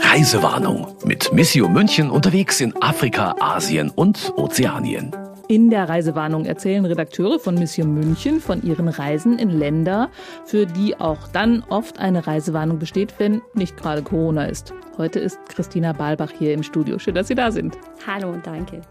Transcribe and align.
Reisewarnung 0.00 0.88
mit 1.04 1.32
Missio 1.32 1.68
München 1.68 2.10
unterwegs 2.10 2.60
in 2.60 2.74
Afrika, 2.82 3.36
Asien 3.38 3.90
und 3.90 4.32
Ozeanien. 4.36 5.12
In 5.48 5.70
der 5.70 5.88
Reisewarnung 5.88 6.44
erzählen 6.44 6.84
Redakteure 6.84 7.38
von 7.38 7.54
Mission 7.54 7.94
München 7.94 8.38
von 8.40 8.62
ihren 8.62 8.88
Reisen 8.88 9.38
in 9.38 9.48
Länder, 9.48 10.10
für 10.44 10.66
die 10.66 11.00
auch 11.00 11.28
dann 11.28 11.64
oft 11.70 11.98
eine 11.98 12.26
Reisewarnung 12.26 12.78
besteht, 12.78 13.14
wenn 13.18 13.40
nicht 13.54 13.76
gerade 13.78 14.02
Corona 14.02 14.44
ist. 14.44 14.74
Heute 14.98 15.20
ist 15.20 15.38
Christina 15.48 15.94
Balbach 15.94 16.32
hier 16.38 16.52
im 16.52 16.62
Studio. 16.62 16.98
Schön, 16.98 17.14
dass 17.14 17.28
Sie 17.28 17.34
da 17.34 17.50
sind. 17.50 17.78
Hallo 18.06 18.30
und 18.30 18.46
danke. 18.46 18.82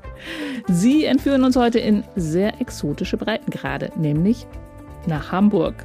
Sie 0.67 1.05
entführen 1.05 1.43
uns 1.43 1.55
heute 1.55 1.77
in 1.77 2.03
sehr 2.15 2.59
exotische 2.59 3.17
Breitengrade, 3.17 3.91
nämlich 3.95 4.47
nach 5.05 5.31
Hamburg. 5.31 5.75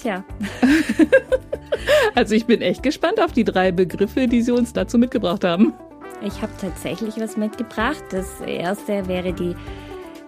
Tja. 0.00 0.24
also 2.14 2.34
ich 2.34 2.46
bin 2.46 2.62
echt 2.62 2.82
gespannt 2.82 3.20
auf 3.20 3.32
die 3.32 3.44
drei 3.44 3.70
Begriffe, 3.70 4.26
die 4.26 4.40
Sie 4.40 4.52
uns 4.52 4.72
dazu 4.72 4.96
mitgebracht 4.96 5.44
haben. 5.44 5.74
Ich 6.22 6.40
habe 6.40 6.52
tatsächlich 6.60 7.18
was 7.18 7.36
mitgebracht. 7.36 8.02
Das 8.10 8.40
erste 8.40 9.06
wäre 9.08 9.32
die 9.32 9.54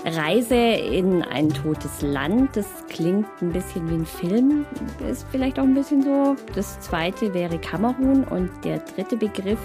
Reise 0.05 0.55
in 0.55 1.23
ein 1.23 1.49
totes 1.49 2.03
Land. 2.03 2.57
Das 2.57 2.67
klingt 2.89 3.27
ein 3.41 3.53
bisschen 3.53 3.89
wie 3.89 3.95
ein 3.95 4.07
Film, 4.07 4.67
ist 5.11 5.27
vielleicht 5.31 5.59
auch 5.59 5.65
ein 5.65 5.75
bisschen 5.75 6.03
so. 6.03 6.37
Das 6.55 6.81
zweite 6.81 7.33
wäre 7.33 7.59
Kamerun 7.59 8.25
und 8.25 8.51
der 8.65 8.79
dritte 8.79 9.17
Begriff, 9.17 9.61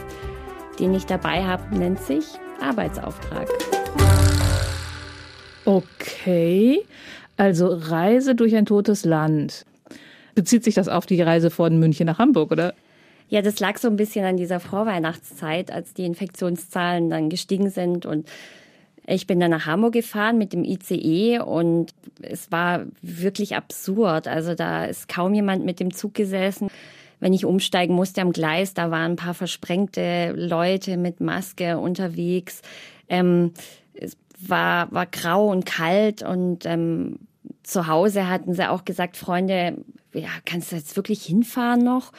den 0.80 0.94
ich 0.94 1.06
dabei 1.06 1.44
habe, 1.44 1.76
nennt 1.76 2.00
sich 2.00 2.26
Arbeitsauftrag. 2.62 3.48
Okay, 5.66 6.86
also 7.36 7.68
Reise 7.68 8.36
durch 8.36 8.56
ein 8.56 8.66
totes 8.66 9.04
Land. 9.06 9.66
Bezieht 10.38 10.64
sich 10.64 10.76
das 10.76 10.88
auf 10.88 11.08
die 11.08 11.20
Reise 11.20 11.50
von 11.50 11.80
München 11.80 12.06
nach 12.06 12.20
Hamburg, 12.20 12.52
oder? 12.52 12.76
Ja, 13.28 13.42
das 13.42 13.60
lag 13.60 13.80
so 13.80 13.88
ein 13.88 13.96
bisschen 13.96 14.24
an 14.24 14.38
dieser 14.38 14.60
Vorweihnachtszeit, 14.60 15.72
als 15.72 15.96
die 15.96 16.06
Infektionszahlen 16.06 17.10
dann 17.10 17.30
gestiegen 17.30 17.72
sind 17.72 18.06
und 18.06 18.30
ich 19.08 19.26
bin 19.26 19.40
dann 19.40 19.50
nach 19.50 19.66
Hamburg 19.66 19.94
gefahren 19.94 20.38
mit 20.38 20.54
dem 20.54 20.64
ICE 20.64 21.40
und 21.40 21.92
es 22.22 22.52
war 22.52 22.86
wirklich 23.02 23.56
absurd. 23.56 24.28
Also 24.28 24.54
da 24.54 24.86
ist 24.86 25.10
kaum 25.10 25.34
jemand 25.34 25.66
mit 25.66 25.80
dem 25.80 25.92
Zug 25.92 26.14
gesessen. 26.14 26.68
Wenn 27.20 27.34
ich 27.34 27.44
umsteigen 27.44 27.96
musste 27.96 28.22
am 28.22 28.32
Gleis, 28.32 28.76
da 28.76 28.92
waren 28.92 29.14
ein 29.14 29.16
paar 29.16 29.34
versprengte 29.34 30.34
Leute 30.36 30.98
mit 30.98 31.20
Maske 31.20 31.80
unterwegs. 31.80 32.62
Ähm, 33.10 33.54
es 33.96 34.16
war, 34.40 34.92
war 34.92 35.08
grau 35.08 35.50
und 35.50 35.66
kalt 35.66 36.22
und 36.22 36.68
ähm, 36.68 37.18
zu 37.64 37.88
Hause 37.88 38.30
hatten 38.30 38.54
sie 38.54 38.70
auch 38.70 38.86
gesagt, 38.86 39.18
Freunde, 39.18 39.78
ja, 40.20 40.30
kannst 40.46 40.72
du 40.72 40.76
jetzt 40.76 40.96
wirklich 40.96 41.24
hinfahren 41.24 41.84
noch? 41.84 42.12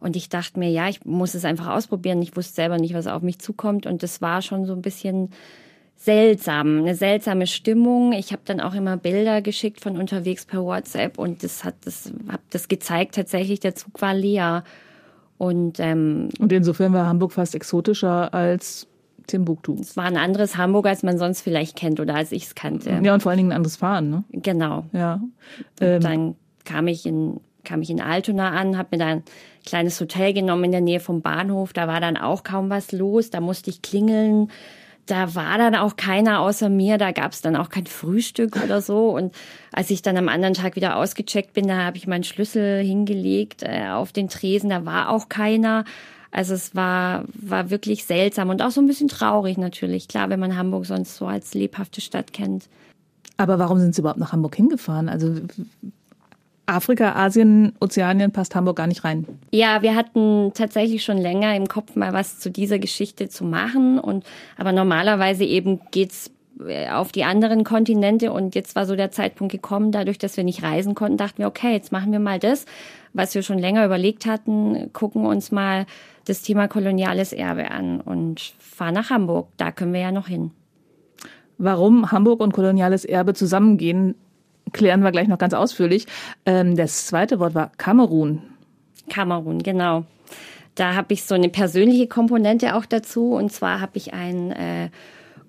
Und 0.00 0.16
ich 0.16 0.28
dachte 0.28 0.58
mir, 0.58 0.68
ja, 0.68 0.88
ich 0.88 1.04
muss 1.04 1.34
es 1.34 1.46
einfach 1.46 1.68
ausprobieren. 1.68 2.20
Ich 2.20 2.36
wusste 2.36 2.54
selber 2.54 2.76
nicht, 2.76 2.94
was 2.94 3.06
auf 3.06 3.22
mich 3.22 3.38
zukommt. 3.38 3.86
Und 3.86 4.02
das 4.02 4.20
war 4.20 4.42
schon 4.42 4.66
so 4.66 4.74
ein 4.74 4.82
bisschen 4.82 5.30
seltsam, 5.96 6.80
eine 6.80 6.94
seltsame 6.94 7.46
Stimmung. 7.46 8.12
Ich 8.12 8.32
habe 8.32 8.42
dann 8.44 8.60
auch 8.60 8.74
immer 8.74 8.96
Bilder 8.96 9.40
geschickt 9.40 9.80
von 9.80 9.96
unterwegs 9.96 10.44
per 10.44 10.62
WhatsApp 10.62 11.18
und 11.18 11.42
das 11.42 11.64
hat 11.64 11.74
das 11.84 12.12
hab 12.28 12.40
das 12.50 12.68
gezeigt. 12.68 13.14
Tatsächlich, 13.14 13.60
der 13.60 13.74
Zug 13.74 14.02
war 14.02 14.12
leer. 14.12 14.64
Und, 15.38 15.80
ähm, 15.80 16.28
und 16.38 16.52
insofern 16.52 16.92
war 16.92 17.06
Hamburg 17.06 17.32
fast 17.32 17.54
exotischer 17.54 18.34
als 18.34 18.86
Timbuktu. 19.26 19.76
Es 19.80 19.96
war 19.96 20.04
ein 20.04 20.16
anderes 20.16 20.56
Hamburg, 20.56 20.86
als 20.86 21.02
man 21.02 21.18
sonst 21.18 21.40
vielleicht 21.40 21.76
kennt 21.76 21.98
oder 21.98 22.14
als 22.14 22.30
ich 22.32 22.44
es 22.44 22.54
kannte. 22.54 23.00
Ja, 23.02 23.14
und 23.14 23.22
vor 23.22 23.30
allen 23.30 23.38
Dingen 23.38 23.52
ein 23.52 23.56
anderes 23.56 23.76
Fahren, 23.76 24.10
ne? 24.10 24.24
Genau. 24.32 24.84
Ja. 24.92 25.20
Ähm, 25.80 26.00
dann 26.00 26.36
kam 26.64 26.88
ich 26.88 27.06
in 27.06 27.40
kam 27.64 27.80
ich 27.80 27.88
in 27.88 28.02
Altona 28.02 28.50
an, 28.50 28.76
habe 28.76 28.90
mir 28.92 28.98
da 28.98 29.06
ein 29.06 29.22
kleines 29.64 29.98
Hotel 29.98 30.34
genommen 30.34 30.64
in 30.64 30.72
der 30.72 30.80
Nähe 30.82 31.00
vom 31.00 31.22
Bahnhof. 31.22 31.72
Da 31.72 31.88
war 31.88 31.98
dann 31.98 32.18
auch 32.18 32.42
kaum 32.42 32.68
was 32.68 32.92
los. 32.92 33.30
Da 33.30 33.40
musste 33.40 33.70
ich 33.70 33.80
klingeln 33.80 34.50
da 35.06 35.34
war 35.34 35.58
dann 35.58 35.74
auch 35.74 35.96
keiner 35.96 36.40
außer 36.40 36.68
mir, 36.68 36.98
da 36.98 37.12
gab 37.12 37.32
es 37.32 37.42
dann 37.42 37.56
auch 37.56 37.68
kein 37.68 37.86
Frühstück 37.86 38.62
oder 38.62 38.80
so. 38.80 39.10
Und 39.10 39.34
als 39.72 39.90
ich 39.90 40.02
dann 40.02 40.16
am 40.16 40.28
anderen 40.28 40.54
Tag 40.54 40.76
wieder 40.76 40.96
ausgecheckt 40.96 41.52
bin, 41.52 41.68
da 41.68 41.84
habe 41.84 41.96
ich 41.96 42.06
meinen 42.06 42.24
Schlüssel 42.24 42.82
hingelegt 42.82 43.62
äh, 43.62 43.88
auf 43.88 44.12
den 44.12 44.28
Tresen, 44.28 44.70
da 44.70 44.86
war 44.86 45.10
auch 45.10 45.28
keiner. 45.28 45.84
Also 46.30 46.54
es 46.54 46.74
war, 46.74 47.24
war 47.34 47.70
wirklich 47.70 48.06
seltsam 48.06 48.48
und 48.48 48.62
auch 48.62 48.70
so 48.70 48.80
ein 48.80 48.86
bisschen 48.86 49.08
traurig 49.08 49.56
natürlich. 49.56 50.08
Klar, 50.08 50.30
wenn 50.30 50.40
man 50.40 50.56
Hamburg 50.56 50.86
sonst 50.86 51.16
so 51.16 51.26
als 51.26 51.54
lebhafte 51.54 52.00
Stadt 52.00 52.32
kennt. 52.32 52.68
Aber 53.36 53.58
warum 53.58 53.78
sind 53.78 53.94
Sie 53.94 54.00
überhaupt 54.00 54.18
nach 54.18 54.32
Hamburg 54.32 54.56
hingefahren? 54.56 55.08
Also 55.08 55.36
Afrika, 56.66 57.14
Asien, 57.14 57.72
Ozeanien 57.80 58.32
passt 58.32 58.54
Hamburg 58.54 58.76
gar 58.76 58.86
nicht 58.86 59.04
rein. 59.04 59.26
Ja, 59.50 59.82
wir 59.82 59.94
hatten 59.94 60.52
tatsächlich 60.54 61.04
schon 61.04 61.18
länger 61.18 61.54
im 61.56 61.66
Kopf 61.66 61.94
mal 61.94 62.12
was 62.12 62.38
zu 62.38 62.50
dieser 62.50 62.78
Geschichte 62.78 63.28
zu 63.28 63.44
machen 63.44 63.98
und 63.98 64.24
aber 64.56 64.72
normalerweise 64.72 65.44
eben 65.44 65.80
geht's 65.90 66.30
äh, 66.66 66.88
auf 66.88 67.12
die 67.12 67.24
anderen 67.24 67.64
Kontinente 67.64 68.32
und 68.32 68.54
jetzt 68.54 68.76
war 68.76 68.86
so 68.86 68.96
der 68.96 69.10
Zeitpunkt 69.10 69.52
gekommen, 69.52 69.92
dadurch, 69.92 70.18
dass 70.18 70.36
wir 70.36 70.44
nicht 70.44 70.62
reisen 70.62 70.94
konnten, 70.94 71.18
dachten 71.18 71.38
wir, 71.38 71.48
okay, 71.48 71.72
jetzt 71.72 71.92
machen 71.92 72.12
wir 72.12 72.20
mal 72.20 72.38
das, 72.38 72.64
was 73.12 73.34
wir 73.34 73.42
schon 73.42 73.58
länger 73.58 73.84
überlegt 73.84 74.26
hatten, 74.26 74.90
gucken 74.92 75.26
uns 75.26 75.52
mal 75.52 75.86
das 76.24 76.42
Thema 76.42 76.68
koloniales 76.68 77.32
Erbe 77.32 77.70
an 77.70 78.00
und 78.00 78.54
fahren 78.58 78.94
nach 78.94 79.10
Hamburg. 79.10 79.48
Da 79.56 79.70
können 79.72 79.92
wir 79.92 80.00
ja 80.00 80.12
noch 80.12 80.28
hin. 80.28 80.50
Warum 81.58 82.10
Hamburg 82.10 82.40
und 82.40 82.52
koloniales 82.52 83.04
Erbe 83.04 83.34
zusammengehen, 83.34 84.14
klären 84.74 85.02
wir 85.02 85.12
gleich 85.12 85.28
noch 85.28 85.38
ganz 85.38 85.54
ausführlich. 85.54 86.06
Ähm, 86.44 86.76
das 86.76 87.06
zweite 87.06 87.38
Wort 87.40 87.54
war 87.54 87.70
Kamerun. 87.78 88.42
Kamerun, 89.08 89.62
genau. 89.62 90.04
Da 90.74 90.94
habe 90.94 91.14
ich 91.14 91.24
so 91.24 91.34
eine 91.34 91.48
persönliche 91.48 92.08
Komponente 92.08 92.74
auch 92.74 92.84
dazu. 92.84 93.34
Und 93.34 93.52
zwar 93.52 93.80
habe 93.80 93.96
ich 93.96 94.12
einen 94.12 94.50
äh, 94.50 94.90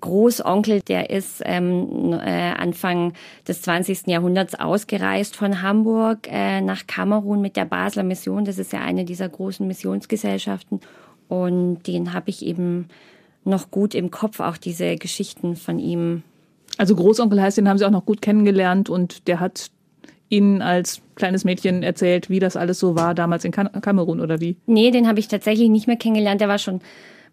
Großonkel, 0.00 0.82
der 0.82 1.10
ist 1.10 1.42
ähm, 1.44 2.12
äh, 2.12 2.52
Anfang 2.52 3.12
des 3.48 3.62
20. 3.62 4.06
Jahrhunderts 4.06 4.54
ausgereist 4.54 5.36
von 5.36 5.62
Hamburg 5.62 6.28
äh, 6.30 6.60
nach 6.60 6.86
Kamerun 6.86 7.40
mit 7.40 7.56
der 7.56 7.64
Basler 7.64 8.04
Mission. 8.04 8.44
Das 8.44 8.58
ist 8.58 8.72
ja 8.72 8.80
eine 8.80 9.04
dieser 9.04 9.28
großen 9.28 9.66
Missionsgesellschaften. 9.66 10.80
Und 11.28 11.86
den 11.86 12.12
habe 12.12 12.30
ich 12.30 12.44
eben 12.46 12.88
noch 13.44 13.70
gut 13.70 13.94
im 13.94 14.10
Kopf, 14.10 14.40
auch 14.40 14.56
diese 14.56 14.96
Geschichten 14.96 15.56
von 15.56 15.78
ihm 15.78 16.22
also 16.76 16.94
Großonkel 16.94 17.40
heißt, 17.40 17.58
den 17.58 17.68
haben 17.68 17.78
Sie 17.78 17.84
auch 17.84 17.90
noch 17.90 18.06
gut 18.06 18.22
kennengelernt 18.22 18.90
und 18.90 19.28
der 19.28 19.40
hat 19.40 19.70
Ihnen 20.28 20.60
als 20.60 21.00
kleines 21.14 21.44
Mädchen 21.44 21.82
erzählt, 21.82 22.28
wie 22.28 22.40
das 22.40 22.56
alles 22.56 22.78
so 22.78 22.96
war 22.96 23.14
damals 23.14 23.44
in 23.44 23.52
Kamerun 23.52 24.20
oder 24.20 24.40
wie? 24.40 24.56
Nee, 24.66 24.90
den 24.90 25.06
habe 25.06 25.20
ich 25.20 25.28
tatsächlich 25.28 25.68
nicht 25.68 25.86
mehr 25.86 25.96
kennengelernt. 25.96 26.40
Der 26.40 26.48
war 26.48 26.58
schon 26.58 26.80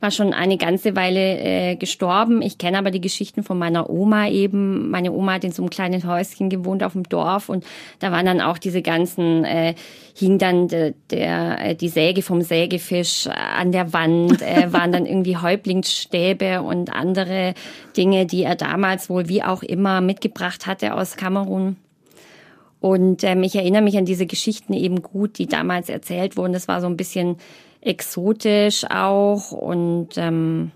war 0.03 0.11
schon 0.11 0.33
eine 0.33 0.57
ganze 0.57 0.95
Weile 0.95 1.39
äh, 1.39 1.75
gestorben. 1.75 2.41
Ich 2.41 2.57
kenne 2.57 2.77
aber 2.77 2.91
die 2.91 3.01
Geschichten 3.01 3.41
von 3.41 3.57
meiner 3.57 3.89
Oma 3.89 4.27
eben. 4.27 4.91
Meine 4.91 5.13
Oma 5.13 5.33
hat 5.33 5.45
in 5.45 5.51
so 5.51 5.63
einem 5.63 5.69
kleinen 5.69 6.05
Häuschen 6.05 6.49
gewohnt 6.49 6.83
auf 6.83 6.93
dem 6.93 7.03
Dorf 7.03 7.49
und 7.49 7.65
da 7.99 8.11
waren 8.11 8.25
dann 8.25 8.41
auch 8.41 8.57
diese 8.57 8.81
ganzen, 8.81 9.45
äh, 9.45 9.73
hing 10.15 10.37
dann 10.37 10.67
de, 10.67 10.93
der, 11.09 11.69
äh, 11.69 11.75
die 11.75 11.87
Säge 11.87 12.21
vom 12.21 12.41
Sägefisch 12.41 13.27
an 13.27 13.71
der 13.71 13.93
Wand, 13.93 14.41
äh, 14.41 14.67
waren 14.73 14.91
dann 14.91 15.05
irgendwie 15.05 15.37
Häuptlingsstäbe 15.37 16.61
und 16.61 16.93
andere 16.93 17.53
Dinge, 17.95 18.25
die 18.25 18.43
er 18.43 18.55
damals 18.55 19.09
wohl 19.09 19.29
wie 19.29 19.41
auch 19.41 19.63
immer 19.63 20.01
mitgebracht 20.01 20.67
hatte 20.67 20.93
aus 20.93 21.15
Kamerun. 21.15 21.77
Und 22.81 23.23
ähm, 23.23 23.43
ich 23.43 23.55
erinnere 23.55 23.81
mich 23.81 23.97
an 23.97 24.03
diese 24.03 24.25
Geschichten 24.25 24.73
eben 24.73 25.01
gut, 25.01 25.37
die 25.37 25.47
damals 25.47 25.87
erzählt 25.87 26.35
wurden. 26.35 26.51
Das 26.51 26.67
war 26.67 26.81
so 26.81 26.87
ein 26.87 26.97
bisschen 26.97 27.37
exotisch 27.85 28.85
auch 28.89 29.51
und 29.51 30.09
ähm, 30.17 30.71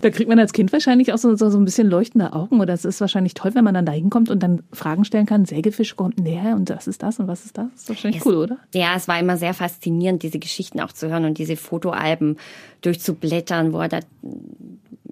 da 0.00 0.10
kriegt 0.10 0.28
man 0.28 0.38
als 0.38 0.52
Kind 0.52 0.72
wahrscheinlich 0.72 1.12
auch 1.12 1.18
so, 1.18 1.34
so, 1.34 1.48
so 1.48 1.58
ein 1.58 1.64
bisschen 1.64 1.88
leuchtende 1.88 2.34
Augen 2.34 2.60
oder 2.60 2.74
es 2.74 2.84
ist 2.84 3.00
wahrscheinlich 3.00 3.34
toll, 3.34 3.54
wenn 3.54 3.64
man 3.64 3.74
dann 3.74 3.86
da 3.86 3.92
hinkommt 3.92 4.30
und 4.30 4.42
dann 4.42 4.62
Fragen 4.72 5.04
stellen 5.04 5.26
kann, 5.26 5.46
Sägefisch 5.46 5.96
kommt 5.96 6.20
näher 6.20 6.54
und 6.54 6.68
was 6.70 6.86
ist 6.86 7.02
das 7.02 7.18
und 7.18 7.26
was 7.26 7.44
ist 7.44 7.56
das? 7.56 7.66
Das 7.72 7.82
ist 7.82 7.88
wahrscheinlich 7.88 8.20
es, 8.20 8.26
cool, 8.26 8.36
oder? 8.36 8.58
Ja, 8.74 8.94
es 8.96 9.08
war 9.08 9.18
immer 9.18 9.36
sehr 9.36 9.54
faszinierend, 9.54 10.22
diese 10.22 10.38
Geschichten 10.38 10.80
auch 10.80 10.92
zu 10.92 11.08
hören 11.08 11.24
und 11.24 11.38
diese 11.38 11.56
Fotoalben 11.56 12.36
durchzublättern, 12.82 13.72
wo 13.72 13.80
er 13.80 13.88
da 13.88 14.00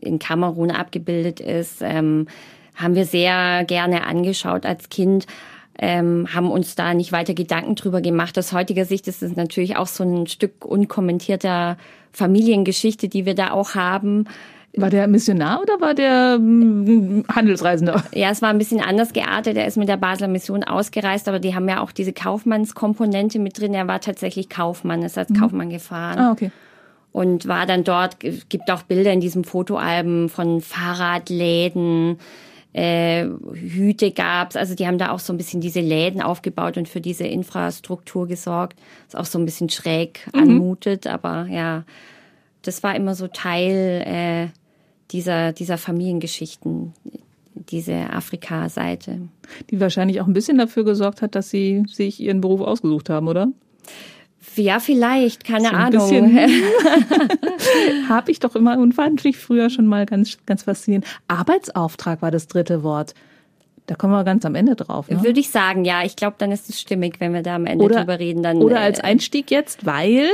in 0.00 0.19
Kamerun 0.19 0.70
abgebildet 0.70 1.40
ist. 1.40 1.78
Ähm, 1.80 2.26
haben 2.75 2.94
wir 2.94 3.04
sehr 3.04 3.64
gerne 3.64 4.06
angeschaut 4.06 4.64
als 4.64 4.88
Kind 4.88 5.26
ähm, 5.82 6.28
haben 6.32 6.50
uns 6.50 6.74
da 6.74 6.92
nicht 6.92 7.10
weiter 7.10 7.32
Gedanken 7.32 7.74
drüber 7.74 8.02
gemacht. 8.02 8.38
Aus 8.38 8.52
heutiger 8.52 8.84
Sicht 8.84 9.08
ist 9.08 9.22
es 9.22 9.34
natürlich 9.34 9.76
auch 9.76 9.86
so 9.86 10.04
ein 10.04 10.26
Stück 10.26 10.66
unkommentierter 10.66 11.78
Familiengeschichte, 12.12 13.08
die 13.08 13.24
wir 13.24 13.34
da 13.34 13.52
auch 13.52 13.74
haben. 13.74 14.26
War 14.76 14.90
der 14.90 15.08
Missionar 15.08 15.62
oder 15.62 15.80
war 15.80 15.94
der 15.94 16.34
hm, 16.36 17.24
Handelsreisender? 17.28 18.04
Ja, 18.14 18.30
es 18.30 18.42
war 18.42 18.50
ein 18.50 18.58
bisschen 18.58 18.80
anders 18.80 19.14
geartet. 19.14 19.56
Er 19.56 19.66
ist 19.66 19.78
mit 19.78 19.88
der 19.88 19.96
Basler 19.96 20.28
Mission 20.28 20.62
ausgereist, 20.62 21.28
aber 21.28 21.38
die 21.40 21.54
haben 21.54 21.68
ja 21.68 21.80
auch 21.80 21.92
diese 21.92 22.12
Kaufmannskomponente 22.12 23.38
mit 23.38 23.58
drin. 23.58 23.72
Er 23.72 23.88
war 23.88 24.00
tatsächlich 24.00 24.50
Kaufmann, 24.50 25.02
ist 25.02 25.16
als 25.16 25.30
mhm. 25.30 25.40
Kaufmann 25.40 25.70
gefahren. 25.70 26.18
Ah, 26.18 26.32
okay. 26.32 26.50
Und 27.10 27.48
war 27.48 27.66
dann 27.66 27.84
dort, 27.84 28.18
gibt 28.20 28.70
auch 28.70 28.82
Bilder 28.82 29.12
in 29.12 29.20
diesem 29.20 29.42
Fotoalben 29.42 30.28
von 30.28 30.60
Fahrradläden, 30.60 32.18
äh, 32.72 33.26
Hüte 33.52 34.12
gab's. 34.12 34.56
Also 34.56 34.75
die 34.75 34.87
haben 34.87 34.99
da 34.99 35.11
auch 35.11 35.19
so 35.19 35.32
ein 35.32 35.37
bisschen 35.37 35.61
diese 35.61 35.81
Läden 35.81 36.22
aufgebaut 36.22 36.76
und 36.76 36.88
für 36.88 37.00
diese 37.00 37.25
Infrastruktur 37.25 38.26
gesorgt. 38.26 38.78
Was 39.11 39.20
auch 39.20 39.31
so 39.31 39.38
ein 39.38 39.44
bisschen 39.44 39.69
schräg 39.69 40.26
mhm. 40.32 40.40
anmutet, 40.40 41.06
aber 41.06 41.46
ja, 41.50 41.84
das 42.62 42.82
war 42.82 42.94
immer 42.94 43.14
so 43.14 43.26
Teil 43.26 44.02
äh, 44.06 44.49
dieser, 45.11 45.52
dieser 45.52 45.78
Familiengeschichten, 45.78 46.93
diese 47.55 48.11
Afrika-Seite. 48.11 49.28
Die 49.70 49.81
wahrscheinlich 49.81 50.20
auch 50.20 50.26
ein 50.26 50.32
bisschen 50.32 50.58
dafür 50.58 50.84
gesorgt 50.84 51.23
hat, 51.23 51.34
dass 51.34 51.50
Sie 51.50 51.84
sich 51.87 52.20
Ihren 52.20 52.40
Beruf 52.40 52.61
ausgesucht 52.61 53.11
haben, 53.11 53.28
oder? 53.28 53.49
Ja, 54.56 54.81
vielleicht, 54.81 55.44
keine 55.44 55.69
so 55.69 55.75
Ahnung. 55.75 56.38
Habe 58.08 58.31
ich 58.31 58.40
doch 58.40 58.56
immer 58.56 58.78
und 58.78 58.94
fand 58.94 59.25
ich 59.25 59.38
früher 59.38 59.70
schon 59.70 59.87
mal 59.87 60.06
ganz, 60.06 60.38
ganz 60.46 60.64
faszinierend. 60.64 61.06
Arbeitsauftrag 61.28 62.22
war 62.22 62.31
das 62.31 62.46
dritte 62.46 62.82
Wort. 62.82 63.14
Da 63.87 63.94
kommen 63.96 64.12
wir 64.12 64.25
ganz 64.25 64.44
am 64.44 64.54
Ende 64.54 64.76
drauf. 64.76 65.08
Ne? 65.08 65.22
Würde 65.22 65.40
ich 65.40 65.50
sagen, 65.50 65.84
ja. 65.84 66.04
Ich 66.04 66.16
glaube, 66.16 66.37
dann 66.38 66.52
ist 66.52 66.69
es 66.69 66.81
stimmig, 66.81 67.20
wenn 67.20 67.32
wir 67.32 67.42
da 67.42 67.56
am 67.56 67.66
Ende 67.66 67.84
oder, 67.84 67.98
drüber 67.98 68.19
reden. 68.19 68.42
Dann, 68.42 68.58
oder 68.58 68.81
als 68.81 68.98
äh, 68.98 69.02
Einstieg 69.02 69.50
jetzt, 69.50 69.84
weil 69.84 70.28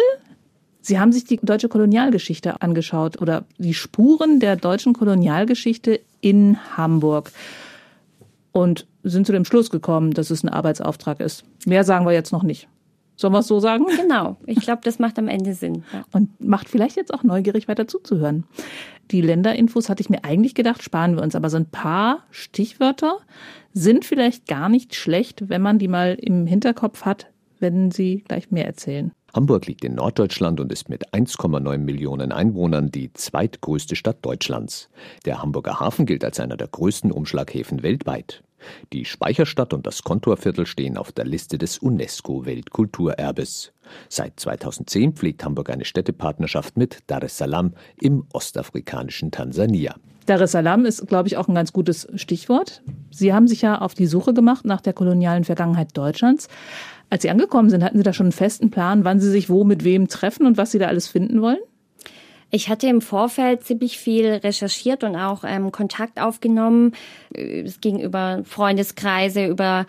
Sie 0.87 1.01
haben 1.01 1.11
sich 1.11 1.25
die 1.25 1.41
deutsche 1.43 1.69
Kolonialgeschichte 1.69 2.63
angeschaut 2.63 3.21
oder 3.21 3.45
die 3.59 3.75
Spuren 3.75 4.39
der 4.39 4.55
deutschen 4.55 4.93
Kolonialgeschichte 4.93 6.01
in 6.21 6.59
Hamburg 6.77 7.33
und 8.53 8.87
sind 9.03 9.27
zu 9.27 9.33
dem 9.33 9.45
Schluss 9.45 9.71
gekommen, 9.71 10.13
dass 10.13 10.31
es 10.31 10.45
ein 10.45 10.49
Arbeitsauftrag 10.49 11.19
ist. 11.19 11.43
Mehr 11.65 11.83
sagen 11.83 12.07
wir 12.07 12.13
jetzt 12.13 12.31
noch 12.31 12.45
nicht. 12.45 12.69
Sollen 13.17 13.33
wir 13.33 13.41
es 13.41 13.47
so 13.47 13.61
sagen? 13.61 13.87
Genau. 13.97 14.37
Ich 14.47 14.61
glaube, 14.61 14.83
das 14.85 14.99
macht 14.99 15.19
am 15.19 15.29
Ende 15.29 15.55
Sinn. 15.55 15.85
Ja. 15.93 16.05
Und 16.13 16.41
macht 16.41 16.69
vielleicht 16.69 16.97
jetzt 16.97 17.13
auch 17.13 17.23
neugierig 17.23 17.67
weiter 17.67 17.89
zuzuhören. 17.89 18.45
Die 19.11 19.21
Länderinfos 19.21 19.89
hatte 19.89 20.03
ich 20.03 20.11
mir 20.11 20.25
eigentlich 20.25 20.55
gedacht, 20.55 20.83
sparen 20.83 21.17
wir 21.17 21.23
uns. 21.23 21.35
Aber 21.35 21.51
so 21.51 21.57
ein 21.57 21.71
paar 21.71 22.25
Stichwörter 22.31 23.19
sind 23.73 24.05
vielleicht 24.05 24.47
gar 24.47 24.69
nicht 24.69 24.95
schlecht, 24.95 25.49
wenn 25.49 25.63
man 25.63 25.79
die 25.79 25.89
mal 25.89 26.17
im 26.21 26.47
Hinterkopf 26.47 27.05
hat, 27.05 27.29
wenn 27.59 27.91
Sie 27.91 28.23
gleich 28.27 28.51
mehr 28.51 28.67
erzählen. 28.67 29.13
Hamburg 29.35 29.67
liegt 29.67 29.85
in 29.85 29.95
Norddeutschland 29.95 30.61
und 30.61 30.73
ist 30.73 30.89
mit 30.89 31.13
1,9 31.13 31.79
Millionen 31.79 32.33
Einwohnern 32.33 32.91
die 32.91 33.13
zweitgrößte 33.13 33.95
Stadt 33.95 34.25
Deutschlands. 34.25 34.89
Der 35.27 35.43
Hamburger 35.43 35.79
Hafen 35.79 36.07
gilt 36.07 36.25
als 36.25 36.41
einer 36.41 36.57
der 36.57 36.69
größten 36.69 37.13
Umschlaghäfen 37.13 37.83
weltweit. 37.83 38.43
Die 38.93 39.05
Speicherstadt 39.05 39.73
und 39.73 39.87
das 39.87 40.03
Kontorviertel 40.03 40.67
stehen 40.67 40.97
auf 40.97 41.13
der 41.13 41.25
Liste 41.25 41.59
des 41.59 41.79
UNESCO-Weltkulturerbes. 41.79 43.73
Seit 44.09 44.39
2010 44.41 45.15
pflegt 45.15 45.45
Hamburg 45.45 45.71
eine 45.71 45.85
Städtepartnerschaft 45.85 46.77
mit 46.77 46.99
Dar 47.07 47.23
es 47.23 47.39
Salaam 47.39 47.75
im 48.01 48.25
ostafrikanischen 48.33 49.31
Tansania. 49.31 49.95
Dar 50.27 50.41
es 50.41 50.53
Salaam 50.53 50.85
ist, 50.85 51.07
glaube 51.07 51.29
ich, 51.29 51.37
auch 51.37 51.49
ein 51.49 51.55
ganz 51.55 51.73
gutes 51.73 52.09
Stichwort. 52.17 52.83
Sie 53.11 53.33
haben 53.33 53.47
sich 53.47 53.63
ja 53.63 53.81
auf 53.81 53.95
die 53.95 54.07
Suche 54.07 54.35
gemacht 54.35 54.65
nach 54.65 54.81
der 54.81 54.93
kolonialen 54.93 55.45
Vergangenheit 55.45 55.97
Deutschlands. 55.97 56.49
Als 57.11 57.23
Sie 57.23 57.31
angekommen 57.31 57.71
sind, 57.71 57.85
hatten 57.85 57.97
Sie 57.97 58.03
da 58.03 58.13
schon 58.13 58.27
einen 58.27 58.33
festen 58.33 58.71
Plan, 58.71 59.05
wann 59.05 59.21
Sie 59.21 59.31
sich 59.31 59.49
wo 59.49 59.63
mit 59.63 59.85
wem 59.85 60.09
treffen 60.09 60.45
und 60.47 60.57
was 60.57 60.73
Sie 60.73 60.81
da 60.81 60.87
alles 60.89 61.07
finden 61.07 61.41
wollen? 61.41 61.61
Ich 62.51 62.69
hatte 62.69 62.87
im 62.87 63.01
Vorfeld 63.01 63.65
ziemlich 63.65 63.99
viel 63.99 64.27
recherchiert 64.27 65.05
und 65.05 65.17
auch 65.17 65.43
ähm, 65.45 65.73
Kontakt 65.73 66.21
aufgenommen. 66.21 66.93
Es 67.33 67.81
ging 67.81 67.99
über 68.01 68.43
Freundeskreise, 68.45 69.47
über 69.47 69.87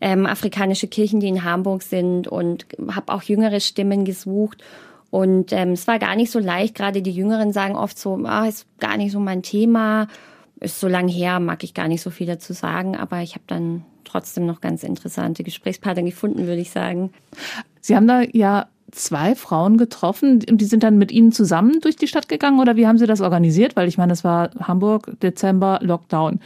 ähm, 0.00 0.26
afrikanische 0.26 0.86
Kirchen, 0.86 1.20
die 1.20 1.28
in 1.28 1.44
Hamburg 1.44 1.82
sind 1.82 2.28
und 2.28 2.66
habe 2.90 3.12
auch 3.12 3.22
jüngere 3.22 3.60
Stimmen 3.60 4.04
gesucht. 4.04 4.62
Und 5.10 5.52
ähm, 5.52 5.70
es 5.70 5.86
war 5.86 5.98
gar 5.98 6.16
nicht 6.16 6.30
so 6.30 6.40
leicht. 6.40 6.74
Gerade 6.74 7.00
die 7.00 7.12
Jüngeren 7.12 7.52
sagen 7.52 7.76
oft 7.76 7.98
so, 7.98 8.20
ah, 8.24 8.46
ist 8.46 8.66
gar 8.80 8.96
nicht 8.96 9.12
so 9.12 9.20
mein 9.20 9.42
Thema. 9.42 10.08
Ist 10.60 10.80
so 10.80 10.88
lang 10.88 11.08
her, 11.08 11.40
mag 11.40 11.64
ich 11.64 11.72
gar 11.72 11.88
nicht 11.88 12.02
so 12.02 12.10
viel 12.10 12.26
dazu 12.26 12.52
sagen. 12.52 12.96
Aber 12.96 13.22
ich 13.22 13.34
habe 13.34 13.44
dann 13.46 13.84
trotzdem 14.04 14.44
noch 14.44 14.60
ganz 14.60 14.82
interessante 14.82 15.42
Gesprächspartner 15.42 16.02
gefunden, 16.02 16.46
würde 16.46 16.60
ich 16.60 16.70
sagen. 16.70 17.12
Sie 17.80 17.96
haben 17.96 18.06
da 18.06 18.22
ja 18.32 18.66
zwei 18.94 19.34
Frauen 19.34 19.76
getroffen 19.76 20.40
und 20.48 20.60
die 20.60 20.64
sind 20.64 20.82
dann 20.82 20.98
mit 20.98 21.12
Ihnen 21.12 21.32
zusammen 21.32 21.80
durch 21.80 21.96
die 21.96 22.06
Stadt 22.06 22.28
gegangen 22.28 22.60
oder 22.60 22.76
wie 22.76 22.86
haben 22.86 22.98
Sie 22.98 23.06
das 23.06 23.20
organisiert? 23.20 23.76
Weil 23.76 23.88
ich 23.88 23.98
meine, 23.98 24.12
es 24.12 24.24
war 24.24 24.50
Hamburg, 24.60 25.12
Dezember, 25.20 25.80
Lockdown. 25.82 26.40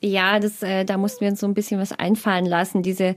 Ja, 0.00 0.40
das, 0.40 0.62
äh, 0.62 0.84
da 0.84 0.96
mussten 0.96 1.20
wir 1.20 1.28
uns 1.28 1.40
so 1.40 1.46
ein 1.46 1.54
bisschen 1.54 1.80
was 1.80 1.92
einfallen 1.92 2.46
lassen. 2.46 2.82
Diese 2.82 3.14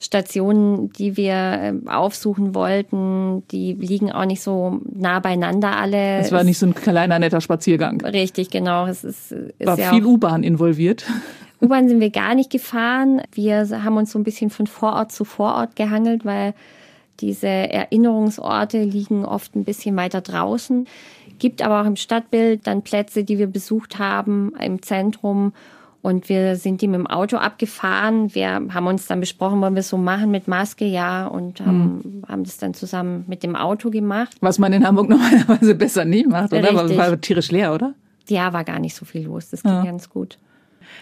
Stationen, 0.00 0.92
die 0.92 1.16
wir 1.16 1.34
äh, 1.34 1.72
aufsuchen 1.88 2.54
wollten, 2.54 3.46
die 3.48 3.74
liegen 3.74 4.10
auch 4.10 4.24
nicht 4.24 4.40
so 4.40 4.80
nah 4.90 5.20
beieinander 5.20 5.76
alle. 5.76 6.18
Es 6.18 6.32
war 6.32 6.42
nicht 6.42 6.58
so 6.58 6.66
ein 6.66 6.74
kleiner, 6.74 7.18
netter 7.18 7.40
Spaziergang. 7.40 8.00
Richtig, 8.00 8.50
genau. 8.50 8.86
Es 8.86 9.04
ist, 9.04 9.32
ist 9.32 9.66
war 9.66 9.78
ja 9.78 9.90
viel 9.90 10.04
U-Bahn 10.04 10.42
involviert. 10.42 11.04
U-Bahn 11.60 11.88
sind 11.88 12.00
wir 12.00 12.10
gar 12.10 12.34
nicht 12.34 12.50
gefahren. 12.50 13.20
Wir 13.32 13.68
haben 13.84 13.98
uns 13.98 14.12
so 14.12 14.18
ein 14.18 14.24
bisschen 14.24 14.48
von 14.48 14.66
Vorort 14.66 15.12
zu 15.12 15.26
Vorort 15.26 15.76
gehangelt, 15.76 16.24
weil 16.24 16.54
diese 17.20 17.46
Erinnerungsorte 17.46 18.82
liegen 18.82 19.24
oft 19.24 19.54
ein 19.54 19.64
bisschen 19.64 19.96
weiter 19.96 20.20
draußen. 20.20 20.86
Gibt 21.38 21.62
aber 21.62 21.82
auch 21.82 21.86
im 21.86 21.96
Stadtbild 21.96 22.66
dann 22.66 22.82
Plätze, 22.82 23.24
die 23.24 23.38
wir 23.38 23.46
besucht 23.46 23.98
haben 23.98 24.52
im 24.60 24.82
Zentrum. 24.82 25.52
Und 26.02 26.28
wir 26.30 26.56
sind 26.56 26.80
die 26.80 26.88
mit 26.88 26.98
dem 26.98 27.06
Auto 27.06 27.36
abgefahren. 27.36 28.34
Wir 28.34 28.48
haben 28.52 28.86
uns 28.86 29.06
dann 29.06 29.20
besprochen, 29.20 29.60
wollen 29.60 29.74
wir 29.74 29.80
es 29.80 29.90
so 29.90 29.98
machen 29.98 30.30
mit 30.30 30.48
Maske, 30.48 30.86
ja, 30.86 31.26
und 31.26 31.60
haben, 31.60 32.00
hm. 32.02 32.22
haben 32.26 32.44
das 32.44 32.56
dann 32.56 32.72
zusammen 32.72 33.24
mit 33.28 33.42
dem 33.42 33.54
Auto 33.54 33.90
gemacht. 33.90 34.34
Was 34.40 34.58
man 34.58 34.72
in 34.72 34.86
Hamburg 34.86 35.08
normalerweise 35.10 35.74
besser 35.74 36.06
nie 36.06 36.24
macht, 36.26 36.52
oder? 36.54 36.72
Richtig. 36.72 36.96
War 36.96 37.20
tierisch 37.20 37.50
leer, 37.50 37.74
oder? 37.74 37.94
Ja, 38.28 38.52
war 38.54 38.64
gar 38.64 38.78
nicht 38.78 38.94
so 38.94 39.04
viel 39.04 39.24
los. 39.24 39.50
Das 39.50 39.62
ging 39.62 39.72
ja. 39.72 39.84
ganz 39.84 40.08
gut. 40.08 40.38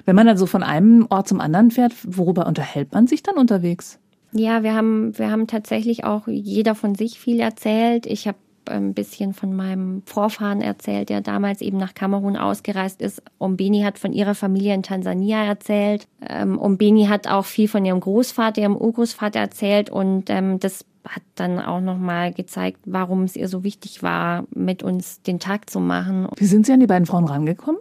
Wenn 0.05 0.17
man 0.17 0.27
dann 0.27 0.37
so 0.37 0.47
von 0.47 0.63
einem 0.63 1.07
Ort 1.11 1.29
zum 1.29 1.41
anderen 1.41 1.71
fährt, 1.71 1.93
worüber 2.05 2.47
unterhält 2.47 2.93
man 2.93 3.07
sich 3.07 3.23
dann 3.23 3.37
unterwegs? 3.37 4.01
Ja, 4.33 4.63
wir 4.63 4.75
haben, 4.75 5.17
wir 5.19 5.31
haben 5.31 5.47
tatsächlich 5.47 6.05
auch 6.05 6.29
jeder 6.29 6.75
von 6.75 6.95
sich 6.95 7.19
viel 7.19 7.41
erzählt. 7.41 8.07
Ich 8.07 8.29
habe 8.29 8.39
ein 8.69 8.95
bisschen 8.95 9.33
von 9.33 9.55
meinem 9.57 10.03
Vorfahren 10.05 10.61
erzählt, 10.61 11.09
der 11.09 11.21
damals 11.21 11.61
eben 11.61 11.79
nach 11.79 11.95
Kamerun 11.95 12.37
ausgereist 12.37 13.01
ist. 13.01 13.23
Ombeni 13.39 13.81
hat 13.81 13.99
von 13.99 14.13
ihrer 14.13 14.35
Familie 14.35 14.75
in 14.75 14.83
Tansania 14.83 15.45
erzählt. 15.45 16.07
Ähm, 16.21 16.59
Ombeni 16.59 17.07
hat 17.07 17.27
auch 17.27 17.45
viel 17.45 17.69
von 17.69 17.85
ihrem 17.85 18.01
Großvater, 18.01 18.61
ihrem 18.61 18.77
Urgroßvater 18.77 19.41
erzählt 19.41 19.91
und 19.91 20.29
ähm, 20.29 20.61
das 20.61 20.85
hat 21.07 21.23
dann 21.37 21.59
auch 21.59 21.81
nochmal 21.81 22.33
gezeigt, 22.33 22.81
warum 22.85 23.23
es 23.23 23.37
ihr 23.37 23.49
so 23.49 23.65
wichtig 23.65 24.03
war, 24.03 24.45
mit 24.55 24.83
uns 24.83 25.23
den 25.23 25.39
Tag 25.39 25.71
zu 25.71 25.81
machen. 25.81 26.29
Wie 26.37 26.45
sind 26.45 26.67
Sie 26.67 26.73
an 26.73 26.81
die 26.81 26.87
beiden 26.87 27.07
Frauen 27.07 27.25
rangekommen? 27.25 27.81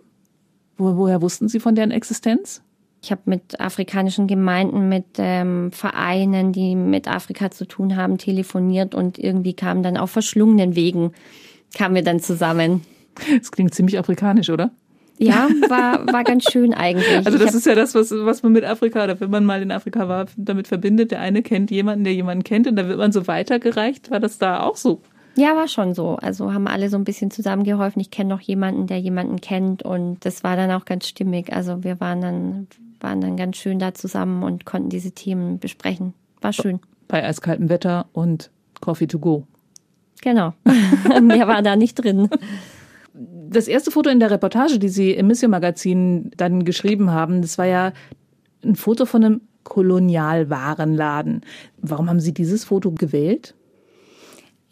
Wo, 0.78 0.96
woher 0.96 1.22
wussten 1.22 1.50
Sie 1.50 1.60
von 1.60 1.76
deren 1.76 1.92
Existenz? 1.92 2.62
Ich 3.08 3.12
habe 3.12 3.22
mit 3.24 3.62
afrikanischen 3.62 4.28
Gemeinden, 4.28 4.90
mit 4.90 5.06
ähm, 5.18 5.72
Vereinen, 5.72 6.52
die 6.52 6.76
mit 6.76 7.08
Afrika 7.08 7.50
zu 7.52 7.66
tun 7.66 7.96
haben, 7.96 8.18
telefoniert 8.18 8.94
und 8.94 9.18
irgendwie 9.18 9.54
kamen 9.54 9.82
dann 9.82 9.96
auf 9.96 10.12
verschlungenen 10.12 10.76
Wegen, 10.76 11.14
kamen 11.74 11.96
wir 11.96 12.04
dann 12.04 12.20
zusammen. 12.20 12.82
Das 13.40 13.54
klingt 13.54 13.74
ziemlich 13.74 13.98
afrikanisch, 13.98 14.50
oder? 14.50 14.72
Ja, 15.20 15.48
war, 15.70 16.06
war 16.12 16.26
ganz 16.26 16.52
schön 16.52 16.74
eigentlich. 16.74 17.08
Also 17.26 17.38
das 17.38 17.56
ist 17.56 17.66
ja 17.66 17.76
das, 17.76 17.96
was, 17.96 18.12
was 18.12 18.44
man 18.44 18.52
mit 18.52 18.66
Afrika 18.66 19.06
oder 19.06 19.18
wenn 19.22 19.30
man 19.30 19.46
mal 19.46 19.62
in 19.62 19.72
Afrika 19.72 20.10
war, 20.10 20.26
damit 20.36 20.68
verbindet. 20.68 21.12
Der 21.12 21.22
eine 21.22 21.44
kennt 21.44 21.72
jemanden, 21.72 22.04
der 22.04 22.14
jemanden 22.14 22.44
kennt 22.44 22.68
und 22.68 22.76
da 22.76 22.90
wird 22.90 22.98
man 22.98 23.14
so 23.14 23.26
weitergereicht. 23.26 24.12
War 24.12 24.20
das 24.20 24.38
da 24.38 24.64
auch 24.64 24.76
so? 24.76 25.02
Ja, 25.38 25.56
war 25.56 25.70
schon 25.70 25.94
so. 25.94 26.18
Also 26.18 26.54
haben 26.54 26.68
alle 26.68 26.90
so 26.90 26.98
ein 26.98 27.06
bisschen 27.06 27.32
zusammengeholfen. 27.32 28.02
Ich 28.02 28.12
kenne 28.12 28.32
noch 28.32 28.42
jemanden, 28.42 28.86
der 28.86 29.00
jemanden 29.00 29.40
kennt 29.40 29.82
und 29.82 30.26
das 30.26 30.44
war 30.44 30.58
dann 30.58 30.72
auch 30.72 30.84
ganz 30.84 31.08
stimmig. 31.08 31.54
Also 31.54 31.86
wir 31.86 32.02
waren 32.02 32.20
dann, 32.20 32.68
waren 33.00 33.22
dann 33.22 33.38
ganz 33.38 33.58
schön 33.58 33.80
da 33.80 33.94
zusammen 33.94 34.44
und 34.44 34.66
konnten 34.66 34.90
diese 34.90 35.12
Themen 35.12 35.60
besprechen. 35.60 36.14
War 36.42 36.54
schön. 36.54 36.80
Bei 37.08 37.24
eiskaltem 37.24 37.70
Wetter 37.70 38.08
und 38.14 38.52
Coffee 38.82 39.08
to 39.08 39.20
go. 39.20 39.48
Genau. 40.22 40.54
Mehr 41.22 41.48
war 41.48 41.62
da 41.62 41.76
nicht 41.76 41.96
drin. 41.96 42.30
Das 43.14 43.68
erste 43.68 43.92
Foto 43.92 44.10
in 44.10 44.20
der 44.20 44.32
Reportage, 44.32 44.80
die 44.80 44.90
Sie 44.90 45.12
im 45.12 45.28
Mission 45.28 45.52
Magazin 45.52 46.32
dann 46.38 46.66
geschrieben 46.66 47.12
haben, 47.12 47.42
das 47.42 47.58
war 47.58 47.66
ja 47.66 47.94
ein 48.64 48.76
Foto 48.76 49.06
von 49.06 49.24
einem 49.24 49.42
Kolonialwarenladen. 49.64 51.42
Warum 51.78 52.10
haben 52.10 52.20
Sie 52.20 52.34
dieses 52.34 52.66
Foto 52.66 52.92
gewählt? 52.92 53.56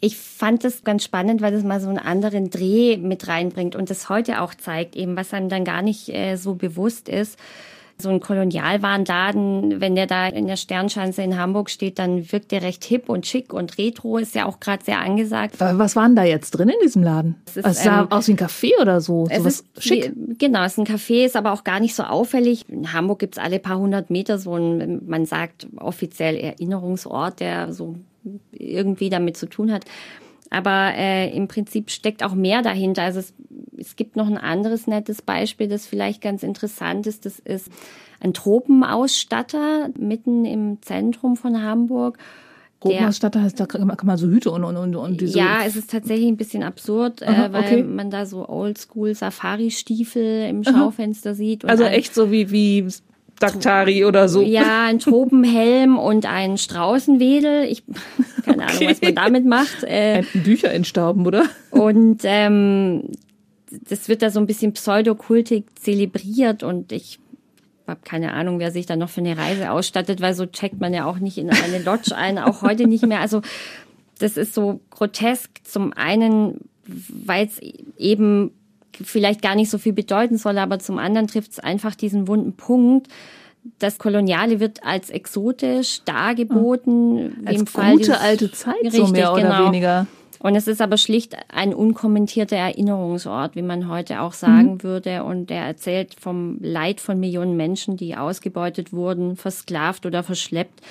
ich 0.00 0.16
fand 0.16 0.64
es 0.64 0.84
ganz 0.84 1.04
spannend, 1.04 1.40
weil 1.40 1.54
es 1.54 1.64
mal 1.64 1.80
so 1.80 1.88
einen 1.88 1.98
anderen 1.98 2.50
Dreh 2.50 2.96
mit 2.96 3.28
reinbringt 3.28 3.74
und 3.74 3.90
das 3.90 4.08
heute 4.08 4.40
auch 4.40 4.54
zeigt, 4.54 4.94
eben 4.94 5.16
was 5.16 5.32
einem 5.32 5.48
dann 5.48 5.64
gar 5.64 5.82
nicht 5.82 6.08
äh, 6.10 6.36
so 6.36 6.54
bewusst 6.54 7.08
ist. 7.08 7.38
So 7.98 8.10
ein 8.10 8.20
Kolonialwarenladen, 8.20 9.80
wenn 9.80 9.94
der 9.94 10.06
da 10.06 10.26
in 10.28 10.46
der 10.46 10.56
Sternschanze 10.56 11.22
in 11.22 11.38
Hamburg 11.38 11.70
steht, 11.70 11.98
dann 11.98 12.30
wirkt 12.30 12.52
der 12.52 12.62
recht 12.62 12.84
hip 12.84 13.08
und 13.08 13.26
schick 13.26 13.54
und 13.54 13.78
retro, 13.78 14.18
ist 14.18 14.34
ja 14.34 14.44
auch 14.44 14.60
gerade 14.60 14.84
sehr 14.84 15.00
angesagt. 15.00 15.56
Was 15.58 15.96
waren 15.96 16.14
da 16.14 16.24
jetzt 16.24 16.50
drin 16.50 16.68
in 16.68 16.76
diesem 16.82 17.02
Laden? 17.02 17.36
Es, 17.46 17.56
ist, 17.56 17.66
es 17.66 17.84
sah 17.84 18.02
ähm, 18.02 18.12
aus 18.12 18.28
wie 18.28 18.32
ein 18.32 18.38
Café 18.38 18.70
oder 18.80 19.00
so. 19.00 19.26
Es 19.30 19.44
ist 19.46 19.66
schick. 19.78 20.12
Genau, 20.38 20.64
es 20.64 20.72
ist 20.72 20.78
ein 20.78 20.86
Café, 20.86 21.24
ist 21.24 21.36
aber 21.36 21.52
auch 21.52 21.64
gar 21.64 21.80
nicht 21.80 21.94
so 21.94 22.02
auffällig. 22.02 22.68
In 22.68 22.92
Hamburg 22.92 23.20
gibt's 23.20 23.38
alle 23.38 23.58
paar 23.58 23.78
hundert 23.78 24.10
Meter 24.10 24.38
so 24.38 24.56
ein, 24.56 25.06
man 25.06 25.24
sagt 25.24 25.66
offiziell 25.78 26.36
Erinnerungsort, 26.36 27.40
der 27.40 27.72
so 27.72 27.96
irgendwie 28.52 29.08
damit 29.08 29.36
zu 29.36 29.46
tun 29.46 29.72
hat. 29.72 29.84
Aber 30.50 30.94
äh, 30.94 31.34
im 31.36 31.48
Prinzip 31.48 31.90
steckt 31.90 32.22
auch 32.22 32.34
mehr 32.34 32.62
dahinter. 32.62 33.02
Also 33.02 33.20
es 33.20 33.34
es 33.78 33.96
gibt 33.96 34.16
noch 34.16 34.26
ein 34.26 34.38
anderes 34.38 34.86
nettes 34.86 35.22
Beispiel, 35.22 35.68
das 35.68 35.86
vielleicht 35.86 36.20
ganz 36.22 36.42
interessant 36.42 37.06
ist. 37.06 37.26
Das 37.26 37.38
ist 37.38 37.70
ein 38.20 38.32
Tropenausstatter 38.32 39.90
mitten 39.98 40.44
im 40.44 40.82
Zentrum 40.82 41.36
von 41.36 41.62
Hamburg. 41.62 42.18
Tropenausstatter 42.80 43.42
heißt, 43.42 43.58
da 43.58 43.66
kann 43.66 43.86
man 43.86 44.16
so 44.16 44.28
Hüte 44.28 44.50
und, 44.50 44.64
und, 44.64 44.76
und, 44.76 44.96
und 44.96 45.20
diese. 45.20 45.38
Ja, 45.38 45.60
es 45.66 45.76
ist 45.76 45.90
tatsächlich 45.90 46.28
ein 46.28 46.36
bisschen 46.36 46.62
absurd, 46.62 47.22
äh, 47.22 47.26
Aha, 47.26 47.52
weil 47.52 47.84
man 47.84 48.10
da 48.10 48.26
so 48.26 48.48
oldschool 48.48 49.14
Safari-Stiefel 49.14 50.48
im 50.48 50.62
Schaufenster 50.62 51.30
Aha. 51.30 51.36
sieht. 51.36 51.64
also 51.64 51.84
echt 51.84 52.14
so 52.14 52.30
wie, 52.30 52.50
wie 52.50 52.86
Daktari 53.38 54.04
oder 54.04 54.28
so. 54.28 54.42
Ja, 54.42 54.86
ein 54.86 54.98
Tropenhelm 54.98 55.98
und 55.98 56.26
ein 56.26 56.58
Straußenwedel. 56.58 57.64
Ich 57.64 57.82
keine 58.44 58.64
okay. 58.64 58.76
Ahnung, 58.76 58.90
was 58.90 59.02
man 59.02 59.14
damit 59.14 59.46
macht. 59.46 59.84
Äh, 59.84 60.22
Bücher 60.32 60.72
entstauben, 60.72 61.26
oder? 61.26 61.44
Und 61.70 62.22
ähm, 62.24 63.04
das 63.88 64.08
wird 64.08 64.22
da 64.22 64.30
so 64.30 64.40
ein 64.40 64.46
bisschen 64.46 64.72
pseudokultig 64.72 65.64
zelebriert 65.74 66.62
und 66.62 66.92
ich 66.92 67.18
habe 67.86 68.00
keine 68.04 68.32
Ahnung, 68.32 68.58
wer 68.58 68.70
sich 68.70 68.86
da 68.86 68.96
noch 68.96 69.10
für 69.10 69.20
eine 69.20 69.36
Reise 69.36 69.70
ausstattet, 69.70 70.20
weil 70.20 70.34
so 70.34 70.46
checkt 70.46 70.80
man 70.80 70.92
ja 70.92 71.04
auch 71.04 71.18
nicht 71.18 71.38
in 71.38 71.50
eine 71.50 71.78
Lodge 71.78 72.16
ein, 72.16 72.38
auch 72.38 72.62
heute 72.62 72.86
nicht 72.86 73.06
mehr. 73.06 73.20
Also 73.20 73.42
das 74.18 74.36
ist 74.36 74.54
so 74.54 74.80
grotesk. 74.90 75.50
Zum 75.64 75.92
einen, 75.92 76.60
weil 76.86 77.46
es 77.46 77.60
eben 77.96 78.50
vielleicht 79.02 79.42
gar 79.42 79.54
nicht 79.54 79.70
so 79.70 79.78
viel 79.78 79.92
bedeuten 79.92 80.38
soll, 80.38 80.58
aber 80.58 80.78
zum 80.78 80.98
anderen 80.98 81.26
trifft 81.26 81.52
es 81.52 81.58
einfach 81.58 81.94
diesen 81.94 82.28
wunden 82.28 82.54
Punkt. 82.54 83.08
Das 83.78 83.98
Koloniale 83.98 84.60
wird 84.60 84.84
als 84.84 85.10
exotisch 85.10 86.02
dargeboten. 86.04 87.42
Als 87.44 87.58
gute 87.58 87.72
Fall 87.72 88.20
alte 88.20 88.52
Zeit, 88.52 88.74
richtig, 88.82 89.00
so 89.00 89.06
mehr 89.08 89.32
oder 89.32 89.42
genau. 89.42 89.66
weniger. 89.66 90.06
Und 90.38 90.54
es 90.54 90.68
ist 90.68 90.80
aber 90.80 90.96
schlicht 90.96 91.36
ein 91.48 91.74
unkommentierter 91.74 92.56
Erinnerungsort, 92.56 93.56
wie 93.56 93.62
man 93.62 93.88
heute 93.88 94.20
auch 94.20 94.32
sagen 94.32 94.74
mhm. 94.74 94.82
würde. 94.82 95.24
Und 95.24 95.50
er 95.50 95.64
erzählt 95.64 96.14
vom 96.18 96.58
Leid 96.60 97.00
von 97.00 97.18
Millionen 97.18 97.56
Menschen, 97.56 97.96
die 97.96 98.16
ausgebeutet 98.16 98.92
wurden, 98.92 99.36
versklavt 99.36 100.06
oder 100.06 100.22
verschleppt 100.22 100.82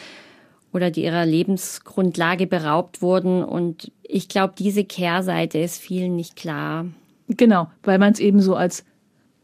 oder 0.74 0.92
die 0.92 1.06
ihrer 1.06 1.26
Lebensgrundlage 1.26 2.48
beraubt 2.48 3.02
wurden. 3.02 3.44
Und 3.44 3.92
ich 4.04 4.28
glaube, 4.28 4.56
diese 4.58 4.84
Kehrseite 4.84 5.60
ist 5.60 5.80
vielen 5.80 6.16
nicht 6.16 6.36
klar. 6.36 6.86
Genau, 7.28 7.70
weil 7.84 7.98
man 7.98 8.14
es 8.14 8.20
eben 8.20 8.42
so 8.42 8.56
als 8.56 8.86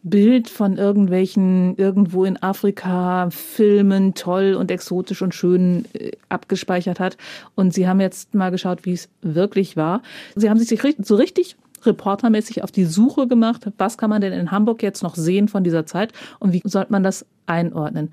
Bild 0.03 0.49
von 0.49 0.77
irgendwelchen 0.77 1.75
irgendwo 1.77 2.25
in 2.25 2.41
Afrika 2.41 3.29
Filmen 3.29 4.15
toll 4.15 4.55
und 4.55 4.71
exotisch 4.71 5.21
und 5.21 5.35
schön 5.35 5.85
äh, 5.93 6.11
abgespeichert 6.29 6.99
hat. 6.99 7.17
Und 7.55 7.73
sie 7.73 7.87
haben 7.87 7.99
jetzt 7.99 8.33
mal 8.33 8.49
geschaut, 8.49 8.85
wie 8.85 8.93
es 8.93 9.09
wirklich 9.21 9.77
war. 9.77 10.01
Sie 10.35 10.49
haben 10.49 10.59
sich 10.59 10.81
so 11.03 11.15
richtig 11.15 11.55
reportermäßig 11.83 12.63
auf 12.63 12.71
die 12.71 12.85
Suche 12.85 13.27
gemacht, 13.27 13.67
was 13.77 13.97
kann 13.97 14.09
man 14.09 14.21
denn 14.21 14.33
in 14.33 14.51
Hamburg 14.51 14.83
jetzt 14.83 15.03
noch 15.03 15.15
sehen 15.15 15.47
von 15.47 15.63
dieser 15.63 15.85
Zeit 15.85 16.13
und 16.39 16.53
wie 16.53 16.61
sollte 16.63 16.91
man 16.91 17.03
das 17.03 17.25
einordnen. 17.45 18.11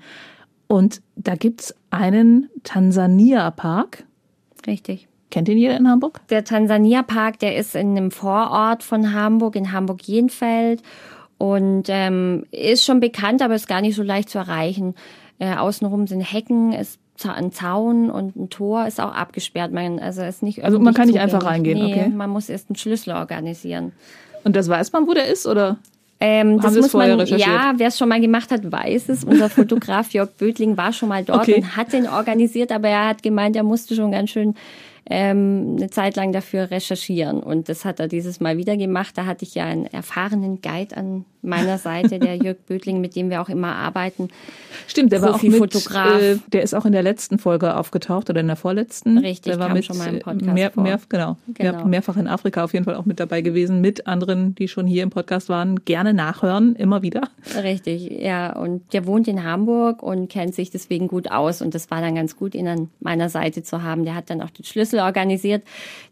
Und 0.67 1.01
da 1.15 1.35
gibt's 1.35 1.73
einen 1.89 2.49
Tansania-Park. 2.63 4.03
Richtig. 4.67 5.08
Kennt 5.31 5.47
ihn 5.47 5.57
jeder 5.57 5.77
in 5.77 5.87
Hamburg? 5.87 6.21
Der 6.29 6.43
Tansania-Park, 6.43 7.39
der 7.39 7.55
ist 7.55 7.75
in 7.75 7.95
einem 7.95 8.11
Vorort 8.11 8.83
von 8.83 9.13
Hamburg, 9.13 9.55
in 9.55 9.71
Hamburg-Jenfeld. 9.71 10.81
Und 11.37 11.83
ähm, 11.87 12.45
ist 12.51 12.83
schon 12.83 12.99
bekannt, 12.99 13.41
aber 13.41 13.55
ist 13.55 13.67
gar 13.67 13.81
nicht 13.81 13.95
so 13.95 14.03
leicht 14.03 14.29
zu 14.29 14.39
erreichen. 14.39 14.95
Äh, 15.39 15.55
außenrum 15.55 16.05
sind 16.05 16.21
Hecken, 16.21 16.73
ist 16.73 16.99
ein 17.25 17.51
Zaun 17.51 18.09
und 18.09 18.35
ein 18.35 18.49
Tor 18.49 18.87
ist 18.87 18.99
auch 18.99 19.13
abgesperrt. 19.13 19.71
Man, 19.71 19.99
also 19.99 20.21
ist 20.21 20.43
nicht 20.43 20.63
also 20.63 20.79
man 20.79 20.93
kann 20.93 21.07
nicht 21.07 21.19
einfach 21.19 21.45
reingehen. 21.45 21.77
Nee, 21.77 21.93
okay. 21.93 22.09
man 22.09 22.29
muss 22.29 22.49
erst 22.49 22.69
einen 22.69 22.75
Schlüssel 22.75 23.13
organisieren. 23.13 23.93
Und 24.43 24.55
das 24.55 24.67
weiß 24.67 24.91
man, 24.93 25.07
wo 25.07 25.13
der 25.13 25.27
ist, 25.27 25.45
oder? 25.45 25.77
Ähm, 26.21 26.59
das 26.59 26.75
muss 26.75 26.93
man, 26.93 27.25
ja, 27.27 27.73
wer 27.77 27.87
es 27.87 27.97
schon 27.97 28.09
mal 28.09 28.19
gemacht 28.19 28.51
hat, 28.51 28.69
weiß 28.69 29.07
es. 29.07 29.23
Unser 29.23 29.49
Fotograf 29.49 30.11
Jörg 30.11 30.31
Bödling 30.31 30.75
war 30.75 30.91
schon 30.91 31.07
mal 31.07 31.23
dort 31.23 31.43
okay. 31.43 31.55
und 31.55 31.77
hat 31.77 31.93
den 31.93 32.07
organisiert, 32.07 32.73
aber 32.73 32.89
er 32.89 33.07
hat 33.07 33.23
gemeint, 33.23 33.55
er 33.55 33.63
musste 33.63 33.95
schon 33.95 34.11
ganz 34.11 34.29
schön 34.29 34.55
ähm, 35.09 35.75
eine 35.77 35.89
Zeit 35.89 36.15
lang 36.15 36.31
dafür 36.31 36.69
recherchieren. 36.69 37.41
Und 37.41 37.67
das 37.67 37.83
hat 37.83 37.99
er 37.99 38.07
dieses 38.07 38.39
Mal 38.39 38.57
wieder 38.57 38.77
gemacht. 38.77 39.17
Da 39.17 39.25
hatte 39.25 39.43
ich 39.43 39.55
ja 39.55 39.65
einen 39.65 39.87
erfahrenen 39.87 40.61
Guide 40.61 40.95
an 40.95 41.25
meiner 41.41 41.77
Seite, 41.77 42.19
der 42.19 42.35
Jörg 42.43 42.57
Bödling, 42.67 43.01
mit 43.01 43.15
dem 43.15 43.29
wir 43.29 43.41
auch 43.41 43.49
immer 43.49 43.75
arbeiten. 43.75 44.29
Stimmt, 44.87 45.11
der 45.11 45.21
war 45.21 45.35
auch 45.35 45.41
mit, 45.41 45.75
äh, 45.91 46.37
der 46.51 46.61
ist 46.63 46.73
auch 46.73 46.85
in 46.85 46.91
der 46.91 47.03
letzten 47.03 47.39
Folge 47.39 47.75
aufgetaucht 47.75 48.29
oder 48.29 48.39
in 48.41 48.47
der 48.47 48.55
vorletzten. 48.55 49.17
Richtig, 49.17 49.51
der 49.51 49.59
war 49.59 49.67
kam 49.67 49.77
mit, 49.77 49.85
schon 49.85 49.97
mal 49.97 50.13
im 50.13 50.19
Podcast 50.19 50.53
mehr, 50.53 50.71
vor. 50.71 50.83
Mehr, 50.83 50.99
genau, 51.09 51.37
genau. 51.53 51.85
mehrfach 51.85 52.17
in 52.17 52.27
Afrika 52.27 52.63
auf 52.63 52.73
jeden 52.73 52.85
Fall 52.85 52.95
auch 52.95 53.05
mit 53.05 53.19
dabei 53.19 53.41
gewesen, 53.41 53.81
mit 53.81 54.07
anderen, 54.07 54.55
die 54.55 54.67
schon 54.67 54.85
hier 54.85 55.03
im 55.03 55.09
Podcast 55.09 55.49
waren. 55.49 55.83
Gerne 55.85 56.13
nachhören, 56.13 56.75
immer 56.75 57.01
wieder. 57.01 57.29
Richtig, 57.61 58.09
ja. 58.21 58.55
Und 58.55 58.93
der 58.93 59.05
wohnt 59.05 59.27
in 59.27 59.43
Hamburg 59.43 60.03
und 60.03 60.29
kennt 60.29 60.55
sich 60.55 60.69
deswegen 60.69 61.07
gut 61.07 61.31
aus. 61.31 61.61
Und 61.61 61.73
das 61.73 61.89
war 61.89 62.01
dann 62.01 62.15
ganz 62.15 62.35
gut, 62.35 62.53
ihn 62.53 62.67
an 62.67 62.89
meiner 62.99 63.29
Seite 63.29 63.63
zu 63.63 63.83
haben. 63.83 64.05
Der 64.05 64.15
hat 64.15 64.29
dann 64.29 64.41
auch 64.41 64.49
den 64.49 64.65
Schlüssel 64.65 64.98
organisiert. 65.03 65.63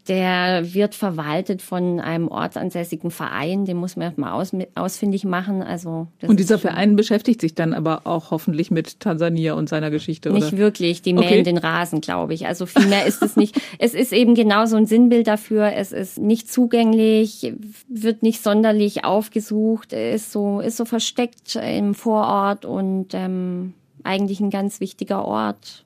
Der 0.08 0.72
wird 0.72 0.94
verwaltet 0.94 1.60
von 1.60 2.00
einem 2.00 2.28
ortsansässigen 2.28 3.10
Verein. 3.10 3.66
Den 3.66 3.76
muss 3.76 3.96
man 3.96 4.06
erstmal 4.06 4.32
aus, 4.32 4.52
ausfindig 4.74 5.24
machen. 5.24 5.62
Also 5.62 6.08
und 6.22 6.40
dieser 6.40 6.58
Verein 6.58 6.96
beschäftigt 6.96 7.42
sich 7.42 7.54
dann 7.54 7.74
aber 7.74 8.06
auch 8.06 8.30
hoffentlich 8.30 8.70
mit 8.70 9.00
Tansania 9.00 9.52
und 9.52 9.68
seiner 9.68 9.90
Geschichte, 9.90 10.30
nicht 10.30 10.36
oder? 10.36 10.50
Nicht 10.52 10.58
wirklich. 10.58 11.02
Die 11.02 11.12
mähen 11.12 11.44
den 11.44 11.58
Rasen, 11.58 12.00
glaube 12.00 12.32
ich. 12.32 12.46
Also 12.46 12.64
viel 12.64 12.86
mehr 12.86 13.04
ist 13.04 13.22
es 13.22 13.36
nicht. 13.36 13.60
es 13.78 13.92
ist 13.92 14.12
eben 14.12 14.34
genau 14.34 14.64
so 14.64 14.76
ein 14.76 14.86
Sinnbild 14.86 15.26
dafür. 15.26 15.72
Es 15.74 15.92
ist 15.92 16.18
nicht 16.18 16.50
zugänglich, 16.50 17.52
wird 17.88 18.22
nicht 18.22 18.42
sonderlich 18.42 19.04
aufgesucht, 19.04 19.92
ist 19.92 20.32
so 20.32 20.60
ist 20.60 20.78
so 20.78 20.84
versteckt 20.84 21.56
im 21.56 21.94
Vorort 21.94 22.64
und 22.64 23.08
ähm, 23.12 23.74
eigentlich 24.04 24.40
ein 24.40 24.50
ganz 24.50 24.80
wichtiger 24.80 25.24
Ort. 25.24 25.84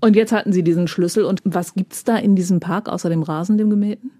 Und 0.00 0.16
jetzt 0.16 0.32
hatten 0.32 0.52
Sie 0.52 0.62
diesen 0.62 0.88
Schlüssel. 0.88 1.24
Und 1.24 1.40
was 1.44 1.74
gibt's 1.74 2.04
da 2.04 2.16
in 2.16 2.36
diesem 2.36 2.60
Park 2.60 2.88
außer 2.88 3.08
dem 3.08 3.22
Rasen, 3.22 3.58
dem 3.58 3.70
gemähten? 3.70 4.10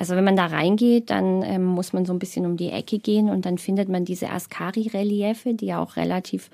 Also 0.00 0.16
wenn 0.16 0.24
man 0.24 0.36
da 0.36 0.46
reingeht, 0.46 1.10
dann 1.10 1.42
ähm, 1.42 1.64
muss 1.64 1.92
man 1.92 2.06
so 2.06 2.12
ein 2.14 2.18
bisschen 2.18 2.46
um 2.46 2.56
die 2.56 2.70
Ecke 2.70 2.98
gehen 2.98 3.28
und 3.28 3.44
dann 3.44 3.58
findet 3.58 3.90
man 3.90 4.06
diese 4.06 4.30
Askari-Reliefe, 4.30 5.52
die 5.52 5.66
ja 5.66 5.78
auch 5.78 5.96
relativ 5.96 6.50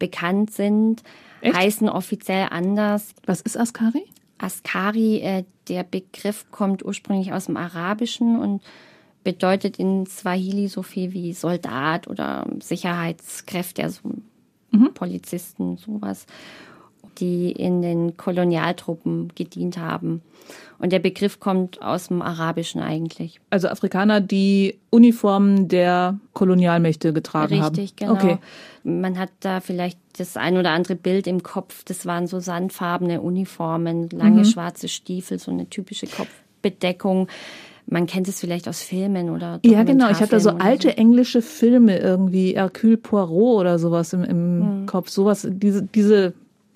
bekannt 0.00 0.50
sind, 0.50 1.04
Echt? 1.40 1.56
heißen 1.56 1.88
offiziell 1.88 2.48
anders. 2.50 3.14
Was 3.26 3.42
ist 3.42 3.56
Askari? 3.56 4.02
Askari, 4.38 5.18
äh, 5.18 5.44
der 5.68 5.84
Begriff 5.84 6.50
kommt 6.50 6.84
ursprünglich 6.84 7.32
aus 7.32 7.46
dem 7.46 7.56
Arabischen 7.56 8.40
und 8.40 8.60
bedeutet 9.22 9.78
in 9.78 10.06
Swahili 10.06 10.66
so 10.66 10.82
viel 10.82 11.12
wie 11.12 11.32
Soldat 11.32 12.08
oder 12.08 12.46
Sicherheitskräfte, 12.60 13.84
also 13.84 14.00
mhm. 14.72 14.94
Polizisten, 14.94 15.76
sowas 15.76 16.26
die 17.20 17.52
in 17.52 17.82
den 17.82 18.16
Kolonialtruppen 18.16 19.32
gedient 19.34 19.78
haben. 19.78 20.22
Und 20.78 20.92
der 20.92 20.98
Begriff 20.98 21.40
kommt 21.40 21.82
aus 21.82 22.08
dem 22.08 22.22
Arabischen 22.22 22.80
eigentlich. 22.80 23.38
Also 23.50 23.68
Afrikaner, 23.68 24.22
die 24.22 24.78
Uniformen 24.88 25.68
der 25.68 26.18
Kolonialmächte 26.32 27.12
getragen 27.12 27.60
Richtig, 27.60 27.64
haben. 27.64 27.76
Richtig, 27.76 27.96
genau. 27.96 28.12
Okay. 28.14 28.38
Man 28.82 29.18
hat 29.18 29.28
da 29.40 29.60
vielleicht 29.60 29.98
das 30.16 30.38
ein 30.38 30.56
oder 30.56 30.70
andere 30.70 30.96
Bild 30.96 31.26
im 31.26 31.42
Kopf. 31.42 31.84
Das 31.84 32.06
waren 32.06 32.26
so 32.26 32.40
sandfarbene 32.40 33.20
Uniformen, 33.20 34.08
lange 34.08 34.38
mhm. 34.38 34.44
schwarze 34.46 34.88
Stiefel, 34.88 35.38
so 35.38 35.50
eine 35.50 35.68
typische 35.68 36.06
Kopfbedeckung. 36.06 37.28
Man 37.86 38.06
kennt 38.06 38.28
es 38.28 38.40
vielleicht 38.40 38.66
aus 38.66 38.80
Filmen 38.80 39.28
oder 39.28 39.60
Ja, 39.62 39.82
genau. 39.82 40.10
Ich 40.10 40.20
habe 40.20 40.30
da 40.30 40.40
so 40.40 40.50
alte 40.50 40.88
so. 40.88 40.94
englische 40.94 41.42
Filme 41.42 41.98
irgendwie, 41.98 42.52
Hercule 42.52 42.96
Poirot 42.96 43.60
oder 43.60 43.78
sowas 43.78 44.14
im, 44.14 44.24
im 44.24 44.80
mhm. 44.82 44.86
Kopf. 44.86 45.10
Sowas, 45.10 45.46
diese, 45.50 45.82
diese 45.82 46.32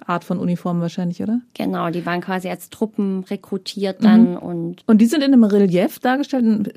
Art 0.06 0.24
von 0.24 0.38
Uniformen 0.38 0.80
wahrscheinlich, 0.80 1.22
oder? 1.22 1.40
Genau, 1.54 1.90
die 1.90 2.04
waren 2.06 2.20
quasi 2.20 2.48
als 2.48 2.70
Truppen 2.70 3.24
rekrutiert 3.24 4.04
dann 4.04 4.32
mhm. 4.32 4.36
und. 4.38 4.84
Und 4.86 4.98
die 4.98 5.06
sind 5.06 5.22
in 5.22 5.32
einem 5.32 5.44
Relief 5.44 5.98
dargestellt, 5.98 6.44
ein 6.44 6.68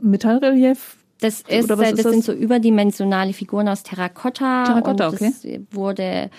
Metallrelief? 0.00 0.96
Das 1.20 1.42
ist, 1.42 1.70
das, 1.70 1.78
das 1.78 2.02
sind 2.02 2.24
so 2.24 2.32
überdimensionale 2.32 3.32
Figuren 3.32 3.68
aus 3.68 3.82
Terrakotta. 3.82 4.64
Terrakotta, 4.64 5.08
okay. 5.08 5.32
Das 5.42 5.76
wurde 5.76 6.30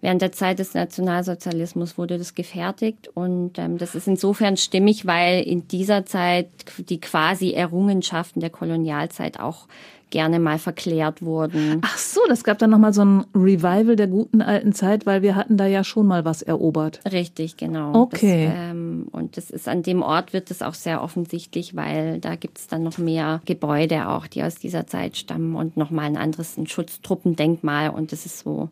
während 0.00 0.22
der 0.22 0.32
Zeit 0.32 0.58
des 0.58 0.74
Nationalsozialismus 0.74 1.98
wurde 1.98 2.18
das 2.18 2.34
gefertigt 2.34 3.08
und 3.14 3.58
ähm, 3.58 3.78
das 3.78 3.94
ist 3.94 4.06
insofern 4.06 4.56
stimmig, 4.56 5.06
weil 5.06 5.42
in 5.42 5.66
dieser 5.68 6.06
Zeit 6.06 6.48
die 6.78 7.00
quasi 7.00 7.52
Errungenschaften 7.52 8.40
der 8.40 8.50
Kolonialzeit 8.50 9.40
auch 9.40 9.66
gerne 10.10 10.38
mal 10.38 10.58
verklärt 10.58 11.22
wurden. 11.22 11.80
Ach 11.82 11.98
so, 11.98 12.20
das 12.28 12.44
gab 12.44 12.58
dann 12.58 12.70
nochmal 12.70 12.92
so 12.92 13.04
ein 13.04 13.24
Revival 13.34 13.96
der 13.96 14.06
guten 14.06 14.40
alten 14.40 14.72
Zeit, 14.72 15.06
weil 15.06 15.22
wir 15.22 15.36
hatten 15.36 15.56
da 15.56 15.66
ja 15.66 15.84
schon 15.84 16.06
mal 16.06 16.24
was 16.24 16.42
erobert. 16.42 17.00
Richtig, 17.10 17.56
genau. 17.56 17.94
Okay. 17.94 18.46
Das, 18.46 18.54
ähm, 18.56 19.08
und 19.12 19.36
das 19.36 19.50
ist 19.50 19.68
an 19.68 19.82
dem 19.82 20.02
Ort 20.02 20.32
wird 20.32 20.50
es 20.50 20.62
auch 20.62 20.74
sehr 20.74 21.02
offensichtlich, 21.02 21.76
weil 21.76 22.20
da 22.20 22.36
gibt 22.36 22.58
es 22.58 22.66
dann 22.68 22.82
noch 22.82 22.98
mehr 22.98 23.42
Gebäude 23.44 24.08
auch, 24.08 24.26
die 24.26 24.42
aus 24.42 24.56
dieser 24.56 24.86
Zeit 24.86 25.16
stammen 25.16 25.54
und 25.54 25.76
nochmal 25.76 26.06
ein 26.06 26.16
anderes 26.16 26.56
ein 26.56 26.66
Schutztruppendenkmal 26.66 27.90
und 27.90 28.12
das 28.12 28.26
ist 28.26 28.40
so 28.40 28.70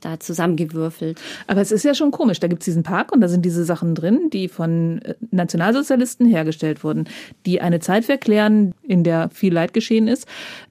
da 0.00 0.20
zusammengewürfelt. 0.20 1.20
Aber 1.46 1.60
es 1.60 1.72
ist 1.72 1.84
ja 1.84 1.94
schon 1.94 2.10
komisch. 2.10 2.40
Da 2.40 2.48
gibt 2.48 2.62
es 2.62 2.64
diesen 2.64 2.82
Park 2.82 3.12
und 3.12 3.20
da 3.20 3.28
sind 3.28 3.44
diese 3.44 3.64
Sachen 3.64 3.94
drin, 3.94 4.30
die 4.32 4.48
von 4.48 5.00
äh, 5.02 5.14
Nationalsozialisten 5.30 6.26
hergestellt 6.26 6.84
wurden, 6.84 7.08
die 7.46 7.60
eine 7.60 7.80
Zeit 7.80 8.04
verklären, 8.04 8.74
in 8.82 9.04
der 9.04 9.30
viel 9.30 9.52
Leid 9.52 9.72
geschehen 9.72 10.08
ist. 10.08 10.26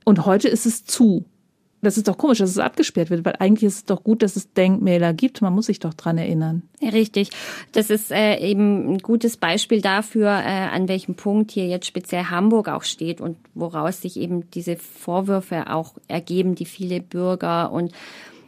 Und 0.05 0.25
heute 0.25 0.47
ist 0.47 0.65
es 0.65 0.85
zu. 0.85 1.25
Das 1.81 1.97
ist 1.97 2.09
doch 2.09 2.17
komisch, 2.17 2.39
dass 2.39 2.49
es 2.49 2.57
abgesperrt 2.57 3.09
wird, 3.09 3.23
weil 3.23 3.35
eigentlich 3.39 3.63
ist 3.63 3.75
es 3.75 3.85
doch 3.85 4.03
gut, 4.03 4.21
dass 4.21 4.35
es 4.35 4.51
Denkmäler 4.51 5.13
gibt. 5.13 5.41
Man 5.41 5.53
muss 5.53 5.67
sich 5.67 5.79
doch 5.79 5.93
dran 5.93 6.17
erinnern. 6.17 6.63
Richtig. 6.81 7.29
Das 7.71 7.89
ist 7.89 8.11
äh, 8.11 8.37
eben 8.37 8.93
ein 8.93 8.97
gutes 8.97 9.37
Beispiel 9.37 9.79
dafür, 9.79 10.27
äh, 10.27 10.67
an 10.73 10.89
welchem 10.89 11.15
Punkt 11.15 11.51
hier 11.51 11.67
jetzt 11.67 11.87
speziell 11.87 12.25
Hamburg 12.25 12.67
auch 12.67 12.83
steht 12.83 13.21
und 13.21 13.37
woraus 13.53 14.01
sich 14.01 14.17
eben 14.17 14.49
diese 14.51 14.75
Vorwürfe 14.75 15.69
auch 15.69 15.93
ergeben, 16.09 16.55
die 16.55 16.65
viele 16.65 16.99
Bürger 16.99 17.71
und 17.71 17.93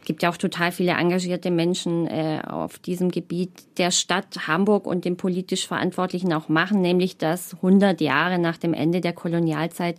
gibt 0.04 0.22
ja 0.22 0.30
auch 0.30 0.36
total 0.36 0.72
viele 0.72 0.92
engagierte 0.92 1.50
Menschen 1.50 2.06
äh, 2.06 2.40
auf 2.46 2.78
diesem 2.78 3.10
Gebiet 3.10 3.50
der 3.78 3.90
Stadt 3.90 4.46
Hamburg 4.46 4.86
und 4.86 5.04
den 5.04 5.16
politisch 5.16 5.66
Verantwortlichen 5.66 6.32
auch 6.32 6.48
machen, 6.48 6.80
nämlich 6.80 7.16
dass 7.16 7.54
100 7.54 8.00
Jahre 8.00 8.38
nach 8.38 8.56
dem 8.56 8.74
Ende 8.74 9.00
der 9.00 9.12
Kolonialzeit 9.12 9.96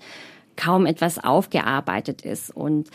kaum 0.55 0.85
etwas 0.85 1.23
aufgearbeitet 1.23 2.21
ist. 2.21 2.55
Und 2.55 2.89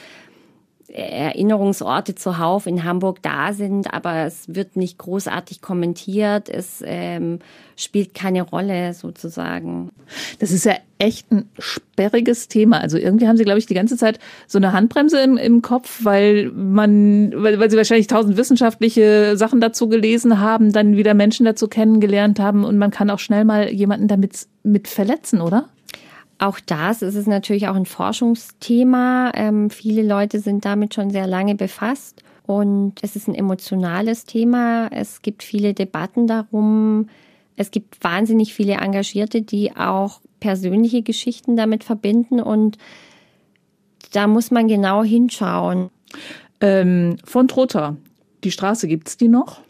Erinnerungsorte 0.90 2.14
zuhauf 2.14 2.66
in 2.66 2.84
Hamburg 2.84 3.22
da 3.22 3.52
sind, 3.52 3.92
aber 3.92 4.24
es 4.24 4.54
wird 4.54 4.76
nicht 4.76 4.96
großartig 4.98 5.60
kommentiert. 5.60 6.48
Es 6.48 6.82
ähm, 6.84 7.40
spielt 7.76 8.14
keine 8.14 8.42
Rolle 8.42 8.94
sozusagen. 8.94 9.90
Das 10.38 10.50
ist 10.50 10.64
ja 10.64 10.74
echt 10.98 11.30
ein 11.30 11.48
sperriges 11.58 12.48
Thema. 12.48 12.80
Also 12.80 12.96
irgendwie 12.96 13.28
haben 13.28 13.36
Sie, 13.36 13.44
glaube 13.44 13.58
ich, 13.58 13.66
die 13.66 13.74
ganze 13.74 13.96
Zeit 13.96 14.18
so 14.46 14.58
eine 14.58 14.72
Handbremse 14.72 15.20
im, 15.20 15.36
im 15.36 15.60
Kopf, 15.60 16.00
weil 16.04 16.50
man, 16.52 17.32
weil, 17.36 17.60
weil 17.60 17.70
Sie 17.70 17.76
wahrscheinlich 17.76 18.06
tausend 18.06 18.36
wissenschaftliche 18.36 19.36
Sachen 19.36 19.60
dazu 19.60 19.88
gelesen 19.88 20.40
haben, 20.40 20.72
dann 20.72 20.96
wieder 20.96 21.12
Menschen 21.12 21.44
dazu 21.44 21.68
kennengelernt 21.68 22.40
haben 22.40 22.64
und 22.64 22.78
man 22.78 22.90
kann 22.90 23.10
auch 23.10 23.18
schnell 23.18 23.44
mal 23.44 23.70
jemanden 23.70 24.08
damit 24.08 24.46
mit 24.62 24.88
verletzen, 24.88 25.40
oder? 25.40 25.68
Auch 26.38 26.60
das 26.60 27.02
ist 27.02 27.16
es 27.16 27.26
natürlich 27.26 27.68
auch 27.68 27.74
ein 27.74 27.86
Forschungsthema. 27.86 29.32
Ähm, 29.34 29.70
viele 29.70 30.02
Leute 30.02 30.38
sind 30.38 30.64
damit 30.64 30.94
schon 30.94 31.10
sehr 31.10 31.26
lange 31.26 31.56
befasst 31.56 32.22
und 32.46 32.94
es 33.02 33.16
ist 33.16 33.28
ein 33.28 33.34
emotionales 33.34 34.24
Thema. 34.24 34.88
Es 34.92 35.20
gibt 35.22 35.42
viele 35.42 35.74
Debatten 35.74 36.28
darum. 36.28 37.08
Es 37.56 37.72
gibt 37.72 38.02
wahnsinnig 38.04 38.54
viele 38.54 38.74
Engagierte, 38.74 39.42
die 39.42 39.76
auch 39.76 40.20
persönliche 40.38 41.02
Geschichten 41.02 41.56
damit 41.56 41.82
verbinden 41.82 42.40
und 42.40 42.78
da 44.12 44.28
muss 44.28 44.52
man 44.52 44.68
genau 44.68 45.02
hinschauen. 45.02 45.90
Ähm, 46.60 47.16
von 47.24 47.48
Trotha, 47.48 47.96
die 48.44 48.52
Straße 48.52 48.86
gibt's 48.86 49.16
die 49.16 49.28
noch? 49.28 49.60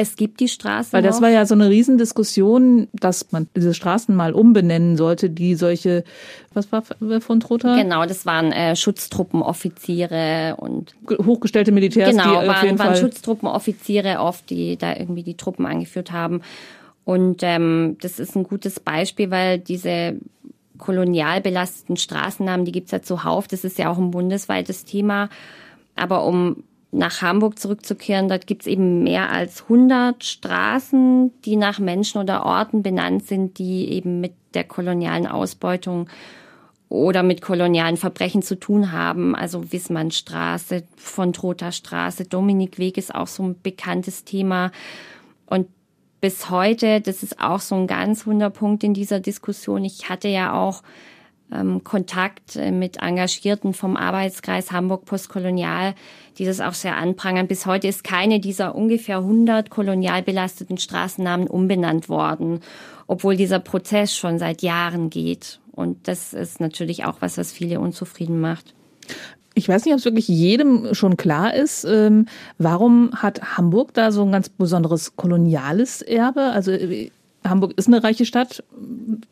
Es 0.00 0.16
gibt 0.16 0.40
die 0.40 0.48
Straßen. 0.48 0.94
Weil 0.94 1.02
das 1.02 1.16
noch. 1.16 1.24
war 1.24 1.28
ja 1.28 1.44
so 1.44 1.54
eine 1.54 1.68
Riesendiskussion, 1.68 2.88
dass 2.94 3.32
man 3.32 3.48
diese 3.54 3.74
Straßen 3.74 4.16
mal 4.16 4.32
umbenennen 4.32 4.96
sollte, 4.96 5.28
die 5.28 5.56
solche, 5.56 6.04
was 6.54 6.72
war 6.72 6.82
von 7.20 7.40
Trotha? 7.40 7.76
Genau, 7.76 8.06
das 8.06 8.24
waren 8.24 8.50
äh, 8.50 8.76
Schutztruppenoffiziere 8.76 10.56
und 10.56 10.94
hochgestellte 11.06 11.70
Militärs, 11.70 12.12
genau, 12.12 12.22
die 12.22 12.30
waren, 12.30 12.48
auf 12.48 12.62
jeden 12.62 12.78
waren 12.78 12.94
Fall 12.94 12.96
Schutztruppenoffiziere 12.96 14.20
oft, 14.20 14.48
die 14.48 14.78
da 14.78 14.96
irgendwie 14.96 15.22
die 15.22 15.36
Truppen 15.36 15.66
angeführt 15.66 16.12
haben. 16.12 16.40
Und 17.04 17.42
ähm, 17.42 17.98
das 18.00 18.18
ist 18.18 18.34
ein 18.36 18.44
gutes 18.44 18.80
Beispiel, 18.80 19.30
weil 19.30 19.58
diese 19.58 20.16
kolonial 20.78 21.42
belasteten 21.42 21.98
Straßennamen, 21.98 22.64
die 22.64 22.72
gibt's 22.72 22.92
ja 22.92 23.02
zuhauf. 23.02 23.48
Das 23.48 23.64
ist 23.64 23.76
ja 23.76 23.90
auch 23.90 23.98
ein 23.98 24.12
bundesweites 24.12 24.86
Thema. 24.86 25.28
Aber 25.94 26.24
um 26.24 26.64
nach 26.92 27.22
Hamburg 27.22 27.58
zurückzukehren, 27.58 28.28
dort 28.28 28.46
gibt's 28.46 28.66
eben 28.66 29.02
mehr 29.04 29.30
als 29.30 29.62
100 29.62 30.24
Straßen, 30.24 31.32
die 31.42 31.56
nach 31.56 31.78
Menschen 31.78 32.20
oder 32.20 32.44
Orten 32.44 32.82
benannt 32.82 33.26
sind, 33.26 33.58
die 33.58 33.90
eben 33.92 34.20
mit 34.20 34.32
der 34.54 34.64
kolonialen 34.64 35.26
Ausbeutung 35.26 36.08
oder 36.88 37.22
mit 37.22 37.40
kolonialen 37.40 37.96
Verbrechen 37.96 38.42
zu 38.42 38.58
tun 38.58 38.90
haben. 38.90 39.36
Also 39.36 39.72
Wissmannstraße, 39.72 40.82
von 40.96 41.32
Trotha 41.32 41.70
Straße, 41.70 42.24
Dominikweg 42.24 42.98
ist 42.98 43.14
auch 43.14 43.28
so 43.28 43.44
ein 43.44 43.60
bekanntes 43.62 44.24
Thema. 44.24 44.72
Und 45.46 45.68
bis 46.20 46.50
heute, 46.50 47.00
das 47.00 47.22
ist 47.22 47.40
auch 47.40 47.60
so 47.60 47.76
ein 47.76 47.86
ganz 47.86 48.26
wunder 48.26 48.50
Punkt 48.50 48.82
in 48.82 48.92
dieser 48.92 49.20
Diskussion. 49.20 49.84
Ich 49.84 50.08
hatte 50.08 50.26
ja 50.26 50.52
auch 50.52 50.82
ähm, 51.52 51.84
Kontakt 51.84 52.56
äh, 52.56 52.70
mit 52.70 52.98
Engagierten 52.98 53.74
vom 53.74 53.96
Arbeitskreis 53.96 54.72
Hamburg 54.72 55.04
Postkolonial, 55.04 55.94
die 56.38 56.44
das 56.44 56.60
auch 56.60 56.74
sehr 56.74 56.96
anprangern. 56.96 57.48
Bis 57.48 57.66
heute 57.66 57.88
ist 57.88 58.04
keine 58.04 58.40
dieser 58.40 58.74
ungefähr 58.74 59.18
100 59.18 59.70
kolonial 59.70 60.22
belasteten 60.22 60.78
Straßennamen 60.78 61.46
umbenannt 61.46 62.08
worden, 62.08 62.60
obwohl 63.06 63.36
dieser 63.36 63.58
Prozess 63.58 64.14
schon 64.16 64.38
seit 64.38 64.62
Jahren 64.62 65.10
geht. 65.10 65.60
Und 65.72 66.08
das 66.08 66.32
ist 66.32 66.60
natürlich 66.60 67.04
auch 67.04 67.16
was, 67.20 67.38
was 67.38 67.52
viele 67.52 67.80
unzufrieden 67.80 68.40
macht. 68.40 68.74
Ich 69.54 69.68
weiß 69.68 69.84
nicht, 69.84 69.92
ob 69.94 69.98
es 69.98 70.04
wirklich 70.04 70.28
jedem 70.28 70.94
schon 70.94 71.16
klar 71.16 71.54
ist. 71.54 71.84
Ähm, 71.84 72.26
warum 72.58 73.10
hat 73.14 73.56
Hamburg 73.56 73.92
da 73.94 74.12
so 74.12 74.22
ein 74.22 74.32
ganz 74.32 74.48
besonderes 74.48 75.16
koloniales 75.16 76.02
Erbe? 76.02 76.52
Also 76.52 76.70
äh, 76.70 77.10
Hamburg 77.48 77.72
ist 77.76 77.88
eine 77.88 78.02
reiche 78.02 78.26
Stadt. 78.26 78.62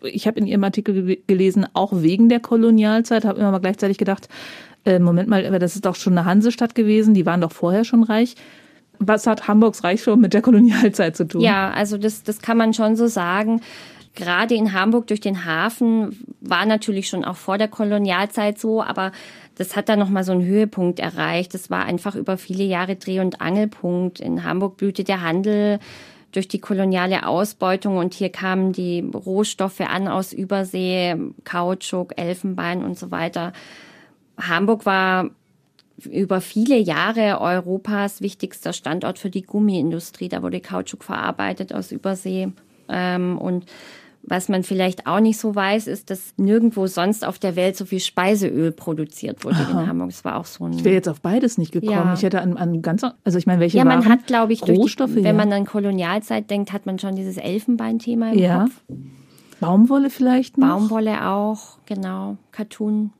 Ich 0.03 0.27
habe 0.27 0.39
in 0.41 0.47
Ihrem 0.47 0.65
Artikel 0.65 1.19
gelesen, 1.27 1.67
auch 1.75 1.93
wegen 1.95 2.29
der 2.29 2.41
Kolonialzeit, 2.41 3.25
habe 3.25 3.41
immer 3.41 3.51
mal 3.51 3.59
gleichzeitig 3.59 3.99
gedacht, 3.99 4.29
äh, 4.85 4.99
Moment 4.99 5.29
mal, 5.29 5.45
aber 5.47 5.59
das 5.59 5.75
ist 5.75 5.85
doch 5.85 5.97
schon 5.97 6.17
eine 6.17 6.25
Hansestadt 6.25 6.75
gewesen, 6.75 7.15
die 7.15 7.27
waren 7.27 7.41
doch 7.41 7.53
vorher 7.53 7.85
schon 7.85 8.03
reich. 8.03 8.35
Was 8.99 9.27
hat 9.27 9.47
Hamburgs 9.47 9.85
Reichtum 9.85 10.21
mit 10.21 10.35
der 10.35 10.43
Kolonialzeit 10.43 11.17
zu 11.17 11.27
tun? 11.27 11.41
Ja, 11.41 11.71
also 11.71 11.99
das, 11.99 12.23
das 12.23 12.41
kann 12.41 12.57
man 12.57 12.75
schon 12.75 12.97
so 12.97 13.07
sagen. 13.07 13.61
Gerade 14.15 14.55
in 14.55 14.73
Hamburg 14.73 15.07
durch 15.07 15.21
den 15.21 15.45
Hafen 15.45 16.19
war 16.41 16.67
natürlich 16.67 17.09
schon 17.09 17.25
auch 17.25 17.37
vor 17.37 17.59
der 17.59 17.69
Kolonialzeit 17.69 18.59
so, 18.59 18.83
aber 18.83 19.13
das 19.55 19.77
hat 19.77 19.89
dann 19.89 19.99
nochmal 19.99 20.25
so 20.25 20.33
einen 20.33 20.45
Höhepunkt 20.45 20.99
erreicht. 20.99 21.55
Das 21.55 21.71
war 21.71 21.85
einfach 21.85 22.17
über 22.17 22.37
viele 22.37 22.65
Jahre 22.65 22.97
Dreh- 22.97 23.21
und 23.21 23.41
Angelpunkt. 23.41 24.19
In 24.19 24.43
Hamburg 24.43 24.77
blühte 24.77 25.05
der 25.05 25.23
Handel 25.23 25.79
durch 26.33 26.49
die 26.49 26.61
koloniale 26.61 27.27
Ausbeutung 27.27 27.97
und 27.97 28.15
hier 28.15 28.31
kamen 28.31 28.73
die 28.73 29.01
Rohstoffe 29.01 29.81
an 29.81 30.09
aus 30.09 30.33
Übersee, 30.33 31.17
Kautschuk, 31.45 32.19
Elfenbein 32.19 32.85
und 32.85 32.99
so 32.99 33.11
weiter. 33.11 33.53
Hamburg 34.37 34.87
war 34.87 35.31
über 36.05 36.41
viele 36.41 36.79
Jahre 36.79 37.41
Europas 37.41 38.21
wichtigster 38.21 38.73
Standort 38.73 39.19
für 39.19 39.31
die 39.31 39.43
Gummiindustrie. 39.43 40.29
Da 40.29 40.43
wurde 40.43 40.61
Kautschuk 40.61 41.03
verarbeitet 41.03 41.73
aus 41.73 41.91
Übersee. 41.91 42.49
Ähm, 42.89 43.39
und 43.39 43.67
was 44.29 44.49
man 44.49 44.63
vielleicht 44.63 45.07
auch 45.07 45.21
nicht 45.21 45.39
so 45.39 45.55
weiß, 45.55 45.87
ist, 45.87 46.11
dass 46.11 46.35
nirgendwo 46.37 46.87
sonst 46.87 47.27
auf 47.27 47.39
der 47.39 47.57
Welt 47.57 47.77
so 47.77 47.85
viel 47.85 48.01
Speiseöl 48.01 48.73
produziert 48.73 49.45
wurde 49.45 49.57
Aha. 49.57 49.83
in 49.83 49.87
Hamburg. 49.89 50.11
Das 50.11 50.25
war 50.25 50.37
auch 50.37 50.45
so 50.45 50.65
ein. 50.65 50.73
Ich 50.75 50.85
wäre 50.85 50.95
jetzt 50.95 51.09
auf 51.09 51.21
beides 51.21 51.59
nicht 51.59 51.73
gekommen. 51.73 51.93
Ja. 51.93 52.15
Ich 52.15 52.23
hätte 52.23 52.41
an, 52.41 52.57
an 52.57 52.83
ganz, 52.83 53.05
also 53.25 53.39
ich 53.39 53.47
meine, 53.47 53.61
welche 53.61 53.79
Ja, 53.79 53.85
man 53.85 54.01
Waren? 54.01 54.13
hat, 54.13 54.27
glaube 54.27 54.53
ich, 54.53 54.67
Rohstoffe, 54.67 55.11
die, 55.11 55.17
wenn 55.17 55.25
ja. 55.25 55.33
man 55.33 55.53
an 55.53 55.65
Kolonialzeit 55.65 56.51
denkt, 56.51 56.73
hat 56.73 56.87
man 56.87 56.99
schon 56.99 57.17
dieses 57.17 57.37
Elfenbeinthema 57.37 58.33
im 58.33 58.39
Ja. 58.39 58.63
Kopf. 58.65 58.83
Baumwolle 59.61 60.11
vielleicht 60.11 60.59
noch? 60.59 60.69
Baumwolle 60.69 61.27
auch, 61.27 61.79
genau. 61.87 62.37
Cartoon. 62.53 63.11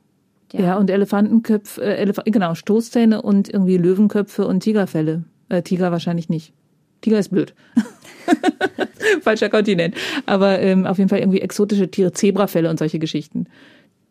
Ja, 0.53 0.77
und 0.77 0.89
Elefantenköpfe, 0.89 1.81
äh, 1.81 1.97
Elef 1.97 2.19
genau, 2.25 2.55
Stoßzähne 2.55 3.21
und 3.21 3.49
irgendwie 3.49 3.77
Löwenköpfe 3.77 4.47
und 4.47 4.61
Tigerfelle. 4.61 5.23
Äh, 5.49 5.61
Tiger 5.61 5.91
wahrscheinlich 5.91 6.29
nicht. 6.29 6.53
Tiger 7.01 7.19
ist 7.19 7.29
blöd. 7.29 7.53
Falscher 9.21 9.49
Kontinent. 9.49 9.95
Aber 10.25 10.59
ähm, 10.59 10.85
auf 10.85 10.97
jeden 10.97 11.09
Fall 11.09 11.19
irgendwie 11.19 11.41
exotische 11.41 11.89
Tiere, 11.89 12.11
Zebrafelle 12.11 12.69
und 12.69 12.79
solche 12.79 12.99
Geschichten. 12.99 13.45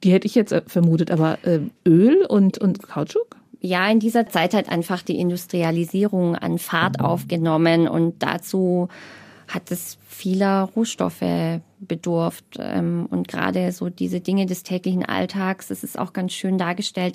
Die 0.04 0.12
hätte 0.12 0.26
ich 0.26 0.34
jetzt 0.34 0.52
äh, 0.52 0.62
vermutet, 0.66 1.10
aber 1.10 1.38
äh, 1.42 1.60
Öl 1.86 2.24
und, 2.28 2.58
und 2.58 2.82
Kautschuk? 2.82 3.38
ja, 3.60 3.90
in 3.90 4.00
dieser 4.00 4.28
Zeit 4.28 4.54
hat 4.54 4.68
einfach 4.68 5.02
die 5.02 5.18
Industrialisierung 5.18 6.36
an 6.36 6.58
Fahrt 6.58 7.00
aufgenommen 7.00 7.88
und 7.88 8.22
dazu 8.22 8.88
hat 9.48 9.70
es 9.70 9.98
vieler 10.06 10.68
Rohstoffe 10.76 11.60
bedurft. 11.80 12.44
Ähm, 12.58 13.06
Und 13.10 13.28
gerade 13.28 13.72
so 13.72 13.88
diese 13.88 14.20
Dinge 14.20 14.46
des 14.46 14.62
täglichen 14.62 15.04
Alltags, 15.04 15.68
das 15.68 15.82
ist 15.82 15.98
auch 15.98 16.12
ganz 16.12 16.34
schön 16.34 16.58
dargestellt 16.58 17.14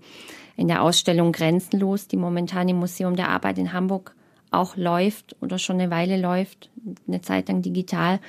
in 0.58 0.68
der 0.68 0.82
Ausstellung 0.82 1.32
Grenzenlos, 1.32 2.08
die 2.08 2.18
momentan 2.18 2.68
im 2.70 2.78
Museum 2.78 3.16
der 3.16 3.30
Arbeit 3.30 3.58
in 3.58 3.72
Hamburg 3.72 4.16
auch 4.54 4.76
läuft 4.76 5.36
oder 5.42 5.60
schon 5.60 5.80
eine 5.80 5.92
Weile 5.92 6.20
läuft, 6.20 6.70
eine 7.08 7.22
Zeit 7.22 7.48
lang 7.48 7.62
digital. 7.62 8.20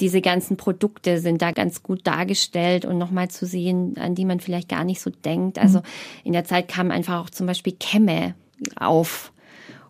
Diese 0.00 0.20
ganzen 0.20 0.56
Produkte 0.56 1.18
sind 1.18 1.42
da 1.42 1.52
ganz 1.52 1.82
gut 1.82 2.06
dargestellt 2.06 2.84
und 2.84 2.98
nochmal 2.98 3.28
zu 3.28 3.46
sehen, 3.46 3.96
an 3.98 4.14
die 4.14 4.24
man 4.24 4.40
vielleicht 4.40 4.68
gar 4.68 4.84
nicht 4.84 5.00
so 5.00 5.10
denkt. 5.10 5.58
Also 5.58 5.82
in 6.24 6.32
der 6.32 6.44
Zeit 6.44 6.68
kamen 6.68 6.90
einfach 6.90 7.22
auch 7.22 7.30
zum 7.30 7.46
Beispiel 7.46 7.74
Kämme 7.78 8.34
auf. 8.76 9.32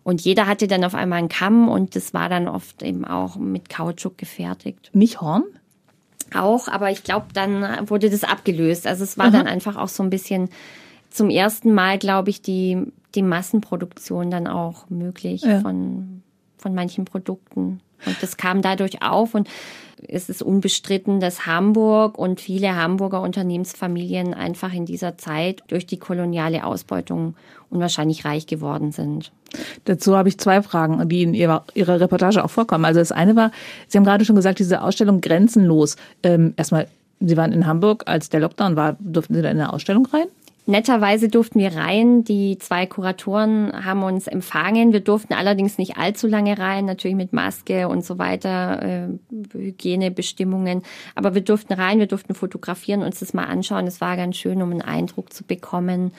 Und 0.03 0.21
jeder 0.21 0.47
hatte 0.47 0.67
dann 0.67 0.83
auf 0.83 0.95
einmal 0.95 1.19
einen 1.19 1.29
Kamm 1.29 1.69
und 1.69 1.95
das 1.95 2.13
war 2.13 2.27
dann 2.27 2.47
oft 2.47 2.83
eben 2.83 3.05
auch 3.05 3.37
mit 3.37 3.69
Kautschuk 3.69 4.17
gefertigt. 4.17 4.89
Nicht 4.93 5.21
Horn? 5.21 5.43
Auch, 6.35 6.67
aber 6.67 6.91
ich 6.91 7.03
glaube, 7.03 7.27
dann 7.33 7.89
wurde 7.89 8.09
das 8.09 8.23
abgelöst. 8.23 8.85
Also 8.87 9.03
es 9.03 9.17
war 9.17 9.31
dann 9.31 9.47
einfach 9.47 9.77
auch 9.77 9.87
so 9.87 10.03
ein 10.03 10.09
bisschen 10.09 10.49
zum 11.09 11.29
ersten 11.29 11.73
Mal, 11.73 11.99
glaube 11.99 12.31
ich, 12.31 12.41
die, 12.41 12.91
die 13.15 13.21
Massenproduktion 13.21 14.31
dann 14.31 14.47
auch 14.47 14.89
möglich 14.89 15.43
ja. 15.43 15.59
von, 15.59 16.23
von 16.57 16.73
manchen 16.73 17.05
Produkten. 17.05 17.81
Und 18.05 18.21
das 18.21 18.37
kam 18.37 18.61
dadurch 18.61 19.01
auf 19.01 19.33
und 19.33 19.47
es 20.07 20.29
ist 20.29 20.41
unbestritten, 20.41 21.19
dass 21.19 21.45
Hamburg 21.45 22.17
und 22.17 22.41
viele 22.41 22.75
Hamburger 22.75 23.21
Unternehmensfamilien 23.21 24.33
einfach 24.33 24.73
in 24.73 24.85
dieser 24.85 25.17
Zeit 25.17 25.63
durch 25.67 25.85
die 25.85 25.97
koloniale 25.97 26.65
Ausbeutung 26.65 27.35
unwahrscheinlich 27.69 28.25
reich 28.25 28.45
geworden 28.45 28.91
sind. 28.91 29.31
Dazu 29.85 30.17
habe 30.17 30.29
ich 30.29 30.37
zwei 30.37 30.61
Fragen, 30.61 31.07
die 31.07 31.23
in 31.23 31.33
Ihrer, 31.33 31.63
Ihrer 31.73 31.99
Reportage 31.99 32.43
auch 32.43 32.49
vorkommen. 32.49 32.85
Also 32.85 32.99
das 32.99 33.11
eine 33.11 33.35
war, 33.35 33.51
Sie 33.87 33.97
haben 33.97 34.05
gerade 34.05 34.25
schon 34.25 34.35
gesagt, 34.35 34.59
diese 34.59 34.81
Ausstellung 34.81 35.21
grenzenlos. 35.21 35.95
Ähm, 36.23 36.53
erstmal, 36.57 36.87
Sie 37.19 37.37
waren 37.37 37.53
in 37.53 37.65
Hamburg, 37.65 38.03
als 38.05 38.29
der 38.29 38.41
Lockdown 38.41 38.75
war, 38.75 38.97
durften 38.99 39.35
Sie 39.35 39.41
da 39.41 39.49
in 39.49 39.59
eine 39.59 39.71
Ausstellung 39.71 40.05
rein? 40.07 40.27
Netterweise 40.65 41.27
durften 41.27 41.59
wir 41.59 41.75
rein. 41.75 42.23
Die 42.23 42.57
zwei 42.57 42.85
Kuratoren 42.85 43.85
haben 43.85 44.01
uns 44.03 44.27
empfangen. 44.27 44.93
Wir 44.93 45.01
durften 45.01 45.33
allerdings 45.33 45.77
nicht 45.77 45.97
allzu 45.97 46.27
lange 46.27 46.57
rein, 46.57 46.85
natürlich 46.85 47.17
mit 47.17 47.33
Maske 47.33 47.89
und 47.89 48.05
so 48.05 48.17
weiter, 48.17 48.81
äh, 48.81 49.07
Hygienebestimmungen. 49.51 50.83
Aber 51.15 51.35
wir 51.35 51.41
durften 51.41 51.73
rein, 51.73 51.99
wir 51.99 52.07
durften 52.07 52.33
fotografieren, 52.33 53.03
uns 53.03 53.19
das 53.19 53.33
mal 53.33 53.45
anschauen. 53.45 53.87
Es 53.87 53.99
war 53.99 54.15
ganz 54.15 54.37
schön, 54.37 54.61
um 54.61 54.71
einen 54.71 54.81
Eindruck 54.81 55.33
zu 55.33 55.43
bekommen 55.43 56.13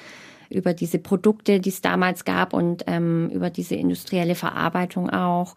über 0.50 0.74
diese 0.74 0.98
Produkte, 0.98 1.58
die 1.58 1.70
es 1.70 1.80
damals 1.80 2.26
gab 2.26 2.52
und 2.52 2.84
ähm, 2.86 3.30
über 3.30 3.48
diese 3.48 3.76
industrielle 3.76 4.34
Verarbeitung 4.34 5.08
auch. 5.08 5.56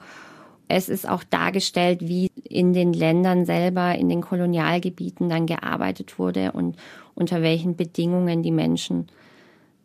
Es 0.69 0.89
ist 0.89 1.07
auch 1.07 1.23
dargestellt, 1.23 1.99
wie 2.01 2.29
in 2.43 2.73
den 2.73 2.93
Ländern 2.93 3.45
selber, 3.45 3.95
in 3.95 4.09
den 4.09 4.21
Kolonialgebieten 4.21 5.29
dann 5.29 5.45
gearbeitet 5.45 6.19
wurde 6.19 6.51
und 6.53 6.77
unter 7.17 7.41
welchen 7.41 7.75
Bedingungen 7.75 8.43
die 8.43 8.51
Menschen 8.51 9.07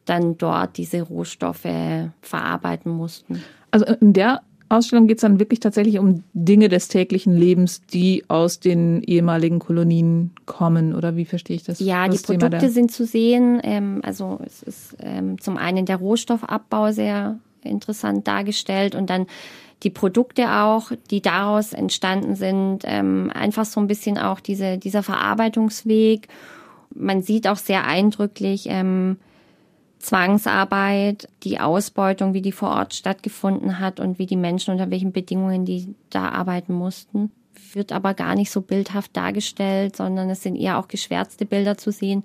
dann 0.05 0.37
dort 0.37 0.77
diese 0.77 1.03
Rohstoffe 1.03 1.69
verarbeiten 2.21 2.93
mussten. 2.93 3.43
Also 3.71 3.87
in 4.01 4.13
der 4.13 4.43
Ausstellung 4.69 5.07
geht 5.07 5.19
es 5.19 5.23
dann 5.23 5.39
wirklich 5.39 5.61
tatsächlich 5.61 5.99
um 5.99 6.25
Dinge 6.33 6.69
des 6.69 6.89
täglichen 6.89 7.37
Lebens, 7.37 7.83
die 7.87 8.25
aus 8.29 8.59
den 8.59 9.03
ehemaligen 9.03 9.59
Kolonien 9.59 10.33
kommen, 10.47 10.95
oder 10.95 11.15
wie 11.15 11.27
verstehe 11.27 11.57
ich 11.57 11.63
das? 11.63 11.79
Ja, 11.79 12.09
das 12.09 12.23
die 12.23 12.39
Produkte 12.39 12.71
sind 12.71 12.91
zu 12.91 13.05
sehen. 13.05 13.61
Ähm, 13.63 14.01
also 14.03 14.41
es 14.45 14.63
ist 14.63 14.97
ähm, 14.99 15.41
zum 15.41 15.57
einen 15.57 15.85
der 15.85 15.97
Rohstoffabbau 15.97 16.91
sehr 16.93 17.39
interessant 17.63 18.27
dargestellt 18.27 18.95
und 18.95 19.11
dann 19.11 19.27
die 19.83 19.91
Produkte 19.91 20.51
auch, 20.51 20.93
die 21.11 21.21
daraus 21.21 21.73
entstanden 21.73 22.35
sind, 22.35 22.81
ähm, 22.85 23.31
einfach 23.35 23.65
so 23.65 23.81
ein 23.81 23.89
bisschen 23.89 24.17
auch 24.17 24.41
diese, 24.41 24.79
dieser 24.79 25.03
Verarbeitungsweg. 25.03 26.29
Man 26.95 27.23
sieht 27.23 27.49
auch 27.49 27.57
sehr 27.57 27.87
eindrücklich 27.87 28.67
ähm, 28.69 29.17
Zwangsarbeit, 29.99 31.29
die 31.45 31.61
Ausbeutung, 31.61 32.35
wie 32.35 32.43
die 32.43 32.53
vor 32.53 32.71
Ort 32.71 32.95
stattgefunden 32.95 33.79
hat 33.79 34.01
und 34.01 34.19
wie 34.19 34.27
die 34.27 34.37
Menschen 34.37 34.73
unter 34.73 34.91
welchen 34.91 35.13
Bedingungen 35.13 35.65
die 35.65 35.95
da 36.11 36.29
arbeiten 36.29 36.75
mussten. 36.75 37.31
Wird 37.73 37.93
aber 37.93 38.15
gar 38.15 38.35
nicht 38.35 38.51
so 38.51 38.61
bildhaft 38.61 39.17
dargestellt, 39.17 39.97
sondern 39.97 40.29
es 40.29 40.43
sind 40.43 40.57
eher 40.57 40.79
auch 40.79 40.89
geschwärzte 40.89 41.47
Bilder 41.47 41.79
zu 41.79 41.93
sehen 41.93 42.25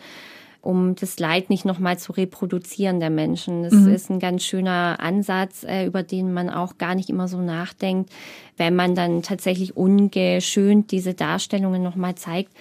um 0.67 0.95
das 0.95 1.17
Leid 1.17 1.49
nicht 1.49 1.63
nochmal 1.63 1.97
zu 1.97 2.11
reproduzieren 2.11 2.99
der 2.99 3.09
Menschen. 3.09 3.63
Das 3.63 3.73
mhm. 3.73 3.93
ist 3.93 4.09
ein 4.09 4.19
ganz 4.19 4.43
schöner 4.43 4.97
Ansatz, 4.99 5.63
äh, 5.63 5.85
über 5.85 6.03
den 6.03 6.33
man 6.33 6.49
auch 6.49 6.77
gar 6.77 6.93
nicht 6.93 7.09
immer 7.09 7.29
so 7.29 7.39
nachdenkt. 7.39 8.09
Wenn 8.57 8.75
man 8.75 8.93
dann 8.93 9.21
tatsächlich 9.21 9.77
ungeschönt 9.77 10.91
diese 10.91 11.13
Darstellungen 11.13 11.81
nochmal 11.81 12.15
zeigt, 12.15 12.51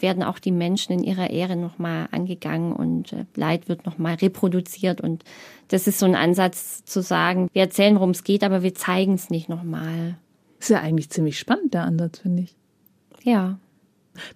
werden 0.00 0.22
auch 0.22 0.38
die 0.38 0.52
Menschen 0.52 0.92
in 0.92 1.02
ihrer 1.02 1.30
Ehre 1.30 1.56
nochmal 1.56 2.08
angegangen 2.10 2.72
und 2.72 3.12
äh, 3.12 3.24
Leid 3.34 3.68
wird 3.68 3.86
nochmal 3.86 4.14
reproduziert. 4.14 5.00
Und 5.00 5.24
das 5.68 5.86
ist 5.86 5.98
so 5.98 6.06
ein 6.06 6.14
Ansatz 6.14 6.84
zu 6.84 7.02
sagen, 7.02 7.48
wir 7.52 7.62
erzählen, 7.62 7.94
worum 7.94 8.10
es 8.10 8.24
geht, 8.24 8.44
aber 8.44 8.62
wir 8.62 8.74
zeigen 8.74 9.14
es 9.14 9.30
nicht 9.30 9.48
nochmal. 9.48 10.16
Ist 10.58 10.70
ja 10.70 10.80
eigentlich 10.80 11.10
ziemlich 11.10 11.38
spannend, 11.38 11.74
der 11.74 11.82
Ansatz, 11.82 12.20
finde 12.20 12.42
ich. 12.42 12.54
Ja. 13.22 13.58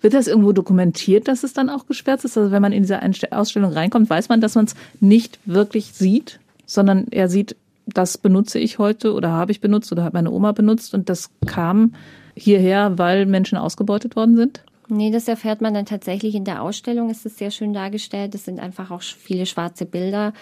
Wird 0.02 0.12
das 0.12 0.26
irgendwo 0.26 0.52
dokumentiert, 0.52 1.28
dass 1.28 1.42
es 1.42 1.54
dann 1.54 1.70
auch 1.70 1.86
geschwärzt 1.86 2.24
ist? 2.24 2.36
Also 2.36 2.50
wenn 2.50 2.60
man 2.60 2.72
in 2.72 2.82
diese 2.82 3.00
Ausstellung 3.32 3.72
reinkommt, 3.72 4.10
weiß 4.10 4.28
man, 4.28 4.40
dass 4.40 4.54
man 4.54 4.66
es 4.66 4.74
nicht 5.00 5.38
wirklich 5.46 5.92
sieht, 5.92 6.38
sondern 6.66 7.06
er 7.10 7.28
sieht, 7.28 7.56
das 7.86 8.18
benutze 8.18 8.58
ich 8.58 8.78
heute 8.78 9.14
oder 9.14 9.30
habe 9.30 9.52
ich 9.52 9.60
benutzt 9.60 9.90
oder 9.90 10.04
hat 10.04 10.12
meine 10.12 10.30
Oma 10.30 10.52
benutzt 10.52 10.94
und 10.94 11.08
das 11.08 11.30
kam 11.46 11.94
hierher, 12.36 12.98
weil 12.98 13.26
Menschen 13.26 13.58
ausgebeutet 13.58 14.16
worden 14.16 14.36
sind? 14.36 14.62
Nee, 14.90 15.10
das 15.10 15.28
erfährt 15.28 15.60
man 15.60 15.74
dann 15.74 15.86
tatsächlich 15.86 16.34
in 16.34 16.44
der 16.44 16.62
Ausstellung, 16.62 17.10
ist 17.10 17.24
es 17.24 17.38
sehr 17.38 17.50
schön 17.50 17.72
dargestellt. 17.72 18.34
Es 18.34 18.44
sind 18.44 18.60
einfach 18.60 18.90
auch 18.90 19.02
viele 19.02 19.46
schwarze 19.46 19.86
Bilder 19.86 20.32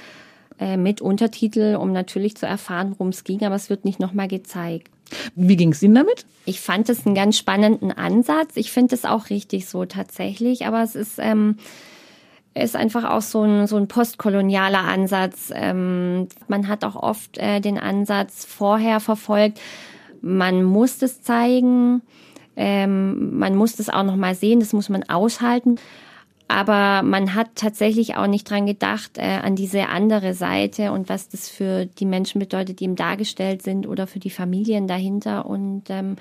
äh, 0.58 0.76
mit 0.76 1.00
Untertitel, 1.00 1.76
um 1.76 1.92
natürlich 1.92 2.36
zu 2.36 2.46
erfahren, 2.46 2.92
worum 2.92 3.08
es 3.08 3.24
ging, 3.24 3.44
aber 3.44 3.54
es 3.54 3.70
wird 3.70 3.84
nicht 3.84 4.00
nochmal 4.00 4.28
gezeigt. 4.28 4.90
Wie 5.34 5.56
ging 5.56 5.72
es 5.72 5.82
Ihnen 5.82 5.94
damit? 5.94 6.26
Ich 6.44 6.60
fand 6.60 6.88
es 6.88 7.06
einen 7.06 7.14
ganz 7.14 7.38
spannenden 7.38 7.92
Ansatz. 7.92 8.56
Ich 8.56 8.72
finde 8.72 8.94
es 8.94 9.04
auch 9.04 9.30
richtig 9.30 9.68
so 9.68 9.84
tatsächlich, 9.84 10.66
aber 10.66 10.82
es 10.82 10.94
ist, 10.94 11.18
ähm, 11.18 11.56
ist 12.54 12.76
einfach 12.76 13.04
auch 13.04 13.22
so 13.22 13.42
ein, 13.42 13.66
so 13.66 13.76
ein 13.76 13.88
postkolonialer 13.88 14.80
Ansatz. 14.84 15.52
Ähm, 15.54 16.28
man 16.48 16.68
hat 16.68 16.84
auch 16.84 16.96
oft 16.96 17.38
äh, 17.38 17.60
den 17.60 17.78
Ansatz 17.78 18.44
vorher 18.44 19.00
verfolgt, 19.00 19.60
man 20.20 20.64
muss 20.64 21.00
es 21.02 21.22
zeigen, 21.22 22.02
ähm, 22.60 23.38
man 23.38 23.54
muss 23.54 23.76
das 23.76 23.88
auch 23.88 24.02
noch 24.02 24.16
mal 24.16 24.34
sehen, 24.34 24.58
das 24.58 24.72
muss 24.72 24.88
man 24.88 25.04
aushalten. 25.04 25.76
Aber 26.48 27.02
man 27.02 27.34
hat 27.34 27.50
tatsächlich 27.54 28.16
auch 28.16 28.26
nicht 28.26 28.50
dran 28.50 28.66
gedacht, 28.66 29.16
äh, 29.16 29.38
an 29.42 29.54
diese 29.54 29.88
andere 29.88 30.34
Seite 30.34 30.90
und 30.92 31.08
was 31.08 31.28
das 31.28 31.48
für 31.48 31.86
die 31.86 32.06
Menschen 32.06 32.40
bedeutet, 32.40 32.80
die 32.80 32.84
ihm 32.84 32.96
dargestellt 32.96 33.62
sind 33.62 33.86
oder 33.86 34.06
für 34.06 34.18
die 34.18 34.30
Familien 34.30 34.88
dahinter. 34.88 35.46
Und 35.46 35.84
ähm, 35.88 36.16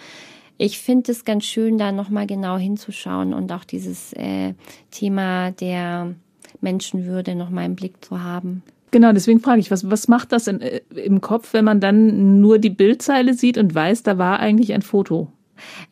ich 0.57 0.79
finde 0.79 1.11
es 1.11 1.25
ganz 1.25 1.45
schön, 1.45 1.77
da 1.79 1.91
nochmal 1.91 2.27
genau 2.27 2.57
hinzuschauen 2.57 3.33
und 3.33 3.51
auch 3.51 3.63
dieses 3.63 4.13
äh, 4.13 4.53
Thema 4.91 5.51
der 5.51 6.13
Menschenwürde 6.61 7.33
nochmal 7.33 7.65
im 7.65 7.75
Blick 7.75 8.05
zu 8.05 8.21
haben. 8.21 8.61
Genau, 8.91 9.11
deswegen 9.13 9.39
frage 9.39 9.59
ich, 9.59 9.71
was, 9.71 9.89
was 9.89 10.07
macht 10.07 10.33
das 10.33 10.47
in, 10.47 10.61
äh, 10.61 10.81
im 10.93 11.19
Kopf, 11.19 11.53
wenn 11.53 11.65
man 11.65 11.79
dann 11.79 12.41
nur 12.41 12.59
die 12.59 12.69
Bildzeile 12.69 13.33
sieht 13.33 13.57
und 13.57 13.73
weiß, 13.73 14.03
da 14.03 14.17
war 14.19 14.39
eigentlich 14.39 14.73
ein 14.73 14.83
Foto? 14.83 15.31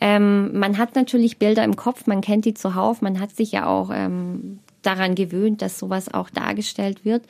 Ähm, 0.02 0.58
man 0.58 0.78
hat 0.78 0.96
natürlich 0.96 1.38
Bilder 1.38 1.64
im 1.64 1.76
Kopf, 1.76 2.08
man 2.08 2.22
kennt 2.22 2.46
die 2.46 2.54
zuhauf, 2.54 3.02
man 3.02 3.20
hat 3.20 3.36
sich 3.36 3.52
ja 3.52 3.68
auch 3.68 3.90
ähm, 3.94 4.60
daran 4.82 5.16
gewöhnt, 5.16 5.62
dass 5.62 5.80
sowas 5.80 6.14
auch 6.14 6.30
dargestellt 6.30 7.06
wird. 7.06 7.24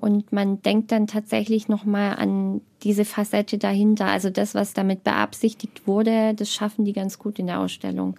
Und 0.00 0.32
man 0.32 0.62
denkt 0.62 0.92
dann 0.92 1.08
tatsächlich 1.08 1.68
nochmal 1.68 2.16
an 2.16 2.60
diese 2.84 3.04
Facette 3.04 3.58
dahinter. 3.58 4.06
Also 4.06 4.30
das, 4.30 4.54
was 4.54 4.72
damit 4.72 5.02
beabsichtigt 5.02 5.86
wurde, 5.86 6.34
das 6.34 6.52
schaffen 6.52 6.84
die 6.84 6.92
ganz 6.92 7.18
gut 7.18 7.38
in 7.40 7.48
der 7.48 7.58
Ausstellung. 7.58 8.16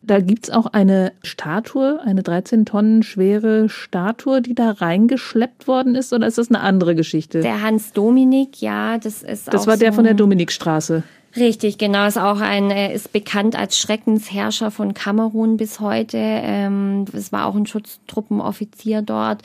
Da 0.00 0.20
gibt's 0.20 0.48
auch 0.48 0.66
eine 0.66 1.12
Statue, 1.22 2.00
eine 2.00 2.22
13 2.22 2.64
Tonnen 2.64 3.02
schwere 3.02 3.68
Statue, 3.68 4.40
die 4.40 4.54
da 4.54 4.70
reingeschleppt 4.70 5.66
worden 5.66 5.96
ist, 5.96 6.12
oder 6.12 6.26
ist 6.26 6.38
das 6.38 6.48
eine 6.48 6.60
andere 6.60 6.94
Geschichte? 6.94 7.40
Der 7.40 7.62
Hans 7.62 7.92
Dominik, 7.92 8.62
ja, 8.62 8.96
das 8.96 9.22
ist 9.22 9.52
Das 9.52 9.66
war 9.66 9.76
der 9.76 9.92
so 9.92 9.96
von 9.96 10.04
der 10.04 10.14
Dominikstraße. 10.14 11.02
Richtig, 11.36 11.78
genau. 11.78 12.06
Ist 12.06 12.18
auch 12.18 12.40
ein, 12.40 12.70
er 12.70 12.92
ist 12.92 13.12
bekannt 13.12 13.54
als 13.54 13.78
Schreckensherrscher 13.78 14.70
von 14.70 14.94
Kamerun 14.94 15.56
bis 15.56 15.80
heute. 15.80 16.16
Ähm, 16.18 17.04
es 17.12 17.32
war 17.32 17.46
auch 17.46 17.54
ein 17.54 17.66
Schutztruppenoffizier 17.66 19.02
dort, 19.02 19.42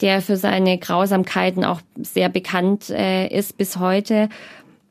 der 0.00 0.22
für 0.22 0.36
seine 0.36 0.78
Grausamkeiten 0.78 1.64
auch 1.64 1.80
sehr 2.00 2.28
bekannt 2.28 2.90
äh, 2.90 3.26
ist 3.28 3.58
bis 3.58 3.78
heute. 3.78 4.28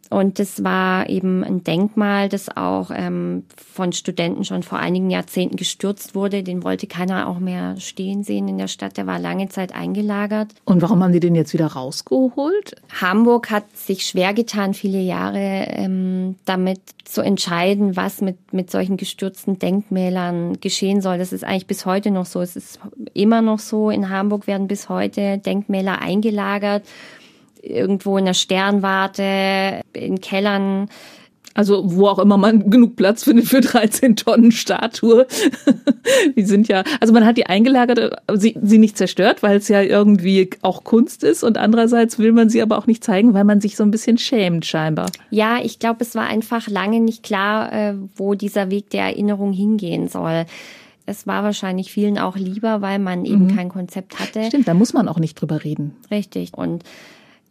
Und 0.09 0.39
das 0.39 0.63
war 0.63 1.09
eben 1.09 1.43
ein 1.43 1.63
Denkmal, 1.63 2.29
das 2.29 2.55
auch 2.55 2.91
ähm, 2.93 3.43
von 3.57 3.91
Studenten 3.91 4.45
schon 4.45 4.61
vor 4.61 4.77
einigen 4.77 5.09
Jahrzehnten 5.09 5.55
gestürzt 5.55 6.13
wurde. 6.15 6.43
Den 6.43 6.63
wollte 6.63 6.87
keiner 6.87 7.27
auch 7.27 7.39
mehr 7.39 7.75
stehen 7.79 8.23
sehen 8.23 8.47
in 8.47 8.57
der 8.57 8.67
Stadt. 8.67 8.97
Der 8.97 9.07
war 9.07 9.19
lange 9.19 9.49
Zeit 9.49 9.73
eingelagert. 9.73 10.53
Und 10.63 10.81
warum 10.81 11.03
haben 11.03 11.11
die 11.11 11.19
den 11.19 11.35
jetzt 11.35 11.53
wieder 11.53 11.67
rausgeholt? 11.67 12.75
Hamburg 13.01 13.49
hat 13.49 13.75
sich 13.75 14.05
schwer 14.05 14.33
getan, 14.33 14.73
viele 14.73 14.99
Jahre 14.99 15.65
ähm, 15.69 16.35
damit 16.45 16.79
zu 17.03 17.21
entscheiden, 17.21 17.95
was 17.95 18.21
mit, 18.21 18.53
mit 18.53 18.69
solchen 18.69 18.97
gestürzten 18.97 19.59
Denkmälern 19.59 20.59
geschehen 20.59 21.01
soll. 21.01 21.17
Das 21.17 21.33
ist 21.33 21.43
eigentlich 21.43 21.67
bis 21.67 21.85
heute 21.85 22.11
noch 22.11 22.25
so. 22.25 22.41
Es 22.41 22.55
ist 22.55 22.79
immer 23.13 23.41
noch 23.41 23.59
so. 23.59 23.89
In 23.89 24.09
Hamburg 24.09 24.47
werden 24.47 24.67
bis 24.67 24.89
heute 24.89 25.39
Denkmäler 25.39 26.01
eingelagert 26.01 26.83
irgendwo 27.65 28.17
in 28.17 28.25
der 28.25 28.33
Sternwarte, 28.33 29.81
in 29.93 30.21
Kellern. 30.21 30.89
Also 31.57 31.83
wo 31.85 32.07
auch 32.07 32.19
immer 32.19 32.37
man 32.37 32.69
genug 32.69 32.97
Platz 32.97 33.23
findet 33.23 33.47
für 33.47 33.61
13 33.61 34.17
Tonnen 34.17 34.51
Statue. 34.51 35.25
die 36.35 36.43
sind 36.43 36.67
ja, 36.67 36.83
also 36.99 37.13
man 37.13 37.25
hat 37.25 37.37
die 37.37 37.45
eingelagert, 37.45 38.21
sie, 38.33 38.57
sie 38.61 38.77
nicht 38.77 38.97
zerstört, 38.97 39.41
weil 39.41 39.57
es 39.57 39.69
ja 39.69 39.81
irgendwie 39.81 40.49
auch 40.61 40.83
Kunst 40.83 41.23
ist 41.23 41.43
und 41.43 41.57
andererseits 41.57 42.19
will 42.19 42.33
man 42.33 42.49
sie 42.49 42.61
aber 42.61 42.77
auch 42.77 42.87
nicht 42.87 43.03
zeigen, 43.05 43.33
weil 43.33 43.45
man 43.45 43.61
sich 43.61 43.77
so 43.77 43.83
ein 43.83 43.91
bisschen 43.91 44.17
schämt 44.17 44.65
scheinbar. 44.65 45.09
Ja, 45.29 45.59
ich 45.63 45.79
glaube, 45.79 45.99
es 46.01 46.13
war 46.13 46.27
einfach 46.27 46.67
lange 46.67 46.99
nicht 46.99 47.23
klar, 47.23 47.71
äh, 47.71 47.95
wo 48.15 48.35
dieser 48.35 48.69
Weg 48.69 48.89
der 48.89 49.03
Erinnerung 49.03 49.53
hingehen 49.53 50.09
soll. 50.09 50.45
Es 51.05 51.27
war 51.27 51.43
wahrscheinlich 51.43 51.91
vielen 51.91 52.17
auch 52.17 52.35
lieber, 52.35 52.81
weil 52.81 52.99
man 52.99 53.25
eben 53.25 53.45
mhm. 53.45 53.55
kein 53.55 53.69
Konzept 53.69 54.19
hatte. 54.19 54.43
Stimmt, 54.45 54.67
da 54.67 54.73
muss 54.73 54.93
man 54.93 55.07
auch 55.07 55.19
nicht 55.19 55.39
drüber 55.39 55.63
reden. 55.63 55.95
Richtig. 56.09 56.53
Und 56.53 56.83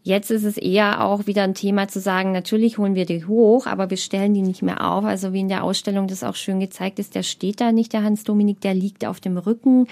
Jetzt 0.06 0.30
ist 0.30 0.44
es 0.44 0.58
eher 0.58 1.02
auch 1.02 1.26
wieder 1.26 1.44
ein 1.44 1.54
Thema 1.54 1.88
zu 1.88 1.98
sagen, 1.98 2.32
natürlich 2.32 2.76
holen 2.76 2.94
wir 2.94 3.06
die 3.06 3.24
hoch, 3.24 3.66
aber 3.66 3.88
wir 3.88 3.96
stellen 3.96 4.34
die 4.34 4.42
nicht 4.42 4.60
mehr 4.60 4.86
auf. 4.86 5.02
Also 5.02 5.32
wie 5.32 5.40
in 5.40 5.48
der 5.48 5.64
Ausstellung 5.64 6.08
das 6.08 6.22
auch 6.22 6.34
schön 6.34 6.60
gezeigt 6.60 6.98
ist, 6.98 7.14
der 7.14 7.22
steht 7.22 7.62
da 7.62 7.72
nicht, 7.72 7.94
der 7.94 8.02
Hans-Dominik, 8.02 8.60
der 8.60 8.74
liegt 8.74 9.06
auf 9.06 9.18
dem 9.18 9.38
Rücken 9.38 9.86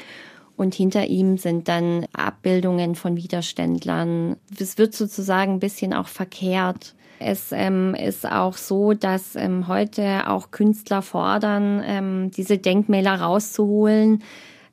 und 0.55 0.75
hinter 0.75 1.07
ihm 1.07 1.39
sind 1.39 1.67
dann 1.67 2.05
Abbildungen 2.13 2.95
von 2.95 3.17
Widerständlern. 3.17 4.37
Es 4.61 4.77
wird 4.77 4.95
sozusagen 4.95 5.55
ein 5.55 5.61
bisschen 5.61 5.95
auch 5.95 6.09
verkehrt. 6.09 6.95
Es 7.19 7.51
ähm, 7.53 7.95
ist 7.95 8.31
auch 8.31 8.59
so, 8.59 8.93
dass 8.93 9.35
ähm, 9.35 9.67
heute 9.67 10.29
auch 10.29 10.51
Künstler 10.51 11.01
fordern, 11.01 11.83
ähm, 11.87 12.31
diese 12.33 12.59
Denkmäler 12.59 13.15
rauszuholen, 13.15 14.23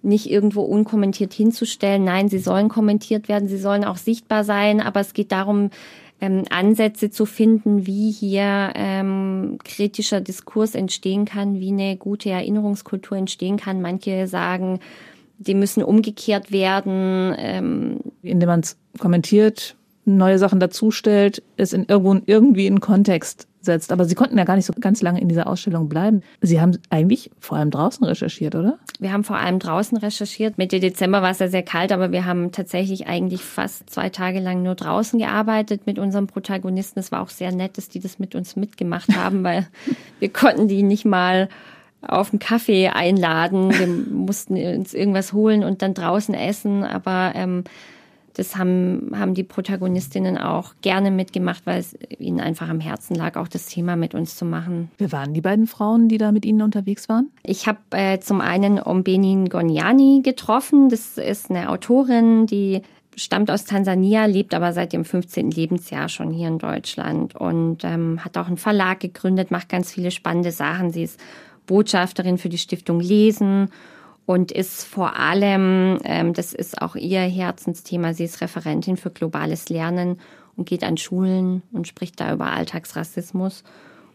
nicht 0.02 0.30
irgendwo 0.30 0.62
unkommentiert 0.62 1.34
hinzustellen. 1.34 2.04
Nein, 2.04 2.30
sie 2.30 2.40
sollen 2.40 2.70
kommentiert 2.70 3.28
werden, 3.28 3.50
sie 3.50 3.58
sollen 3.58 3.84
auch 3.84 3.98
sichtbar 3.98 4.44
sein, 4.44 4.82
aber 4.82 5.02
es 5.02 5.14
geht 5.14 5.32
darum, 5.32 5.70
ähm, 6.22 6.44
Ansätze 6.50 7.10
zu 7.10 7.26
finden, 7.26 7.86
wie 7.86 8.12
hier 8.12 8.72
ähm, 8.76 9.58
kritischer 9.64 10.22
Diskurs 10.22 10.76
entstehen 10.76 11.26
kann, 11.26 11.60
wie 11.60 11.72
eine 11.72 11.98
gute 11.98 12.30
Erinnerungskultur 12.30 13.18
entstehen 13.18 13.58
kann. 13.58 13.82
Manche 13.82 14.28
sagen, 14.28 14.80
die 15.38 15.54
müssen 15.54 15.84
umgekehrt 15.84 16.52
werden. 16.52 17.34
Ähm, 17.38 18.00
Indem 18.22 18.50
man 18.50 18.60
es 18.60 18.78
kommentiert, 19.00 19.76
neue 20.06 20.40
Sachen 20.40 20.60
dazustellt, 20.60 21.42
es 21.56 21.72
in 21.72 21.86
irgendwo 21.88 22.20
irgendwie 22.26 22.68
in 22.68 22.82
Kontext 22.82 23.48
setzt. 23.62 23.92
Aber 23.92 24.06
Sie 24.06 24.16
konnten 24.16 24.38
ja 24.38 24.44
gar 24.44 24.56
nicht 24.56 24.66
so 24.66 24.74
ganz 24.80 25.02
lange 25.02 25.22
in 25.22 25.28
dieser 25.28 25.48
Ausstellung 25.48 25.90
bleiben. 25.90 26.22
Sie 26.42 26.62
haben 26.62 26.78
eigentlich 26.90 27.32
vor 27.40 27.58
allem 27.58 27.72
draußen 27.72 28.06
recherchiert, 28.06 28.56
oder? 28.56 28.80
Wir 29.00 29.12
haben 29.12 29.24
vor 29.24 29.38
allem 29.38 29.60
draußen 29.60 29.98
recherchiert. 29.98 30.58
Mitte 30.58 30.80
Dezember 30.80 31.22
war 31.22 31.32
es 31.32 31.40
ja 31.40 31.48
sehr 31.48 31.64
kalt, 31.64 31.92
aber 31.92 32.12
wir 32.12 32.26
haben 32.26 32.52
tatsächlich 32.52 33.08
eigentlich 33.08 33.44
fast 33.44 33.90
zwei 33.90 34.10
Tage 34.10 34.40
lang 34.40 34.64
nur 34.64 34.76
draußen 34.76 35.20
gearbeitet 35.20 35.86
mit 35.86 36.00
unserem 36.00 36.28
Protagonisten. 36.28 37.00
Es 37.00 37.12
war 37.12 37.22
auch 37.22 37.30
sehr 37.30 37.52
nett, 37.52 37.78
dass 37.78 37.90
die 37.90 38.00
das 38.00 38.20
mit 38.20 38.36
uns 38.36 38.56
mitgemacht 38.56 39.16
haben, 39.16 39.44
weil 39.44 39.68
wir 40.20 40.30
konnten 40.30 40.68
die 40.68 40.84
nicht 40.84 41.06
mal 41.06 41.50
auf 42.02 42.32
einen 42.32 42.40
Kaffee 42.40 42.88
einladen. 42.90 43.78
Wir 43.78 43.88
mussten 43.88 44.56
uns 44.56 44.94
irgendwas 44.94 45.34
holen 45.34 45.64
und 45.64 45.82
dann 45.82 45.94
draußen 45.94 46.34
essen. 46.34 46.84
Aber 46.84 47.34
ähm, 47.36 47.64
das 48.34 48.56
haben, 48.56 49.12
haben 49.16 49.34
die 49.34 49.44
Protagonistinnen 49.44 50.38
auch 50.38 50.74
gerne 50.82 51.12
mitgemacht, 51.12 51.66
weil 51.66 51.80
es 51.80 51.98
ihnen 52.18 52.40
einfach 52.40 52.70
am 52.70 52.80
Herzen 52.80 53.16
lag, 53.16 53.36
auch 53.36 53.48
das 53.48 53.66
Thema 53.66 53.96
mit 53.96 54.14
uns 54.14 54.36
zu 54.36 54.46
machen. 54.46 54.92
Wer 54.98 55.12
waren 55.12 55.34
die 55.34 55.42
beiden 55.42 55.68
Frauen, 55.68 56.08
die 56.08 56.18
da 56.18 56.32
mit 56.32 56.46
Ihnen 56.46 56.62
unterwegs 56.62 57.10
waren? 57.10 57.32
Ich 57.44 57.68
habe 57.68 57.80
äh, 57.92 58.20
zum 58.20 58.42
einen 58.42 58.82
Ombenin 58.82 59.50
Gonyani 59.50 60.22
getroffen. 60.24 60.90
Das 60.90 61.18
ist 61.18 61.50
eine 61.50 61.70
Autorin, 61.70 62.46
die 62.46 62.82
stammt 63.16 63.52
aus 63.52 63.66
Tansania, 63.66 64.26
lebt 64.26 64.54
aber 64.54 64.74
seit 64.74 64.94
dem 64.94 65.06
15. 65.06 65.52
Lebensjahr 65.52 66.10
schon 66.10 66.32
hier 66.32 66.48
in 66.48 66.58
Deutschland 66.58 67.36
und 67.36 67.84
ähm, 67.84 68.24
hat 68.24 68.38
auch 68.38 68.48
einen 68.48 68.58
Verlag 68.58 69.00
gegründet, 69.00 69.52
macht 69.52 69.70
ganz 69.70 69.92
viele 69.92 70.12
spannende 70.12 70.52
Sachen. 70.52 70.92
Sie 70.92 71.04
ist 71.04 71.20
Botschafterin 71.66 72.38
für 72.38 72.50
die 72.50 72.58
Stiftung 72.58 73.00
Lesen 73.00 73.70
und 74.30 74.52
ist 74.52 74.84
vor 74.84 75.16
allem, 75.16 75.98
ähm, 76.04 76.34
das 76.34 76.54
ist 76.54 76.84
auch 76.84 76.96
ihr 76.96 77.22
Herzensthema, 77.22 78.14
sie 78.14 78.26
ist 78.26 78.42
Referentin 78.42 78.96
für 78.96 79.10
globales 79.10 79.70
Lernen 79.70 80.20
und 80.56 80.70
geht 80.70 80.84
an 80.84 80.98
Schulen 80.98 81.64
und 81.72 81.88
spricht 81.88 82.20
da 82.20 82.32
über 82.32 82.54
Alltagsrassismus 82.54 83.64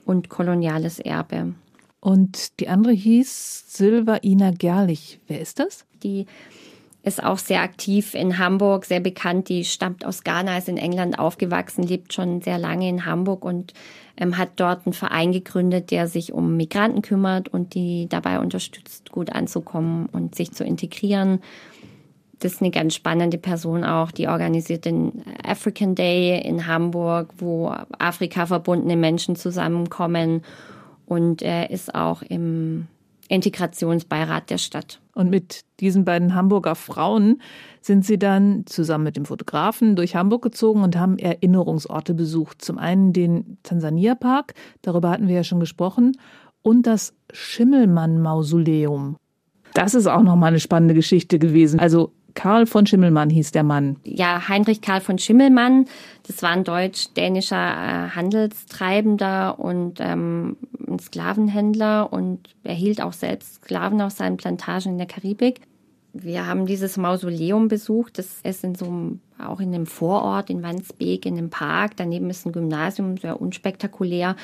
und 0.05 0.29
koloniales 0.29 1.01
Erbe. 1.01 1.55
Und 1.99 2.61
die 2.61 2.69
andere 2.69 2.93
hieß 2.93 3.65
Silva 3.67 4.19
Ina 4.23 4.53
Gerlich. 4.53 5.19
Wer 5.27 5.41
ist 5.41 5.59
das? 5.59 5.85
Die 6.05 6.27
ist 7.05 7.23
auch 7.23 7.39
sehr 7.39 7.61
aktiv 7.61 8.15
in 8.15 8.39
Hamburg, 8.39 8.87
sehr 8.87 9.01
bekannt. 9.01 9.51
Die 9.51 9.65
stammt 9.65 10.07
aus 10.07 10.25
Ghana, 10.25 10.57
ist 10.57 10.71
in 10.71 10.79
England 10.79 11.19
aufgewachsen, 11.19 11.83
lebt 11.83 12.15
schon 12.15 12.41
sehr 12.41 12.59
lange 12.59 12.89
in 12.89 13.05
Hamburg 13.05 13.45
und 13.45 13.75
ähm, 14.17 14.39
hat 14.39 14.53
dort 14.57 14.87
einen 14.87 14.95
Verein 14.95 15.31
gegründet, 15.31 15.91
der 15.91 16.09
sich 16.09 16.33
um 16.33 16.57
Migranten 16.57 17.03
kümmert 17.03 17.49
und 17.49 17.75
die 17.75 18.09
dabei 18.09 18.41
unterstützt, 18.41 19.13
gut 19.13 19.31
anzukommen 19.31 20.07
und 20.07 20.35
sich 20.35 20.53
zu 20.53 20.65
integrieren. 20.65 21.41
Das 22.41 22.55
ist 22.55 22.63
eine 22.63 22.71
ganz 22.71 22.95
spannende 22.95 23.39
Person 23.39 23.85
auch, 23.85 24.11
die 24.11 24.27
organisiert 24.27 24.87
den 24.87 25.25
African 25.45 25.95
Day 25.95 26.41
in 26.41 26.67
Hamburg, 26.67 27.35
wo 27.37 27.73
Afrika 27.99 28.47
verbundene 28.47 28.97
Menschen 28.97 29.37
zusammenkommen 29.37 30.43
und 31.07 31.43
er 31.43 31.71
ist 31.71 31.95
auch 31.95 32.23
im 32.23 32.87
Integrationsbeirat 33.29 34.49
der 34.49 34.59
Stadt. 34.59 35.01
Und 35.15 35.31
mit 35.31 35.63
diesen 35.81 36.05
beiden 36.05 36.35
Hamburger 36.35 36.75
Frauen 36.75 37.41
sind 37.81 38.05
sie 38.05 38.19
dann 38.19 38.65
zusammen 38.67 39.05
mit 39.05 39.17
dem 39.17 39.25
Fotografen 39.25 39.97
durch 39.97 40.17
Hamburg 40.17 40.43
gezogen 40.43 40.83
und 40.83 40.97
haben 40.99 41.19
Erinnerungsorte 41.19 42.15
besucht. 42.15 42.63
Zum 42.63 42.79
einen 42.79 43.13
den 43.13 43.59
Tansania 43.63 44.15
Park, 44.15 44.55
darüber 44.83 45.11
hatten 45.11 45.29
wir 45.29 45.37
ja 45.37 45.45
schon 45.45 45.61
gesprochen, 45.61 46.17
und 46.63 46.87
das 46.87 47.15
Schimmelmann 47.33 48.23
Mausoleum. 48.23 49.17
Das 49.75 49.95
ist 49.95 50.07
auch 50.07 50.23
nochmal 50.23 50.49
eine 50.49 50.61
spannende 50.61 50.95
Geschichte 50.95 51.39
gewesen. 51.39 51.79
Also 51.79 52.13
Karl 52.35 52.67
von 52.67 52.87
Schimmelmann 52.87 53.31
hieß 53.31 53.53
der 53.53 53.63
Mann. 53.63 53.97
Ja, 54.05 54.49
Heinrich 54.49 54.81
Karl 54.81 55.01
von 55.01 55.19
Schimmelmann. 55.19 55.87
Das 56.27 56.43
war 56.43 56.51
ein 56.51 56.65
deutsch-dänischer 56.65 57.57
äh, 57.57 58.11
Handelstreibender 58.11 59.59
und 59.59 59.99
ähm, 60.01 60.57
ein 60.87 60.99
Sklavenhändler 60.99 62.13
und 62.13 62.55
er 62.65 62.75
hielt 62.75 63.01
auch 63.01 63.13
selbst 63.13 63.57
Sklaven 63.57 64.01
auf 64.01 64.13
seinen 64.13 64.37
Plantagen 64.37 64.93
in 64.93 64.99
der 64.99 65.07
Karibik. 65.07 65.61
Wir 66.13 66.47
haben 66.47 66.67
dieses 66.67 66.97
Mausoleum 66.97 67.69
besucht. 67.69 68.19
Das 68.19 68.41
ist 68.45 68.63
in 68.63 68.75
so 68.75 68.87
einem, 68.87 69.21
auch 69.39 69.61
in 69.61 69.75
einem 69.75 69.87
Vorort 69.87 70.49
in 70.51 70.63
Wandsbek, 70.63 71.27
in 71.27 71.37
einem 71.37 71.51
Park. 71.51 71.97
Daneben 71.97 72.31
ist 72.31 72.47
ein 72.47 72.53
Gymnasium, 72.53 73.17
sehr 73.17 73.41
unspektakulär 73.41 74.37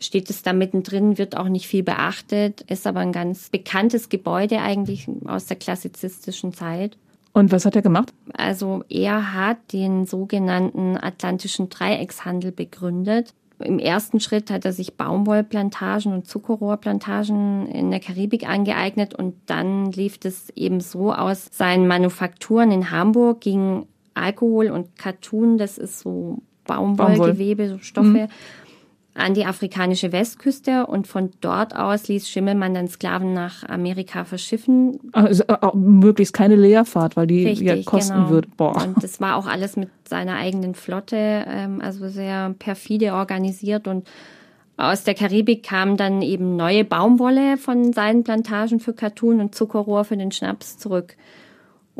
steht 0.00 0.30
es 0.30 0.42
da 0.42 0.52
mittendrin, 0.52 1.18
wird 1.18 1.36
auch 1.36 1.48
nicht 1.48 1.66
viel 1.66 1.82
beachtet, 1.82 2.62
ist 2.62 2.86
aber 2.86 3.00
ein 3.00 3.12
ganz 3.12 3.50
bekanntes 3.50 4.08
Gebäude 4.08 4.60
eigentlich 4.60 5.06
aus 5.26 5.46
der 5.46 5.58
klassizistischen 5.58 6.52
Zeit. 6.54 6.96
Und 7.32 7.52
was 7.52 7.64
hat 7.64 7.76
er 7.76 7.82
gemacht? 7.82 8.12
Also 8.32 8.82
er 8.88 9.34
hat 9.34 9.72
den 9.72 10.06
sogenannten 10.06 10.96
Atlantischen 10.96 11.68
Dreieckshandel 11.68 12.52
begründet. 12.52 13.34
Im 13.60 13.78
ersten 13.78 14.20
Schritt 14.20 14.50
hat 14.50 14.64
er 14.64 14.72
sich 14.72 14.96
Baumwollplantagen 14.96 16.12
und 16.12 16.26
Zuckerrohrplantagen 16.26 17.66
in 17.66 17.90
der 17.90 18.00
Karibik 18.00 18.48
angeeignet 18.48 19.14
und 19.14 19.34
dann 19.46 19.92
lief 19.92 20.18
es 20.24 20.50
eben 20.56 20.80
so 20.80 21.12
aus 21.12 21.48
seinen 21.52 21.86
Manufakturen 21.86 22.70
in 22.70 22.90
Hamburg 22.90 23.42
ging 23.42 23.86
Alkohol 24.14 24.70
und 24.70 24.96
Cartoon, 24.98 25.58
das 25.58 25.78
ist 25.78 26.00
so 26.00 26.38
Baumwollgewebe, 26.64 27.68
so 27.68 27.78
Stoffe, 27.78 28.08
mhm 28.08 28.28
an 29.14 29.34
die 29.34 29.44
afrikanische 29.44 30.12
Westküste 30.12 30.86
und 30.86 31.06
von 31.06 31.30
dort 31.40 31.74
aus 31.74 32.08
ließ 32.08 32.28
Schimmelmann 32.28 32.74
dann 32.74 32.88
Sklaven 32.88 33.34
nach 33.34 33.68
Amerika 33.68 34.24
verschiffen. 34.24 34.98
Also, 35.12 35.44
äh, 35.44 35.56
möglichst 35.74 36.32
keine 36.32 36.56
Leerfahrt, 36.56 37.16
weil 37.16 37.26
die 37.26 37.46
Richtig, 37.46 37.66
ja 37.66 37.82
kosten 37.82 38.14
genau. 38.14 38.30
würde. 38.30 38.48
Boah. 38.56 38.82
Und 38.82 39.02
das 39.02 39.20
war 39.20 39.36
auch 39.36 39.46
alles 39.46 39.76
mit 39.76 39.90
seiner 40.08 40.36
eigenen 40.36 40.74
Flotte, 40.74 41.16
ähm, 41.16 41.80
also 41.80 42.08
sehr 42.08 42.54
perfide 42.58 43.14
organisiert 43.14 43.88
und 43.88 44.08
aus 44.76 45.04
der 45.04 45.14
Karibik 45.14 45.62
kam 45.62 45.98
dann 45.98 46.22
eben 46.22 46.56
neue 46.56 46.84
Baumwolle 46.84 47.58
von 47.58 47.92
seinen 47.92 48.24
Plantagen 48.24 48.80
für 48.80 48.94
Cartoon 48.94 49.40
und 49.40 49.54
Zuckerrohr 49.54 50.04
für 50.04 50.16
den 50.16 50.32
Schnaps 50.32 50.78
zurück. 50.78 51.16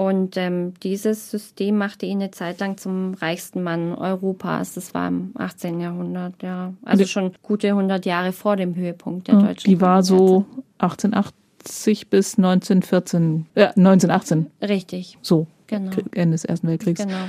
Und 0.00 0.38
ähm, 0.38 0.72
dieses 0.82 1.30
System 1.30 1.76
machte 1.76 2.06
ihn 2.06 2.22
eine 2.22 2.30
Zeit 2.30 2.58
lang 2.58 2.78
zum 2.78 3.12
reichsten 3.12 3.62
Mann 3.62 3.94
Europas. 3.94 4.72
Das 4.72 4.94
war 4.94 5.06
im 5.06 5.32
18. 5.34 5.78
Jahrhundert, 5.78 6.42
ja. 6.42 6.72
Also 6.86 7.04
schon 7.04 7.32
gute 7.42 7.68
100 7.68 8.06
Jahre 8.06 8.32
vor 8.32 8.56
dem 8.56 8.74
Höhepunkt 8.74 9.28
der 9.28 9.34
ja, 9.34 9.42
deutschen 9.42 9.70
Die 9.70 9.78
war 9.82 10.02
so 10.02 10.46
1880 10.78 12.08
bis 12.08 12.38
1914, 12.38 13.44
äh, 13.54 13.66
1918. 13.76 14.46
Richtig. 14.62 15.18
So, 15.20 15.46
genau. 15.66 15.90
Ende 16.12 16.32
des 16.32 16.46
Ersten 16.46 16.68
Weltkriegs. 16.68 17.02
Genau. 17.02 17.26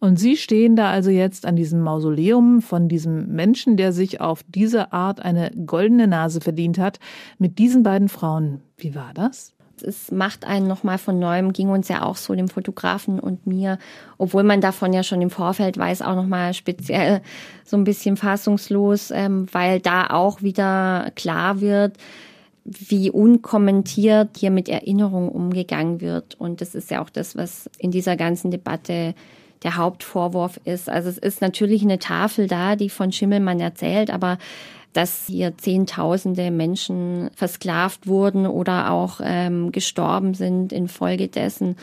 Und 0.00 0.18
Sie 0.18 0.36
stehen 0.36 0.74
da 0.74 0.90
also 0.90 1.10
jetzt 1.10 1.46
an 1.46 1.54
diesem 1.54 1.80
Mausoleum 1.80 2.60
von 2.60 2.88
diesem 2.88 3.28
Menschen, 3.36 3.76
der 3.76 3.92
sich 3.92 4.20
auf 4.20 4.42
diese 4.48 4.92
Art 4.92 5.20
eine 5.20 5.52
goldene 5.64 6.08
Nase 6.08 6.40
verdient 6.40 6.76
hat, 6.76 6.98
mit 7.38 7.60
diesen 7.60 7.84
beiden 7.84 8.08
Frauen. 8.08 8.62
Wie 8.76 8.96
war 8.96 9.12
das? 9.14 9.53
Es 9.82 10.10
macht 10.10 10.46
einen 10.46 10.66
nochmal 10.66 10.98
von 10.98 11.18
neuem, 11.18 11.52
ging 11.52 11.68
uns 11.68 11.88
ja 11.88 12.02
auch 12.02 12.16
so, 12.16 12.34
dem 12.34 12.48
Fotografen 12.48 13.18
und 13.18 13.46
mir, 13.46 13.78
obwohl 14.18 14.42
man 14.42 14.60
davon 14.60 14.92
ja 14.92 15.02
schon 15.02 15.22
im 15.22 15.30
Vorfeld 15.30 15.78
weiß, 15.78 16.02
auch 16.02 16.14
nochmal 16.14 16.54
speziell 16.54 17.20
so 17.64 17.76
ein 17.76 17.84
bisschen 17.84 18.16
fassungslos, 18.16 19.10
ähm, 19.10 19.46
weil 19.52 19.80
da 19.80 20.08
auch 20.10 20.42
wieder 20.42 21.10
klar 21.14 21.60
wird, 21.60 21.96
wie 22.64 23.10
unkommentiert 23.10 24.38
hier 24.38 24.50
mit 24.50 24.68
Erinnerung 24.68 25.28
umgegangen 25.28 26.00
wird. 26.00 26.34
Und 26.40 26.60
das 26.60 26.74
ist 26.74 26.90
ja 26.90 27.02
auch 27.02 27.10
das, 27.10 27.36
was 27.36 27.68
in 27.78 27.90
dieser 27.90 28.16
ganzen 28.16 28.50
Debatte 28.50 29.14
der 29.62 29.76
Hauptvorwurf 29.76 30.60
ist. 30.64 30.88
Also 30.88 31.08
es 31.08 31.18
ist 31.18 31.40
natürlich 31.40 31.82
eine 31.82 31.98
Tafel 31.98 32.46
da, 32.46 32.76
die 32.76 32.90
von 32.90 33.12
Schimmelmann 33.12 33.60
erzählt, 33.60 34.10
aber 34.10 34.38
dass 34.94 35.26
hier 35.26 35.58
Zehntausende 35.58 36.50
Menschen 36.50 37.28
versklavt 37.34 38.06
wurden 38.06 38.46
oder 38.46 38.90
auch 38.90 39.20
ähm, 39.22 39.70
gestorben 39.72 40.34
sind 40.34 40.72
infolgedessen. 40.72 41.76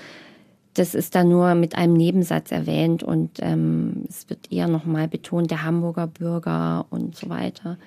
Das 0.73 0.95
ist 0.95 1.13
da 1.13 1.23
nur 1.23 1.53
mit 1.53 1.75
einem 1.75 1.93
Nebensatz 1.93 2.51
erwähnt 2.51 3.03
und 3.03 3.31
ähm, 3.41 4.05
es 4.07 4.29
wird 4.29 4.51
eher 4.51 4.69
nochmal 4.69 5.09
betont, 5.09 5.51
der 5.51 5.63
Hamburger 5.63 6.07
Bürger 6.07 6.85
und 6.89 7.15
so 7.15 7.29
weiter. 7.29 7.77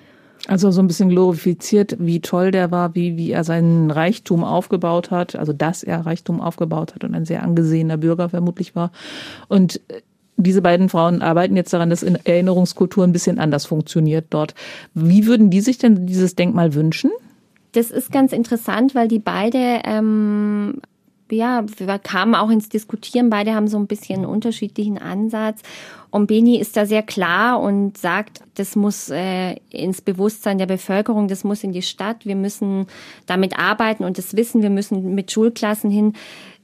Also 0.47 0.69
so 0.69 0.79
ein 0.81 0.87
bisschen 0.87 1.09
glorifiziert, 1.09 1.95
wie 1.99 2.19
toll 2.19 2.51
der 2.51 2.69
war, 2.69 2.93
wie, 2.93 3.17
wie 3.17 3.31
er 3.31 3.43
seinen 3.43 3.89
Reichtum 3.89 4.43
aufgebaut 4.43 5.09
hat, 5.09 5.35
also 5.35 5.53
dass 5.53 5.81
er 5.81 6.05
Reichtum 6.05 6.39
aufgebaut 6.39 6.93
hat 6.93 7.03
und 7.03 7.15
ein 7.15 7.25
sehr 7.25 7.41
angesehener 7.41 7.97
Bürger 7.97 8.29
vermutlich 8.29 8.75
war. 8.75 8.91
Und 9.47 9.81
äh, 9.87 10.01
diese 10.37 10.61
beiden 10.61 10.89
Frauen 10.89 11.21
arbeiten 11.21 11.55
jetzt 11.55 11.73
daran, 11.73 11.89
dass 11.89 12.03
Erinnerungskultur 12.03 13.03
ein 13.03 13.13
bisschen 13.13 13.39
anders 13.39 13.65
funktioniert 13.65 14.27
dort. 14.29 14.53
Wie 14.93 15.25
würden 15.25 15.49
die 15.49 15.61
sich 15.61 15.77
denn 15.77 16.05
dieses 16.05 16.35
Denkmal 16.35 16.73
wünschen? 16.73 17.11
Das 17.71 17.91
ist 17.91 18.11
ganz 18.11 18.31
interessant, 18.31 18.95
weil 18.95 19.07
die 19.07 19.19
beide 19.19 19.81
ähm, 19.83 20.81
ja, 21.31 21.65
wir 21.77 21.99
kamen 21.99 22.35
auch 22.35 22.49
ins 22.49 22.69
Diskutieren. 22.69 23.29
Beide 23.29 23.55
haben 23.55 23.67
so 23.67 23.77
ein 23.77 23.87
bisschen 23.87 24.17
einen 24.17 24.25
unterschiedlichen 24.25 24.97
Ansatz. 24.97 25.61
Und 26.11 26.27
Beni 26.27 26.59
ist 26.59 26.77
da 26.77 26.85
sehr 26.85 27.03
klar 27.03 27.59
und 27.59 27.97
sagt, 27.97 28.41
das 28.55 28.75
muss 28.75 29.09
äh, 29.09 29.55
ins 29.69 30.01
Bewusstsein 30.01 30.57
der 30.57 30.67
Bevölkerung, 30.67 31.27
das 31.27 31.43
muss 31.43 31.63
in 31.63 31.73
die 31.73 31.81
Stadt. 31.81 32.25
Wir 32.25 32.35
müssen 32.35 32.87
damit 33.25 33.57
arbeiten 33.57 34.03
und 34.03 34.17
das 34.17 34.35
wissen, 34.35 34.61
wir 34.61 34.69
müssen 34.69 35.15
mit 35.15 35.31
Schulklassen 35.31 35.89
hin 35.89 36.13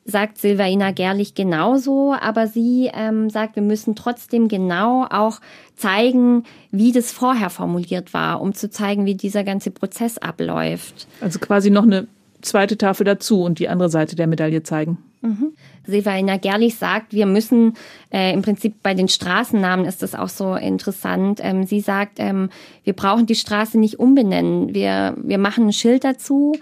sagt 0.05 0.37
Silvaina 0.39 0.91
Gerlich 0.91 1.35
genauso, 1.35 2.13
aber 2.19 2.47
sie 2.47 2.89
ähm, 2.93 3.29
sagt, 3.29 3.55
wir 3.55 3.63
müssen 3.63 3.95
trotzdem 3.95 4.47
genau 4.47 5.05
auch 5.09 5.39
zeigen, 5.75 6.43
wie 6.71 6.91
das 6.91 7.11
vorher 7.11 7.49
formuliert 7.49 8.13
war, 8.13 8.41
um 8.41 8.53
zu 8.53 8.69
zeigen, 8.69 9.05
wie 9.05 9.15
dieser 9.15 9.43
ganze 9.43 9.71
Prozess 9.71 10.17
abläuft. 10.17 11.07
Also 11.21 11.39
quasi 11.39 11.69
noch 11.69 11.83
eine 11.83 12.07
zweite 12.41 12.77
Tafel 12.77 13.03
dazu 13.03 13.43
und 13.43 13.59
die 13.59 13.69
andere 13.69 13.89
Seite 13.89 14.15
der 14.15 14.27
Medaille 14.27 14.63
zeigen. 14.63 14.97
Mhm. 15.21 15.53
Silvaina 15.85 16.37
Gerlich 16.37 16.75
sagt, 16.75 17.13
wir 17.13 17.27
müssen 17.27 17.75
äh, 18.11 18.33
im 18.33 18.41
Prinzip 18.41 18.81
bei 18.81 18.95
den 18.95 19.07
Straßennamen 19.07 19.85
ist 19.85 20.01
das 20.01 20.15
auch 20.15 20.29
so 20.29 20.55
interessant. 20.55 21.39
Ähm, 21.43 21.65
sie 21.65 21.79
sagt, 21.79 22.13
ähm, 22.17 22.49
wir 22.83 22.93
brauchen 22.93 23.27
die 23.27 23.35
Straße 23.35 23.77
nicht 23.79 23.99
umbenennen. 23.99 24.73
Wir, 24.73 25.15
wir 25.17 25.37
machen 25.37 25.67
ein 25.67 25.73
Schild 25.73 26.03
dazu 26.03 26.53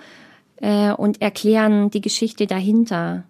äh, 0.62 0.92
und 0.92 1.22
erklären 1.22 1.90
die 1.90 2.02
Geschichte 2.02 2.48
dahinter. 2.48 3.24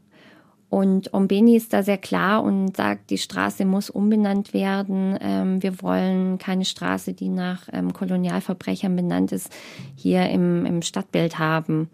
Und 0.70 1.14
Ombeni 1.16 1.56
ist 1.56 1.74
da 1.74 1.82
sehr 1.82 1.98
klar 1.98 2.44
und 2.44 2.78
sagt, 2.78 3.10
die 3.10 3.18
Straße 3.18 3.66
muss 3.66 3.90
umbenannt 3.90 4.54
werden. 4.54 5.18
Ähm, 5.20 5.64
wir 5.64 5.82
wollen 5.82 6.38
keine 6.38 6.64
Straße, 6.64 7.14
die 7.14 7.30
nach 7.30 7.68
ähm, 7.74 7.92
Kolonialverbrechern 7.92 8.96
benannt 8.96 9.32
ist, 9.32 9.50
hier 9.96 10.30
im, 10.30 10.66
im 10.68 10.84
Stadtbild 10.84 11.40
haben. 11.40 11.90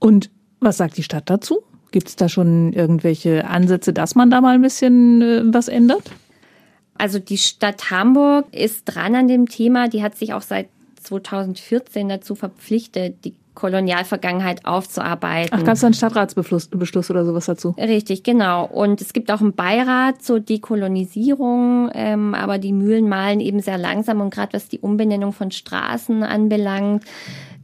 Und 0.00 0.30
was 0.58 0.76
sagt 0.76 0.96
die 0.96 1.04
Stadt 1.04 1.30
dazu? 1.30 1.62
Gibt 1.92 2.08
es 2.08 2.16
da 2.16 2.28
schon 2.28 2.72
irgendwelche 2.72 3.46
Ansätze, 3.46 3.92
dass 3.92 4.16
man 4.16 4.28
da 4.28 4.40
mal 4.40 4.56
ein 4.56 4.62
bisschen 4.62 5.22
äh, 5.22 5.42
was 5.54 5.68
ändert? 5.68 6.10
Also 6.98 7.20
die 7.20 7.38
Stadt 7.38 7.92
Hamburg 7.92 8.46
ist 8.52 8.84
dran 8.86 9.14
an 9.14 9.28
dem 9.28 9.48
Thema. 9.48 9.88
Die 9.88 10.02
hat 10.02 10.16
sich 10.16 10.32
auch 10.32 10.42
seit 10.42 10.68
2014 11.02 12.08
dazu 12.08 12.34
verpflichtet, 12.34 13.24
die 13.24 13.34
Kolonialvergangenheit 13.54 14.66
aufzuarbeiten. 14.66 15.50
Ach, 15.52 15.64
gab 15.64 15.74
es 15.74 15.84
einen 15.84 15.94
Stadtratsbeschluss 15.94 16.68
Beschluss 16.68 17.10
oder 17.10 17.24
sowas 17.24 17.46
dazu? 17.46 17.74
Richtig, 17.78 18.22
genau. 18.22 18.64
Und 18.66 19.00
es 19.00 19.12
gibt 19.12 19.30
auch 19.30 19.40
einen 19.40 19.54
Beirat 19.54 20.22
zur 20.22 20.40
Dekolonisierung, 20.40 21.90
ähm, 21.94 22.34
aber 22.34 22.58
die 22.58 22.72
Mühlen 22.72 23.08
malen 23.08 23.40
eben 23.40 23.60
sehr 23.60 23.78
langsam 23.78 24.20
und 24.20 24.32
gerade 24.32 24.52
was 24.54 24.68
die 24.68 24.80
Umbenennung 24.80 25.32
von 25.32 25.50
Straßen 25.50 26.22
anbelangt, 26.22 27.04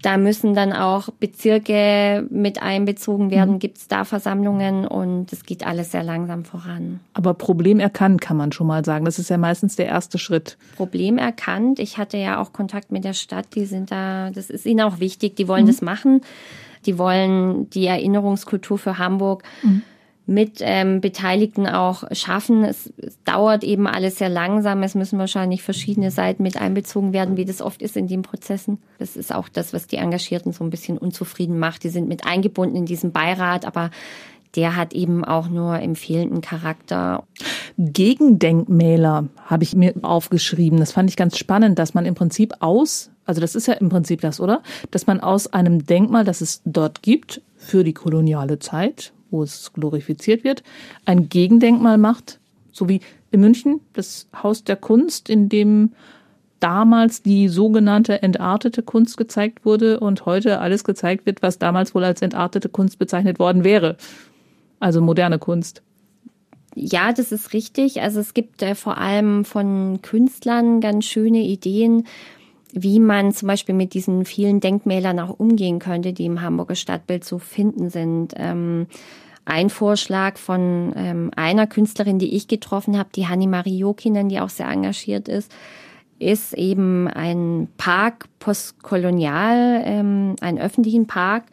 da 0.03 0.17
müssen 0.17 0.55
dann 0.55 0.73
auch 0.73 1.11
Bezirke 1.11 2.27
mit 2.31 2.63
einbezogen 2.63 3.31
werden, 3.31 3.55
mhm. 3.55 3.59
gibt 3.59 3.79
es 3.79 3.89
da 3.89 4.05
Versammlungen 4.05 4.87
und 4.87 5.33
es 5.33 5.45
geht 5.45 5.67
alles 5.67 5.91
sehr 5.93 6.03
langsam 6.03 6.45
voran. 6.45 7.01
Aber 7.15 7.35
Problem 7.35 7.81
erkannt 7.81 8.21
kann 8.21 8.37
man 8.37 8.53
schon 8.53 8.67
mal 8.67 8.85
sagen. 8.85 9.05
Das 9.05 9.19
ist 9.19 9.31
ja 9.31 9.39
meistens 9.39 9.77
der 9.77 9.87
erste 9.87 10.19
Schritt. 10.19 10.57
Problem 10.77 11.19
erkannt. 11.19 11.79
Ich 11.79 11.99
hatte 11.99 12.17
ja 12.17 12.41
auch 12.41 12.53
Kontakt 12.53 12.93
mit 12.93 13.05
der 13.05 13.15
Stadt, 13.15 13.47
die 13.55 13.67
sind 13.67 13.91
da, 13.91 14.31
das 14.31 14.51
ist 14.51 14.67
ihnen 14.67 14.81
auch 14.81 15.01
wichtig, 15.01 15.37
die 15.37 15.49
wollen 15.49 15.65
mhm. 15.65 15.69
das 15.69 15.83
machen. 15.83 16.21
Die 16.87 16.97
wollen 16.97 17.69
die 17.71 17.87
Erinnerungskultur 17.87 18.79
für 18.79 18.99
Hamburg 18.99 19.43
mhm 19.63 19.83
mit 20.31 20.59
ähm, 20.61 21.01
Beteiligten 21.01 21.67
auch 21.67 22.05
schaffen. 22.13 22.63
Es, 22.63 22.93
es, 22.99 23.19
dauert 23.25 23.65
eben 23.65 23.89
alles 23.89 24.19
sehr 24.19 24.29
langsam. 24.29 24.85
Es 24.85 24.95
müssen 24.95 25.19
wahrscheinlich 25.19 25.63
verschiedene 25.63 26.13
Seiten 26.13 26.45
mit 26.45 26.57
einbezogen 26.57 27.13
werden, 27.13 27.37
wie 27.37 27.45
das 27.45 27.61
oft 27.61 27.83
ist 27.83 27.97
in 27.97 28.07
den 28.07 28.23
Prozessen. 28.23 28.79
Das 29.01 29.17
ist 29.17 29.35
auch 29.35 29.49
das, 29.49 29.73
was 29.73 29.89
die 29.89 29.97
Engagierten 29.97 30.53
so 30.53 30.63
ein 30.63 30.71
bisschen 30.71 30.99
unzufrieden 30.99 31.59
macht. 31.59 31.83
Die 31.83 31.89
sind 31.89 32.09
mit 32.09 32.27
eingebunden 32.27 32.77
in 32.77 32.87
diesen 32.87 33.11
Beirat, 33.11 33.65
aber 33.65 33.91
der 34.55 34.77
hat 34.77 34.93
eben 34.93 35.25
auch 35.25 35.49
nur 35.49 35.81
empfehlenden 35.81 36.43
Charakter. 36.43 37.25
Gegendenkmäler 37.77 39.29
habe 39.47 39.65
ich 39.65 39.75
mir 39.75 39.95
aufgeschrieben. 40.03 40.79
Das 40.79 40.93
fand 40.93 41.11
ich 41.11 41.17
ganz 41.17 41.39
spannend, 41.39 41.77
dass 41.81 41.93
man 41.93 42.07
im 42.07 42.15
Prinzip 42.15 42.55
aus, 42.61 43.11
also 43.27 43.41
das 43.41 43.57
ist 43.57 43.67
ja 43.67 43.75
im 43.75 43.89
Prinzip 43.89 44.21
das, 44.21 44.39
oder? 44.39 44.63
Dass 44.93 45.09
man 45.09 45.19
aus 45.19 45.53
einem 45.53 45.87
Denkmal, 45.87 46.25
das 46.25 46.41
es 46.41 46.63
dort 46.65 47.03
gibt, 47.03 47.43
für 47.57 47.83
die 47.83 47.95
koloniale 47.95 48.61
Zeit, 48.61 49.13
wo 49.31 49.43
es 49.43 49.73
glorifiziert 49.73 50.45
wird, 50.45 50.63
ein 51.05 51.29
Gegendenkmal 51.29 51.99
macht, 51.99 52.41
so 52.73 52.89
wie 52.89 53.01
in 53.31 53.41
München 53.41 53.81
das 53.93 54.29
Haus 54.43 54.65
der 54.65 54.77
Kunst, 54.77 55.29
in 55.31 55.49
dem 55.49 55.93
damals 56.61 57.23
die 57.23 57.49
sogenannte 57.49 58.23
entartete 58.23 58.83
Kunst 58.83 59.17
gezeigt 59.17 59.65
wurde 59.65 59.99
und 60.01 60.27
heute 60.27 60.61
alles 60.61 60.85
gezeigt 60.85 61.27
wird, 61.27 61.43
was 61.43 61.59
damals 61.59 61.95
wohl 61.95 62.05
als 62.05 62.23
entartete 62.23 62.69
Kunst 62.69 62.99
bezeichnet 62.99 63.39
worden 63.39 63.65
wäre. 63.65 63.97
Also 64.79 65.01
moderne 65.01 65.39
Kunst. 65.39 65.83
Ja, 66.75 67.13
das 67.13 67.33
ist 67.33 67.53
richtig. 67.53 68.01
Also 68.01 68.21
es 68.21 68.35
gibt 68.35 68.63
äh, 68.63 68.75
vor 68.75 68.99
allem 68.99 69.45
von 69.45 70.01
Künstlern 70.03 70.81
ganz 70.81 71.05
schöne 71.07 71.43
Ideen, 71.43 72.07
wie 72.75 73.01
man 73.01 73.33
zum 73.33 73.49
Beispiel 73.49 73.75
mit 73.75 73.95
diesen 73.95 74.25
vielen 74.25 74.61
Denkmälern 74.61 75.19
auch 75.19 75.39
umgehen 75.39 75.79
könnte, 75.79 76.13
die 76.13 76.27
im 76.27 76.41
Hamburger 76.41 76.75
Stadtbild 76.75 77.25
zu 77.25 77.39
finden 77.39 77.91
sind. 77.91 78.35
Ähm, 78.37 78.87
ein 79.45 79.71
Vorschlag 79.71 80.39
von 80.39 80.93
ähm, 80.97 81.31
einer 81.35 81.67
Künstlerin, 81.67 82.19
die 82.19 82.37
ich 82.37 82.47
getroffen 82.47 82.99
habe, 82.99 83.11
die 83.15 83.27
Hanni 83.27 83.47
Marie 83.47 83.79
Jokinen, 83.79 84.29
die 84.29 84.41
auch 84.41 84.51
sehr 84.51 84.69
engagiert 84.69 85.29
ist, 85.29 85.51
ist 86.19 86.53
eben 86.53 87.09
ein 87.09 87.69
Park 87.79 88.27
postkolonial, 88.39 89.83
ähm, 89.85 90.37
einen 90.41 90.59
öffentlichen 90.59 91.07
Park 91.07 91.45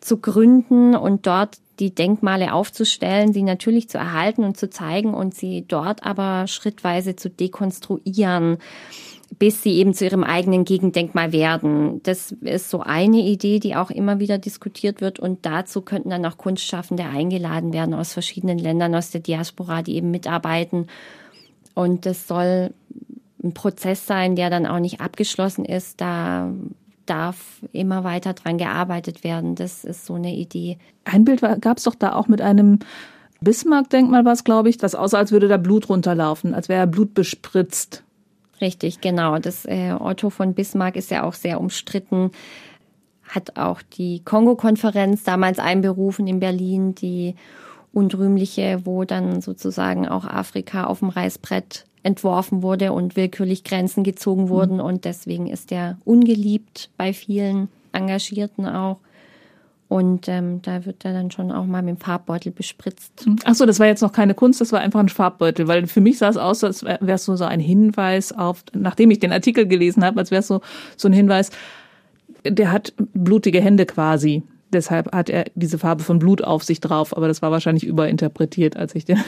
zu 0.00 0.16
gründen 0.16 0.96
und 0.96 1.26
dort 1.26 1.58
die 1.78 1.94
Denkmale 1.94 2.52
aufzustellen, 2.52 3.32
sie 3.32 3.42
natürlich 3.42 3.88
zu 3.88 3.98
erhalten 3.98 4.44
und 4.44 4.56
zu 4.56 4.70
zeigen 4.70 5.14
und 5.14 5.34
sie 5.34 5.64
dort 5.66 6.04
aber 6.04 6.46
schrittweise 6.46 7.16
zu 7.16 7.30
dekonstruieren 7.30 8.58
bis 9.38 9.62
sie 9.62 9.74
eben 9.74 9.94
zu 9.94 10.04
ihrem 10.04 10.24
eigenen 10.24 10.64
Gegendenkmal 10.64 11.32
werden. 11.32 12.02
Das 12.02 12.32
ist 12.32 12.68
so 12.68 12.80
eine 12.80 13.20
Idee, 13.20 13.60
die 13.60 13.76
auch 13.76 13.90
immer 13.90 14.18
wieder 14.18 14.38
diskutiert 14.38 15.00
wird. 15.00 15.18
Und 15.18 15.46
dazu 15.46 15.82
könnten 15.82 16.10
dann 16.10 16.26
auch 16.26 16.36
Kunstschaffende 16.36 17.04
eingeladen 17.04 17.72
werden 17.72 17.94
aus 17.94 18.12
verschiedenen 18.12 18.58
Ländern, 18.58 18.94
aus 18.94 19.10
der 19.10 19.20
Diaspora, 19.20 19.82
die 19.82 19.94
eben 19.94 20.10
mitarbeiten. 20.10 20.88
Und 21.74 22.06
das 22.06 22.26
soll 22.26 22.74
ein 23.42 23.54
Prozess 23.54 24.06
sein, 24.06 24.36
der 24.36 24.50
dann 24.50 24.66
auch 24.66 24.80
nicht 24.80 25.00
abgeschlossen 25.00 25.64
ist. 25.64 26.00
Da 26.00 26.52
darf 27.06 27.62
immer 27.72 28.04
weiter 28.04 28.34
dran 28.34 28.58
gearbeitet 28.58 29.24
werden. 29.24 29.54
Das 29.54 29.84
ist 29.84 30.06
so 30.06 30.14
eine 30.14 30.34
Idee. 30.34 30.78
Ein 31.04 31.24
Bild 31.24 31.40
gab 31.60 31.78
es 31.78 31.84
doch 31.84 31.94
da 31.94 32.14
auch 32.14 32.28
mit 32.28 32.40
einem 32.40 32.80
Bismarck-Denkmal, 33.40 34.24
was 34.24 34.44
glaube 34.44 34.68
ich, 34.68 34.76
das 34.76 34.94
aussah, 34.94 35.18
als 35.18 35.32
würde 35.32 35.48
da 35.48 35.56
Blut 35.56 35.88
runterlaufen, 35.88 36.52
als 36.52 36.68
wäre 36.68 36.86
Blut 36.86 37.14
bespritzt. 37.14 38.04
Richtig, 38.60 39.00
genau. 39.00 39.38
Das 39.38 39.64
äh, 39.64 39.92
Otto 39.98 40.30
von 40.30 40.54
Bismarck 40.54 40.96
ist 40.96 41.10
ja 41.10 41.22
auch 41.22 41.34
sehr 41.34 41.60
umstritten. 41.60 42.30
Hat 43.22 43.56
auch 43.56 43.80
die 43.82 44.20
Kongo-Konferenz 44.24 45.22
damals 45.22 45.58
einberufen 45.58 46.26
in 46.26 46.40
Berlin, 46.40 46.94
die 46.94 47.36
unrühmliche, 47.92 48.84
wo 48.84 49.04
dann 49.04 49.40
sozusagen 49.40 50.06
auch 50.08 50.24
Afrika 50.24 50.84
auf 50.84 51.00
dem 51.00 51.08
Reißbrett 51.08 51.84
entworfen 52.02 52.62
wurde 52.62 52.92
und 52.92 53.16
willkürlich 53.16 53.64
Grenzen 53.64 54.04
gezogen 54.04 54.44
mhm. 54.44 54.48
wurden. 54.48 54.74
Mhm. 54.76 54.84
Und 54.84 55.04
deswegen 55.04 55.46
ist 55.46 55.72
er 55.72 55.98
ungeliebt 56.04 56.90
bei 56.96 57.12
vielen 57.12 57.68
Engagierten 57.92 58.66
auch. 58.66 58.98
Und 59.90 60.28
ähm, 60.28 60.62
da 60.62 60.86
wird 60.86 61.04
er 61.04 61.12
dann 61.12 61.32
schon 61.32 61.50
auch 61.50 61.66
mal 61.66 61.82
mit 61.82 61.96
dem 61.96 62.00
Farbbeutel 62.00 62.52
bespritzt. 62.52 63.26
Ach 63.44 63.56
so, 63.56 63.66
das 63.66 63.80
war 63.80 63.88
jetzt 63.88 64.02
noch 64.02 64.12
keine 64.12 64.34
Kunst, 64.34 64.60
das 64.60 64.70
war 64.70 64.78
einfach 64.78 65.00
ein 65.00 65.08
Farbbeutel, 65.08 65.66
weil 65.66 65.88
für 65.88 66.00
mich 66.00 66.18
sah 66.18 66.28
es 66.28 66.36
aus, 66.36 66.62
als 66.62 66.84
wäre 66.84 67.14
es 67.14 67.24
so, 67.24 67.34
so 67.34 67.44
ein 67.44 67.58
Hinweis 67.58 68.30
auf, 68.30 68.62
nachdem 68.72 69.10
ich 69.10 69.18
den 69.18 69.32
Artikel 69.32 69.66
gelesen 69.66 70.04
habe, 70.04 70.20
als 70.20 70.30
wäre 70.30 70.38
es 70.38 70.46
so, 70.46 70.60
so 70.96 71.08
ein 71.08 71.12
Hinweis, 71.12 71.50
der 72.44 72.70
hat 72.70 72.94
blutige 73.14 73.60
Hände 73.60 73.84
quasi. 73.84 74.44
Deshalb 74.72 75.10
hat 75.12 75.28
er 75.28 75.46
diese 75.56 75.76
Farbe 75.76 76.04
von 76.04 76.20
Blut 76.20 76.44
auf 76.44 76.62
sich 76.62 76.78
drauf, 76.78 77.16
aber 77.16 77.26
das 77.26 77.42
war 77.42 77.50
wahrscheinlich 77.50 77.84
überinterpretiert, 77.84 78.76
als 78.76 78.94
ich 78.94 79.06
den 79.06 79.18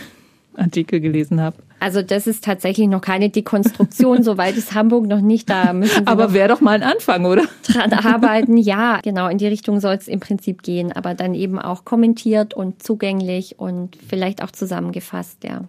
Artikel 0.56 1.00
gelesen 1.00 1.40
habe. 1.40 1.56
Also 1.80 2.00
das 2.00 2.26
ist 2.26 2.44
tatsächlich 2.44 2.88
noch 2.88 3.00
keine 3.00 3.28
Dekonstruktion, 3.28 4.22
soweit 4.22 4.56
ist 4.56 4.74
Hamburg 4.74 5.06
noch 5.06 5.20
nicht 5.20 5.50
da. 5.50 5.72
Müssen 5.72 6.06
Aber 6.06 6.32
wäre 6.32 6.48
doch 6.48 6.60
mal 6.60 6.72
ein 6.72 6.82
Anfang, 6.82 7.24
oder? 7.24 7.44
Dran 7.66 7.92
arbeiten, 8.04 8.56
ja, 8.56 9.00
genau, 9.02 9.28
in 9.28 9.38
die 9.38 9.48
Richtung 9.48 9.80
soll 9.80 9.94
es 9.94 10.08
im 10.08 10.20
Prinzip 10.20 10.62
gehen, 10.62 10.92
aber 10.92 11.14
dann 11.14 11.34
eben 11.34 11.58
auch 11.58 11.84
kommentiert 11.84 12.54
und 12.54 12.82
zugänglich 12.82 13.58
und 13.58 13.96
vielleicht 13.96 14.42
auch 14.42 14.50
zusammengefasst, 14.50 15.44
ja. 15.44 15.62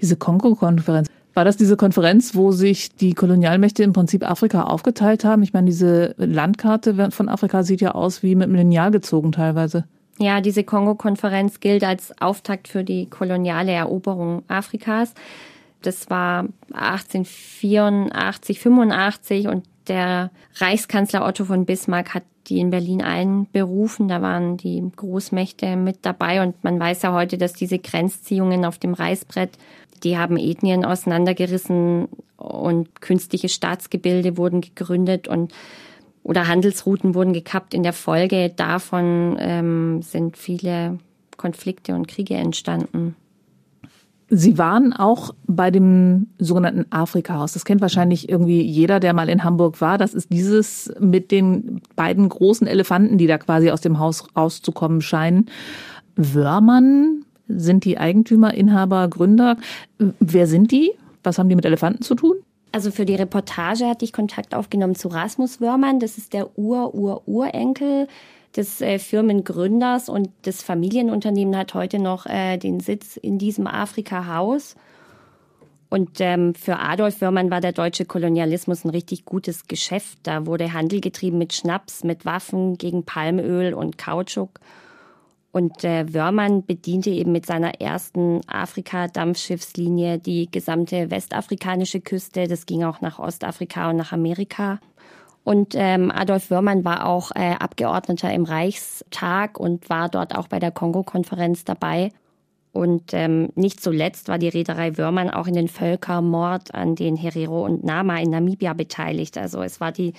Diese 0.00 0.16
Kongo-Konferenz, 0.16 1.08
war 1.38 1.44
das 1.44 1.56
diese 1.56 1.76
Konferenz, 1.76 2.34
wo 2.34 2.50
sich 2.50 2.96
die 2.96 3.14
Kolonialmächte 3.14 3.84
im 3.84 3.92
Prinzip 3.92 4.28
Afrika 4.28 4.64
aufgeteilt 4.64 5.24
haben? 5.24 5.44
Ich 5.44 5.52
meine, 5.52 5.66
diese 5.66 6.16
Landkarte 6.18 7.12
von 7.12 7.28
Afrika 7.28 7.62
sieht 7.62 7.80
ja 7.80 7.92
aus 7.92 8.24
wie 8.24 8.34
mit 8.34 8.48
einem 8.48 8.56
Lineal 8.56 8.90
gezogen 8.90 9.30
teilweise. 9.30 9.84
Ja, 10.18 10.40
diese 10.40 10.64
Kongo-Konferenz 10.64 11.60
gilt 11.60 11.84
als 11.84 12.12
Auftakt 12.20 12.66
für 12.66 12.82
die 12.82 13.06
koloniale 13.06 13.72
Eroberung 13.72 14.42
Afrikas. 14.48 15.14
Das 15.82 16.10
war 16.10 16.46
1884, 16.72 18.58
85 18.58 19.46
und 19.46 19.64
der 19.86 20.30
Reichskanzler 20.56 21.24
Otto 21.24 21.44
von 21.44 21.64
Bismarck 21.66 22.14
hat 22.14 22.24
die 22.48 22.58
in 22.58 22.70
Berlin 22.70 23.02
einberufen. 23.02 24.08
Da 24.08 24.20
waren 24.20 24.56
die 24.56 24.82
Großmächte 24.96 25.76
mit 25.76 25.98
dabei 26.02 26.42
und 26.42 26.62
man 26.64 26.80
weiß 26.80 27.02
ja 27.02 27.12
heute, 27.12 27.38
dass 27.38 27.52
diese 27.52 27.78
Grenzziehungen 27.78 28.64
auf 28.64 28.78
dem 28.78 28.94
Reißbrett, 28.94 29.50
die 30.02 30.18
haben 30.18 30.36
Ethnien 30.36 30.84
auseinandergerissen 30.84 32.08
und 32.36 33.00
künstliche 33.00 33.48
Staatsgebilde 33.48 34.36
wurden 34.36 34.60
gegründet 34.62 35.28
und 35.28 35.52
oder 36.22 36.46
Handelsrouten 36.46 37.14
wurden 37.14 37.32
gekappt. 37.32 37.74
In 37.74 37.82
der 37.82 37.92
Folge 37.92 38.50
davon 38.50 39.36
ähm, 39.38 40.02
sind 40.02 40.36
viele 40.36 40.98
Konflikte 41.36 41.94
und 41.94 42.08
Kriege 42.08 42.34
entstanden. 42.34 43.16
Sie 44.30 44.58
waren 44.58 44.92
auch 44.92 45.34
bei 45.46 45.70
dem 45.70 46.26
sogenannten 46.38 46.84
Afrika-Haus. 46.90 47.54
Das 47.54 47.64
kennt 47.64 47.80
wahrscheinlich 47.80 48.28
irgendwie 48.28 48.60
jeder, 48.60 49.00
der 49.00 49.14
mal 49.14 49.30
in 49.30 49.42
Hamburg 49.42 49.80
war. 49.80 49.96
Das 49.96 50.12
ist 50.12 50.30
dieses 50.30 50.92
mit 51.00 51.30
den 51.30 51.80
beiden 51.96 52.28
großen 52.28 52.66
Elefanten, 52.66 53.16
die 53.16 53.26
da 53.26 53.38
quasi 53.38 53.70
aus 53.70 53.80
dem 53.80 53.98
Haus 53.98 54.26
rauszukommen 54.36 55.00
scheinen. 55.00 55.46
Wörmann 56.16 57.24
sind 57.48 57.86
die 57.86 57.96
Eigentümer, 57.96 58.52
Inhaber, 58.52 59.08
Gründer. 59.08 59.56
Wer 59.98 60.46
sind 60.46 60.72
die? 60.72 60.92
Was 61.22 61.38
haben 61.38 61.48
die 61.48 61.56
mit 61.56 61.64
Elefanten 61.64 62.02
zu 62.02 62.14
tun? 62.14 62.36
Also 62.72 62.90
für 62.90 63.06
die 63.06 63.14
Reportage 63.14 63.86
hatte 63.86 64.04
ich 64.04 64.12
Kontakt 64.12 64.54
aufgenommen 64.54 64.94
zu 64.94 65.08
Rasmus 65.08 65.60
Wörmann. 65.60 66.00
Das 66.00 66.18
ist 66.18 66.32
der 66.32 66.58
Ur-Ur-Urenkel 66.58 68.08
des 68.56 68.80
äh, 68.80 68.98
Firmengründers 68.98 70.08
und 70.08 70.30
das 70.42 70.62
Familienunternehmen 70.62 71.56
hat 71.56 71.74
heute 71.74 71.98
noch 71.98 72.26
äh, 72.26 72.56
den 72.58 72.80
Sitz 72.80 73.16
in 73.16 73.38
diesem 73.38 73.66
Afrika-Haus. 73.66 74.74
Und 75.90 76.20
ähm, 76.20 76.54
für 76.54 76.78
Adolf 76.78 77.20
Wörmann 77.22 77.50
war 77.50 77.62
der 77.62 77.72
deutsche 77.72 78.04
Kolonialismus 78.04 78.84
ein 78.84 78.90
richtig 78.90 79.24
gutes 79.24 79.68
Geschäft. 79.68 80.18
Da 80.22 80.44
wurde 80.44 80.74
Handel 80.74 81.00
getrieben 81.00 81.38
mit 81.38 81.54
Schnaps, 81.54 82.04
mit 82.04 82.26
Waffen 82.26 82.76
gegen 82.76 83.04
Palmöl 83.04 83.72
und 83.72 83.96
Kautschuk. 83.96 84.60
Und 85.50 85.82
äh, 85.82 86.12
Wörmann 86.12 86.64
bediente 86.64 87.10
eben 87.10 87.32
mit 87.32 87.46
seiner 87.46 87.80
ersten 87.80 88.40
Afrika-Dampfschiffslinie 88.46 90.18
die 90.18 90.50
gesamte 90.50 91.10
westafrikanische 91.10 92.00
Küste. 92.00 92.46
Das 92.48 92.66
ging 92.66 92.84
auch 92.84 93.00
nach 93.00 93.18
Ostafrika 93.18 93.90
und 93.90 93.96
nach 93.96 94.12
Amerika. 94.12 94.78
Und 95.44 95.74
ähm, 95.74 96.12
Adolf 96.14 96.50
Wörmann 96.50 96.84
war 96.84 97.06
auch 97.06 97.30
äh, 97.34 97.54
Abgeordneter 97.58 98.30
im 98.32 98.44
Reichstag 98.44 99.58
und 99.58 99.88
war 99.88 100.10
dort 100.10 100.36
auch 100.36 100.48
bei 100.48 100.58
der 100.58 100.70
Kongo-Konferenz 100.70 101.64
dabei. 101.64 102.10
Und 102.72 103.14
ähm, 103.14 103.48
nicht 103.54 103.80
zuletzt 103.80 104.28
war 104.28 104.38
die 104.38 104.50
Reederei 104.50 104.98
Wörmann 104.98 105.30
auch 105.30 105.46
in 105.46 105.54
den 105.54 105.68
Völkermord 105.68 106.74
an 106.74 106.94
den 106.94 107.16
Herero 107.16 107.64
und 107.64 107.82
Nama 107.82 108.18
in 108.18 108.28
Namibia 108.30 108.74
beteiligt. 108.74 109.38
Also 109.38 109.62
es 109.62 109.80
war 109.80 109.90
die 109.90 110.12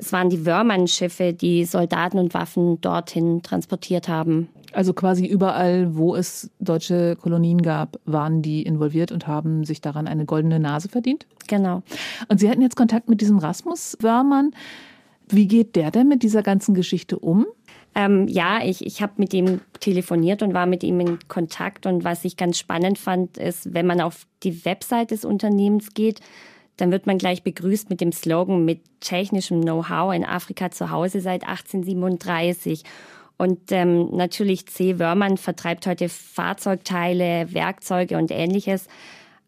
es 0.00 0.14
waren 0.14 0.30
die 0.30 0.46
Wörmann-Schiffe, 0.46 1.34
die 1.34 1.66
Soldaten 1.66 2.18
und 2.18 2.32
Waffen 2.32 2.80
dorthin 2.80 3.42
transportiert 3.42 4.08
haben. 4.08 4.48
Also 4.72 4.92
quasi 4.92 5.26
überall, 5.26 5.96
wo 5.96 6.14
es 6.14 6.50
deutsche 6.60 7.16
Kolonien 7.16 7.62
gab, 7.62 7.98
waren 8.04 8.42
die 8.42 8.62
involviert 8.62 9.12
und 9.12 9.26
haben 9.26 9.64
sich 9.64 9.80
daran 9.80 10.06
eine 10.06 10.24
goldene 10.24 10.60
Nase 10.60 10.88
verdient? 10.88 11.26
Genau. 11.48 11.82
Und 12.28 12.40
Sie 12.40 12.48
hatten 12.48 12.62
jetzt 12.62 12.76
Kontakt 12.76 13.08
mit 13.08 13.20
diesem 13.20 13.38
Rasmus 13.38 13.96
Wörmann. 14.00 14.52
Wie 15.28 15.46
geht 15.46 15.76
der 15.76 15.90
denn 15.90 16.08
mit 16.08 16.22
dieser 16.22 16.42
ganzen 16.42 16.74
Geschichte 16.74 17.18
um? 17.18 17.46
Ähm, 17.94 18.28
ja, 18.28 18.60
ich, 18.64 18.86
ich 18.86 19.02
habe 19.02 19.14
mit 19.16 19.34
ihm 19.34 19.60
telefoniert 19.80 20.42
und 20.42 20.54
war 20.54 20.66
mit 20.66 20.84
ihm 20.84 21.00
in 21.00 21.18
Kontakt. 21.28 21.86
Und 21.86 22.04
was 22.04 22.24
ich 22.24 22.36
ganz 22.36 22.58
spannend 22.58 22.98
fand, 22.98 23.36
ist, 23.36 23.74
wenn 23.74 23.86
man 23.86 24.00
auf 24.00 24.26
die 24.42 24.64
Website 24.64 25.10
des 25.10 25.24
Unternehmens 25.24 25.94
geht, 25.94 26.20
dann 26.76 26.92
wird 26.92 27.06
man 27.06 27.18
gleich 27.18 27.42
begrüßt 27.42 27.90
mit 27.90 28.00
dem 28.00 28.12
Slogan 28.12 28.64
mit 28.64 28.80
technischem 29.00 29.60
Know-how 29.60 30.14
in 30.14 30.24
Afrika 30.24 30.70
zu 30.70 30.90
Hause 30.90 31.20
seit 31.20 31.42
1837. 31.42 32.84
Und 33.40 33.72
ähm, 33.72 34.14
natürlich 34.14 34.66
C. 34.66 34.98
Wörmann 34.98 35.38
vertreibt 35.38 35.86
heute 35.86 36.10
Fahrzeugteile, 36.10 37.54
Werkzeuge 37.54 38.18
und 38.18 38.30
ähnliches. 38.30 38.86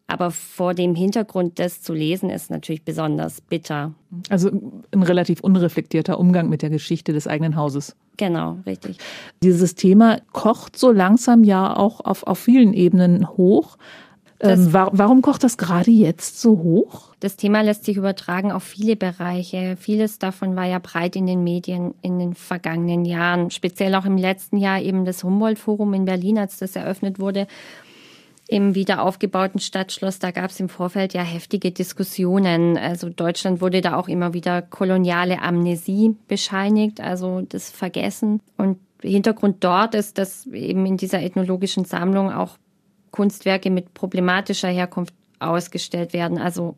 Aber 0.07 0.31
vor 0.31 0.73
dem 0.73 0.95
Hintergrund, 0.95 1.59
das 1.59 1.83
zu 1.83 1.93
lesen, 1.93 2.31
ist 2.31 2.49
natürlich 2.49 2.83
besonders 2.83 3.39
bitter. 3.41 3.93
Also 4.29 4.49
ein 4.91 5.03
relativ 5.03 5.41
unreflektierter 5.41 6.19
Umgang 6.19 6.49
mit 6.49 6.63
der 6.63 6.71
Geschichte 6.71 7.13
des 7.13 7.27
eigenen 7.27 7.55
Hauses. 7.55 7.95
Genau, 8.17 8.57
richtig. 8.65 8.97
Dieses 9.43 9.75
Thema 9.75 10.17
kocht 10.31 10.75
so 10.75 10.91
langsam 10.91 11.43
ja 11.43 11.77
auch 11.77 11.99
auf, 11.99 12.23
auf 12.23 12.39
vielen 12.39 12.73
Ebenen 12.73 13.29
hoch. 13.29 13.77
Ähm, 14.43 14.73
warum 14.73 15.21
kocht 15.21 15.43
das 15.43 15.57
gerade 15.57 15.89
jetzt 15.89 16.41
so 16.41 16.59
hoch? 16.59 17.15
Das 17.21 17.37
Thema 17.37 17.61
lässt 17.61 17.85
sich 17.85 17.95
übertragen 17.95 18.51
auf 18.51 18.63
viele 18.63 18.97
Bereiche. 18.97 19.77
Vieles 19.79 20.19
davon 20.19 20.55
war 20.55 20.65
ja 20.65 20.79
breit 20.79 21.15
in 21.15 21.25
den 21.25 21.43
Medien 21.43 21.93
in 22.01 22.19
den 22.19 22.33
vergangenen 22.33 23.05
Jahren. 23.05 23.51
Speziell 23.51 23.95
auch 23.95 24.05
im 24.05 24.17
letzten 24.17 24.57
Jahr 24.57 24.81
eben 24.81 25.05
das 25.05 25.23
Humboldt-Forum 25.23 25.93
in 25.93 26.05
Berlin, 26.05 26.37
als 26.37 26.57
das 26.57 26.75
eröffnet 26.75 27.19
wurde. 27.19 27.47
Im 28.49 28.75
wieder 28.75 29.01
aufgebauten 29.01 29.61
Stadtschloss, 29.61 30.19
da 30.19 30.31
gab 30.31 30.51
es 30.51 30.59
im 30.59 30.67
Vorfeld 30.67 31.13
ja 31.13 31.21
heftige 31.21 31.71
Diskussionen. 31.71 32.77
Also 32.77 33.07
Deutschland 33.07 33.61
wurde 33.61 33.79
da 33.79 33.95
auch 33.95 34.09
immer 34.09 34.33
wieder 34.33 34.61
koloniale 34.61 35.41
Amnesie 35.41 36.17
bescheinigt, 36.27 36.99
also 36.99 37.41
das 37.41 37.69
Vergessen. 37.69 38.41
Und 38.57 38.79
Hintergrund 39.01 39.63
dort 39.63 39.95
ist, 39.95 40.17
dass 40.17 40.45
eben 40.47 40.85
in 40.85 40.97
dieser 40.97 41.21
ethnologischen 41.21 41.85
Sammlung 41.85 42.31
auch 42.31 42.57
Kunstwerke 43.13 43.69
mit 43.69 43.93
problematischer 43.93 44.67
Herkunft 44.67 45.13
ausgestellt 45.39 46.11
werden. 46.11 46.37
Also 46.37 46.75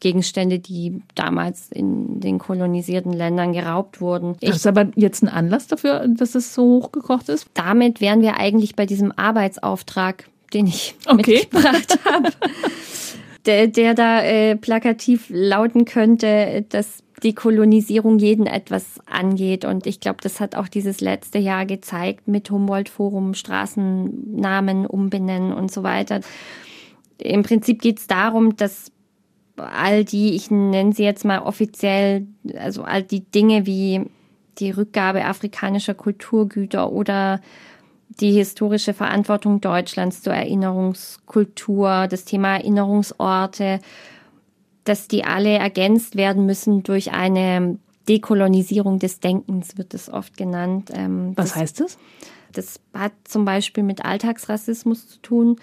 Gegenstände, 0.00 0.58
die 0.58 1.02
damals 1.14 1.70
in 1.70 2.20
den 2.20 2.38
kolonisierten 2.38 3.12
Ländern 3.12 3.52
geraubt 3.52 4.00
wurden. 4.00 4.36
Ich, 4.40 4.48
das 4.48 4.58
ist 4.58 4.66
aber 4.66 4.90
jetzt 4.96 5.22
ein 5.22 5.28
Anlass 5.28 5.66
dafür, 5.66 6.06
dass 6.08 6.34
es 6.34 6.54
so 6.54 6.62
hochgekocht 6.82 7.28
ist? 7.28 7.46
Damit 7.54 8.00
wären 8.00 8.20
wir 8.20 8.36
eigentlich 8.36 8.74
bei 8.74 8.86
diesem 8.86 9.12
Arbeitsauftrag, 9.12 10.28
den 10.54 10.66
ich 10.66 10.94
okay. 11.06 11.46
mitgebracht 11.50 11.98
habe. 12.04 12.30
Der, 13.44 13.66
der 13.66 13.94
da 13.94 14.22
äh, 14.22 14.54
plakativ 14.54 15.26
lauten 15.28 15.84
könnte, 15.84 16.64
dass 16.68 17.01
die 17.22 17.34
Kolonisierung 17.34 18.18
jeden 18.18 18.46
etwas 18.46 19.00
angeht. 19.06 19.64
Und 19.64 19.86
ich 19.86 20.00
glaube, 20.00 20.18
das 20.22 20.40
hat 20.40 20.54
auch 20.54 20.68
dieses 20.68 21.00
letzte 21.00 21.38
Jahr 21.38 21.66
gezeigt 21.66 22.28
mit 22.28 22.50
Humboldt-Forum, 22.50 23.34
Straßennamen 23.34 24.86
umbenennen 24.86 25.52
und 25.52 25.70
so 25.70 25.82
weiter. 25.82 26.20
Im 27.18 27.42
Prinzip 27.42 27.80
geht 27.80 27.98
es 27.98 28.06
darum, 28.06 28.56
dass 28.56 28.90
all 29.56 30.04
die, 30.04 30.34
ich 30.34 30.50
nenne 30.50 30.92
sie 30.92 31.04
jetzt 31.04 31.24
mal 31.24 31.40
offiziell, 31.40 32.26
also 32.56 32.82
all 32.82 33.02
die 33.02 33.24
Dinge 33.24 33.66
wie 33.66 34.02
die 34.58 34.70
Rückgabe 34.70 35.24
afrikanischer 35.24 35.94
Kulturgüter 35.94 36.90
oder 36.92 37.40
die 38.20 38.32
historische 38.32 38.92
Verantwortung 38.92 39.60
Deutschlands 39.60 40.22
zur 40.22 40.34
Erinnerungskultur, 40.34 42.06
das 42.08 42.24
Thema 42.24 42.56
Erinnerungsorte, 42.56 43.80
dass 44.84 45.08
die 45.08 45.24
alle 45.24 45.50
ergänzt 45.50 46.16
werden 46.16 46.46
müssen 46.46 46.82
durch 46.82 47.12
eine 47.12 47.78
Dekolonisierung 48.08 48.98
des 48.98 49.20
Denkens, 49.20 49.78
wird 49.78 49.94
es 49.94 50.12
oft 50.12 50.36
genannt. 50.36 50.90
Ähm, 50.92 51.32
Was 51.36 51.50
das, 51.50 51.56
heißt 51.56 51.80
das? 51.80 51.98
Das 52.52 52.80
hat 52.94 53.12
zum 53.24 53.44
Beispiel 53.44 53.84
mit 53.84 54.04
Alltagsrassismus 54.04 55.08
zu 55.08 55.22
tun 55.22 55.56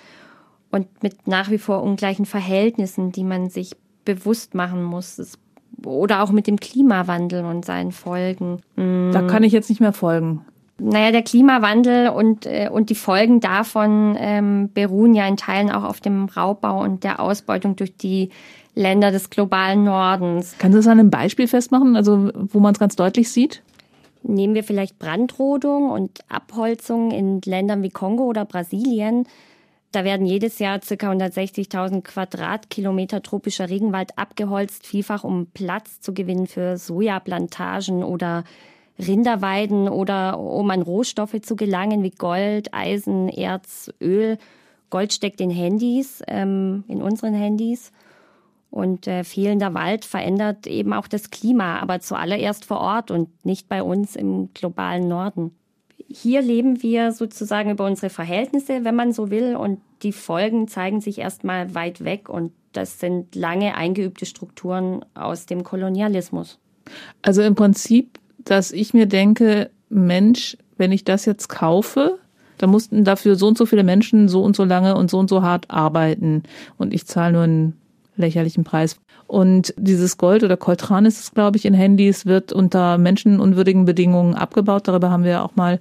und 0.71 1.03
mit 1.03 1.27
nach 1.27 1.49
wie 1.49 1.57
vor 1.57 1.83
ungleichen 1.83 2.25
Verhältnissen, 2.25 3.11
die 3.11 3.23
man 3.23 3.49
sich 3.49 3.75
bewusst 4.05 4.55
machen 4.55 4.83
muss. 4.83 5.17
Das, 5.17 5.37
oder 5.85 6.23
auch 6.23 6.31
mit 6.31 6.47
dem 6.47 6.57
Klimawandel 6.57 7.45
und 7.45 7.65
seinen 7.65 7.91
Folgen. 7.91 8.61
Da 8.75 9.21
kann 9.21 9.43
ich 9.43 9.53
jetzt 9.53 9.69
nicht 9.69 9.81
mehr 9.81 9.93
folgen. 9.93 10.45
Naja, 10.79 11.11
der 11.11 11.23
Klimawandel 11.23 12.09
und, 12.09 12.45
äh, 12.45 12.69
und 12.71 12.89
die 12.89 12.95
Folgen 12.95 13.39
davon 13.39 14.15
ähm, 14.17 14.71
beruhen 14.73 15.13
ja 15.13 15.27
in 15.27 15.37
Teilen 15.37 15.69
auch 15.69 15.83
auf 15.83 15.99
dem 15.99 16.25
Raubbau 16.25 16.81
und 16.81 17.03
der 17.03 17.19
Ausbeutung 17.19 17.75
durch 17.75 17.95
die 17.97 18.29
Länder 18.75 19.11
des 19.11 19.29
globalen 19.29 19.83
Nordens. 19.83 20.55
Kannst 20.57 20.75
du 20.75 20.79
das 20.79 20.87
an 20.87 20.99
einem 20.99 21.09
Beispiel 21.09 21.47
festmachen, 21.47 21.95
also 21.95 22.31
wo 22.33 22.59
man 22.59 22.73
es 22.73 22.79
ganz 22.79 22.95
deutlich 22.95 23.31
sieht? 23.31 23.61
Nehmen 24.23 24.53
wir 24.53 24.63
vielleicht 24.63 24.99
Brandrodung 24.99 25.89
und 25.89 26.19
Abholzung 26.29 27.11
in 27.11 27.41
Ländern 27.45 27.83
wie 27.83 27.89
Kongo 27.89 28.23
oder 28.23 28.45
Brasilien. 28.45 29.25
Da 29.91 30.03
werden 30.03 30.25
jedes 30.25 30.59
Jahr 30.59 30.79
ca. 30.79 30.93
160.000 30.93 32.03
Quadratkilometer 32.03 33.23
tropischer 33.23 33.69
Regenwald 33.69 34.17
abgeholzt, 34.17 34.85
vielfach 34.85 35.23
um 35.23 35.47
Platz 35.47 35.99
zu 35.99 36.13
gewinnen 36.13 36.47
für 36.47 36.77
Sojaplantagen 36.77 38.03
oder 38.03 38.43
Rinderweiden 38.99 39.87
oder 39.87 40.39
um 40.39 40.69
an 40.69 40.81
Rohstoffe 40.81 41.41
zu 41.41 41.55
gelangen 41.55 42.03
wie 42.03 42.11
Gold, 42.11 42.73
Eisen, 42.73 43.29
Erz, 43.29 43.91
Öl. 44.01 44.37
Gold 44.89 45.13
steckt 45.13 45.39
in 45.39 45.49
Handys, 45.49 46.21
ähm, 46.27 46.83
in 46.87 47.01
unseren 47.01 47.33
Handys. 47.33 47.91
Und 48.71 49.07
äh, 49.07 49.23
fehlender 49.23 49.73
Wald 49.73 50.05
verändert 50.05 50.67
eben 50.67 50.93
auch 50.93 51.07
das 51.07 51.31
Klima, 51.31 51.79
aber 51.79 52.01
zuallererst 52.01 52.65
vor 52.65 52.79
Ort 52.79 53.09
und 53.09 53.29
nicht 53.43 53.67
bei 53.67 53.81
uns 53.81 54.15
im 54.15 54.53
globalen 54.53 55.07
Norden. 55.07 55.51
Hier 56.07 56.41
leben 56.41 56.81
wir 56.83 57.11
sozusagen 57.11 57.71
über 57.71 57.85
unsere 57.85 58.09
Verhältnisse, 58.09 58.83
wenn 58.83 58.95
man 58.95 59.11
so 59.11 59.31
will, 59.31 59.55
und 59.55 59.79
die 60.01 60.11
Folgen 60.11 60.67
zeigen 60.67 61.01
sich 61.01 61.19
erstmal 61.19 61.73
weit 61.75 62.03
weg 62.03 62.29
und 62.29 62.51
das 62.73 62.99
sind 62.99 63.35
lange 63.35 63.75
eingeübte 63.75 64.25
Strukturen 64.25 65.03
aus 65.13 65.45
dem 65.45 65.63
Kolonialismus. 65.63 66.59
Also 67.21 67.41
im 67.41 67.55
Prinzip, 67.55 68.19
dass 68.49 68.71
ich 68.71 68.93
mir 68.93 69.05
denke, 69.05 69.69
Mensch, 69.89 70.57
wenn 70.77 70.91
ich 70.91 71.03
das 71.03 71.25
jetzt 71.25 71.49
kaufe, 71.49 72.17
dann 72.57 72.71
mussten 72.71 73.03
dafür 73.03 73.35
so 73.35 73.47
und 73.47 73.57
so 73.57 73.65
viele 73.65 73.83
Menschen 73.83 74.27
so 74.27 74.43
und 74.43 74.55
so 74.55 74.63
lange 74.63 74.95
und 74.95 75.09
so 75.09 75.19
und 75.19 75.29
so 75.29 75.41
hart 75.41 75.69
arbeiten 75.69 76.43
und 76.77 76.93
ich 76.93 77.05
zahle 77.05 77.33
nur 77.33 77.43
einen 77.43 77.73
lächerlichen 78.15 78.63
Preis. 78.63 78.97
Und 79.27 79.73
dieses 79.77 80.17
Gold 80.17 80.43
oder 80.43 80.57
Coltran 80.57 81.05
ist 81.05 81.19
es, 81.19 81.31
glaube 81.31 81.57
ich, 81.57 81.65
in 81.65 81.73
Handys, 81.73 82.25
wird 82.25 82.51
unter 82.51 82.97
menschenunwürdigen 82.97 83.85
Bedingungen 83.85 84.33
abgebaut. 84.33 84.87
Darüber 84.87 85.09
haben 85.09 85.23
wir 85.23 85.31
ja 85.31 85.43
auch 85.43 85.55
mal 85.55 85.79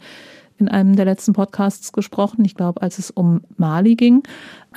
in 0.58 0.68
einem 0.68 0.94
der 0.94 1.04
letzten 1.04 1.32
Podcasts 1.32 1.92
gesprochen. 1.92 2.44
Ich 2.44 2.54
glaube, 2.54 2.82
als 2.82 2.98
es 2.98 3.10
um 3.10 3.40
Mali 3.56 3.96
ging, 3.96 4.22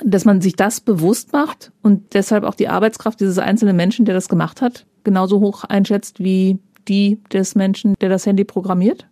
dass 0.02 0.24
man 0.24 0.40
sich 0.40 0.56
das 0.56 0.80
bewusst 0.80 1.32
macht 1.32 1.70
und 1.82 2.14
deshalb 2.14 2.44
auch 2.44 2.54
die 2.54 2.68
Arbeitskraft 2.68 3.20
dieses 3.20 3.38
einzelnen 3.38 3.76
Menschen, 3.76 4.04
der 4.06 4.14
das 4.14 4.28
gemacht 4.28 4.62
hat, 4.62 4.86
genauso 5.04 5.40
hoch 5.40 5.64
einschätzt 5.64 6.20
wie 6.20 6.58
die 6.88 7.22
des 7.32 7.54
Menschen, 7.54 7.94
der 8.00 8.08
das 8.08 8.26
Handy 8.26 8.44
programmiert? 8.44 9.06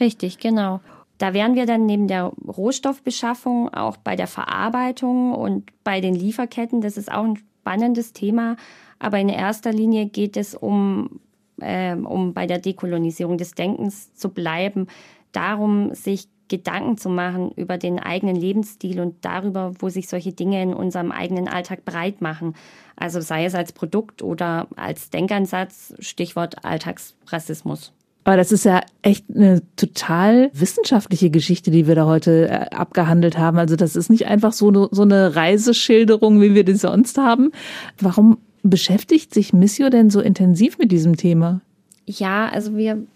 Richtig, 0.00 0.38
genau. 0.38 0.80
Da 1.18 1.34
wären 1.34 1.56
wir 1.56 1.66
dann 1.66 1.86
neben 1.86 2.06
der 2.06 2.32
Rohstoffbeschaffung 2.46 3.74
auch 3.74 3.96
bei 3.96 4.14
der 4.14 4.28
Verarbeitung 4.28 5.32
und 5.32 5.70
bei 5.82 6.00
den 6.00 6.14
Lieferketten. 6.14 6.80
Das 6.80 6.96
ist 6.96 7.10
auch 7.10 7.24
ein 7.24 7.36
spannendes 7.36 8.12
Thema, 8.12 8.56
aber 8.98 9.18
in 9.18 9.28
erster 9.28 9.72
Linie 9.72 10.06
geht 10.06 10.36
es 10.36 10.54
um, 10.54 11.20
äh, 11.60 11.94
um 11.94 12.34
bei 12.34 12.46
der 12.46 12.58
Dekolonisierung 12.58 13.36
des 13.36 13.52
Denkens 13.52 14.14
zu 14.14 14.28
bleiben, 14.28 14.86
darum, 15.32 15.92
sich 15.94 16.28
Gedanken 16.48 16.98
zu 16.98 17.08
machen 17.08 17.52
über 17.56 17.78
den 17.78 17.98
eigenen 17.98 18.36
Lebensstil 18.36 19.00
und 19.00 19.24
darüber, 19.24 19.72
wo 19.78 19.88
sich 19.88 20.08
solche 20.08 20.32
Dinge 20.32 20.62
in 20.62 20.74
unserem 20.74 21.12
eigenen 21.12 21.48
Alltag 21.48 21.84
breit 21.84 22.20
machen. 22.20 22.54
Also 22.96 23.20
sei 23.20 23.44
es 23.44 23.54
als 23.54 23.72
Produkt 23.72 24.22
oder 24.22 24.66
als 24.76 25.10
Denkansatz, 25.10 25.94
Stichwort 26.00 26.64
Alltagsrassismus. 26.64 27.92
Aber 28.24 28.36
das 28.36 28.52
ist 28.52 28.66
ja 28.66 28.82
echt 29.00 29.24
eine 29.34 29.62
total 29.76 30.50
wissenschaftliche 30.52 31.30
Geschichte, 31.30 31.70
die 31.70 31.86
wir 31.86 31.94
da 31.94 32.04
heute 32.04 32.48
äh, 32.48 32.74
abgehandelt 32.74 33.38
haben. 33.38 33.56
Also 33.56 33.74
das 33.74 33.96
ist 33.96 34.10
nicht 34.10 34.26
einfach 34.26 34.52
so 34.52 34.68
eine, 34.68 34.88
so 34.90 35.00
eine 35.00 35.34
Reiseschilderung, 35.34 36.40
wie 36.42 36.54
wir 36.54 36.64
die 36.64 36.74
sonst 36.74 37.16
haben. 37.16 37.52
Warum 37.98 38.36
beschäftigt 38.62 39.32
sich 39.32 39.54
Missio 39.54 39.88
denn 39.88 40.10
so 40.10 40.20
intensiv 40.20 40.76
mit 40.76 40.92
diesem 40.92 41.16
Thema? 41.16 41.62
Ja, 42.04 42.48
also 42.48 42.76
wir 42.76 43.06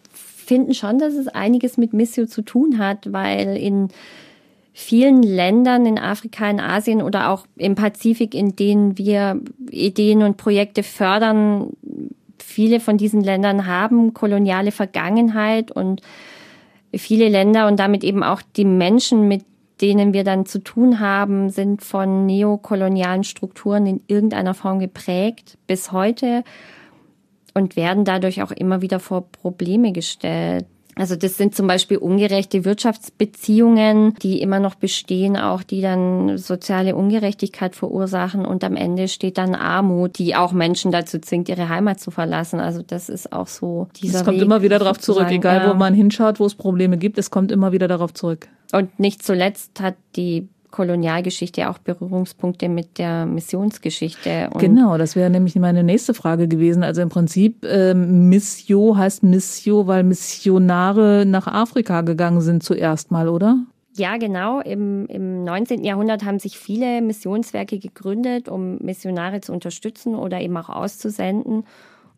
finden 0.43 0.75
schon, 0.75 0.99
dass 0.99 1.15
es 1.15 1.29
einiges 1.29 1.77
mit 1.77 1.93
Missio 1.93 2.27
zu 2.27 2.43
tun 2.43 2.79
hat, 2.79 3.13
weil 3.13 3.57
in 3.57 3.89
vielen 4.73 5.23
Ländern 5.23 5.87
in 5.87 5.99
Afrika, 5.99 6.49
in 6.49 6.61
Asien 6.61 7.03
oder 7.03 7.31
auch 7.31 7.47
im 7.57 7.75
Pazifik, 7.75 8.35
in 8.35 8.57
denen 8.57 8.97
wir 8.97 9.41
Ideen 9.71 10.23
und 10.23 10.37
Projekte 10.37 10.83
fördern, 10.83 11.77
viele 12.39 12.81
von 12.81 12.97
diesen 12.97 13.23
Ländern 13.23 13.67
haben 13.67 14.15
koloniale 14.15 14.73
Vergangenheit 14.73 15.71
und 15.71 16.01
viele 16.95 17.29
Länder 17.29 17.67
und 17.67 17.79
damit 17.79 18.05
eben 18.05 18.23
auch 18.23 18.43
die 18.57 18.65
Menschen, 18.65 19.29
mit 19.29 19.45
denen 19.81 20.13
wir 20.13 20.25
dann 20.25 20.47
zu 20.47 20.61
tun 20.61 21.01
haben, 21.01 21.51
sind 21.51 21.83
von 21.83 22.27
neokolonialen 22.27 23.25
Strukturen 23.25 23.87
in 23.87 24.01
irgendeiner 24.07 24.55
Form 24.55 24.79
geprägt. 24.79 25.59
Bis 25.67 25.93
heute 25.93 26.45
und 27.55 27.77
werden 27.77 28.05
dadurch 28.05 28.43
auch 28.43 28.51
immer 28.51 28.83
wieder 28.83 29.01
vor 29.01 29.31
Probleme 29.31 29.93
gestellt. 29.93 30.67
Also 30.95 31.17
das 31.17 31.39
sind 31.39 31.55
zum 31.55 31.67
Beispiel 31.67 31.97
ungerechte 31.97 32.67
Wirtschaftsbeziehungen, 32.67 34.15
die 34.23 34.43
immer 34.43 34.61
noch 34.61 34.75
bestehen, 34.75 35.39
auch 35.39 35.63
die 35.63 35.81
dann 35.81 36.37
soziale 36.37 36.95
Ungerechtigkeit 36.95 37.75
verursachen 37.75 38.45
und 38.45 38.63
am 38.63 38.77
Ende 38.77 39.09
steht 39.09 39.39
dann 39.39 39.55
Armut, 39.55 40.19
die 40.19 40.37
auch 40.37 40.53
Menschen 40.53 40.93
dazu 40.93 41.19
zwingt, 41.19 41.49
ihre 41.49 41.71
Heimat 41.71 41.99
zu 41.99 42.11
verlassen. 42.11 42.61
Also 42.61 42.83
das 42.83 43.09
ist 43.09 43.33
auch 43.33 43.47
so 43.47 43.89
dieser 44.03 44.19
Es 44.19 44.25
kommt 44.25 44.37
Weg, 44.37 44.45
immer 44.45 44.61
wieder 44.61 44.79
darauf 44.79 44.99
zurück, 44.99 45.29
egal 45.31 45.71
wo 45.71 45.75
man 45.75 45.95
hinschaut, 45.95 46.39
wo 46.41 46.45
es 46.45 46.55
Probleme 46.55 46.99
gibt, 46.99 47.17
es 47.17 47.31
kommt 47.31 47.53
immer 47.53 47.73
wieder 47.73 47.89
darauf 47.89 48.13
zurück. 48.13 48.49
Und 48.73 48.99
nicht 48.99 49.23
zuletzt 49.23 49.81
hat 49.81 49.95
die 50.17 50.49
Kolonialgeschichte 50.73 51.71
auch 51.71 51.79
Berührungspunkte 51.79 52.69
mit 52.69 52.99
der 52.99 53.27
Missionsgeschichte. 53.27 54.51
Genau, 54.59 54.99
das 54.99 55.15
wäre 55.15 55.31
nämlich 55.31 55.55
meine 55.55 55.85
nächste 55.85 56.15
Frage 56.15 56.49
gewesen. 56.49 56.83
Also 56.83 57.03
im 57.03 57.09
Prinzip 57.09 57.65
äh, 57.65 57.95
Missio 57.95 58.97
heißt 58.97 59.23
Missio, 59.23 59.87
weil 59.87 60.03
Missionare 60.03 61.25
nach 61.25 61.47
Afrika 61.47 62.01
gegangen 62.01 62.41
sind 62.41 62.65
zuerst 62.65 63.13
mal, 63.13 63.29
oder? 63.29 63.59
Ja, 63.95 64.17
genau. 64.17 64.61
Im, 64.61 65.07
Im 65.07 65.45
19. 65.45 65.85
Jahrhundert 65.85 66.25
haben 66.25 66.39
sich 66.39 66.59
viele 66.59 67.03
Missionswerke 67.03 67.79
gegründet, 67.79 68.49
um 68.49 68.79
Missionare 68.79 69.43
zu 69.43 69.53
unterstützen 69.53 70.15
oder 70.15 70.41
eben 70.41 70.57
auch 70.57 70.71
auszusenden. 70.71 71.65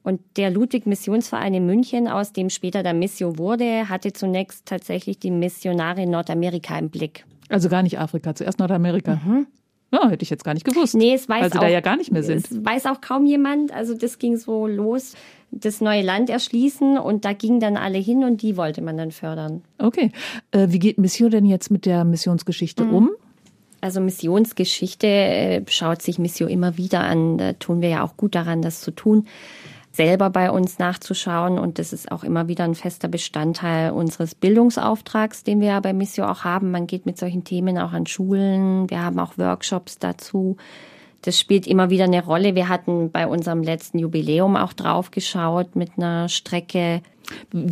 Und 0.04 0.20
der 0.36 0.50
Ludwig-Missionsverein 0.50 1.54
in 1.54 1.66
München, 1.66 2.08
aus 2.08 2.32
dem 2.32 2.50
später 2.50 2.82
der 2.82 2.94
Missio 2.94 3.38
wurde, 3.38 3.88
hatte 3.88 4.12
zunächst 4.12 4.66
tatsächlich 4.66 5.18
die 5.18 5.30
Missionare 5.30 6.02
in 6.02 6.10
Nordamerika 6.10 6.78
im 6.78 6.90
Blick. 6.90 7.24
Also 7.48 7.68
gar 7.68 7.82
nicht 7.82 7.98
Afrika, 7.98 8.34
zuerst 8.34 8.58
Nordamerika. 8.58 9.20
Mhm. 9.24 9.46
Ja, 9.92 10.08
hätte 10.08 10.24
ich 10.24 10.30
jetzt 10.30 10.44
gar 10.44 10.54
nicht 10.54 10.64
gewusst. 10.64 10.94
Nee, 10.94 11.14
es 11.14 11.28
weiß 11.28 11.42
weil 11.42 11.52
sie 11.52 11.58
auch, 11.58 11.62
da 11.62 11.68
ja 11.68 11.80
gar 11.80 11.96
nicht 11.96 12.10
mehr 12.10 12.24
sind. 12.24 12.50
Es 12.50 12.64
weiß 12.64 12.86
auch 12.86 13.00
kaum 13.00 13.26
jemand. 13.26 13.72
Also 13.72 13.94
das 13.94 14.18
ging 14.18 14.36
so 14.36 14.66
los, 14.66 15.14
das 15.52 15.80
neue 15.80 16.02
Land 16.02 16.30
erschließen 16.30 16.98
und 16.98 17.24
da 17.24 17.32
gingen 17.32 17.60
dann 17.60 17.76
alle 17.76 17.98
hin 17.98 18.24
und 18.24 18.42
die 18.42 18.56
wollte 18.56 18.82
man 18.82 18.96
dann 18.96 19.12
fördern. 19.12 19.62
Okay. 19.78 20.10
Äh, 20.50 20.68
wie 20.70 20.80
geht 20.80 20.98
Mission 20.98 21.30
denn 21.30 21.46
jetzt 21.46 21.70
mit 21.70 21.86
der 21.86 22.04
Missionsgeschichte 22.04 22.84
mhm. 22.84 22.94
um? 22.94 23.10
Also 23.80 24.00
Missionsgeschichte 24.00 25.06
äh, 25.06 25.62
schaut 25.68 26.02
sich 26.02 26.18
Mission 26.18 26.48
immer 26.48 26.76
wieder 26.76 27.00
an. 27.00 27.38
Da 27.38 27.52
tun 27.52 27.80
wir 27.80 27.90
ja 27.90 28.02
auch 28.02 28.16
gut 28.16 28.34
daran, 28.34 28.62
das 28.62 28.80
zu 28.80 28.90
tun 28.90 29.26
selber 29.94 30.30
bei 30.30 30.50
uns 30.50 30.78
nachzuschauen. 30.78 31.58
Und 31.58 31.78
das 31.78 31.92
ist 31.92 32.10
auch 32.10 32.24
immer 32.24 32.48
wieder 32.48 32.64
ein 32.64 32.74
fester 32.74 33.08
Bestandteil 33.08 33.92
unseres 33.92 34.34
Bildungsauftrags, 34.34 35.44
den 35.44 35.60
wir 35.60 35.68
ja 35.68 35.80
bei 35.80 35.92
Missio 35.92 36.24
auch 36.26 36.44
haben. 36.44 36.70
Man 36.70 36.86
geht 36.86 37.06
mit 37.06 37.18
solchen 37.18 37.44
Themen 37.44 37.78
auch 37.78 37.92
an 37.92 38.06
Schulen. 38.06 38.90
Wir 38.90 39.02
haben 39.02 39.18
auch 39.18 39.38
Workshops 39.38 39.98
dazu. 39.98 40.56
Das 41.22 41.40
spielt 41.40 41.66
immer 41.66 41.88
wieder 41.88 42.04
eine 42.04 42.22
Rolle. 42.22 42.54
Wir 42.54 42.68
hatten 42.68 43.10
bei 43.10 43.26
unserem 43.26 43.62
letzten 43.62 43.98
Jubiläum 43.98 44.56
auch 44.56 44.74
drauf 44.74 45.10
geschaut 45.10 45.74
mit 45.74 45.92
einer 45.96 46.28
Strecke. 46.28 47.00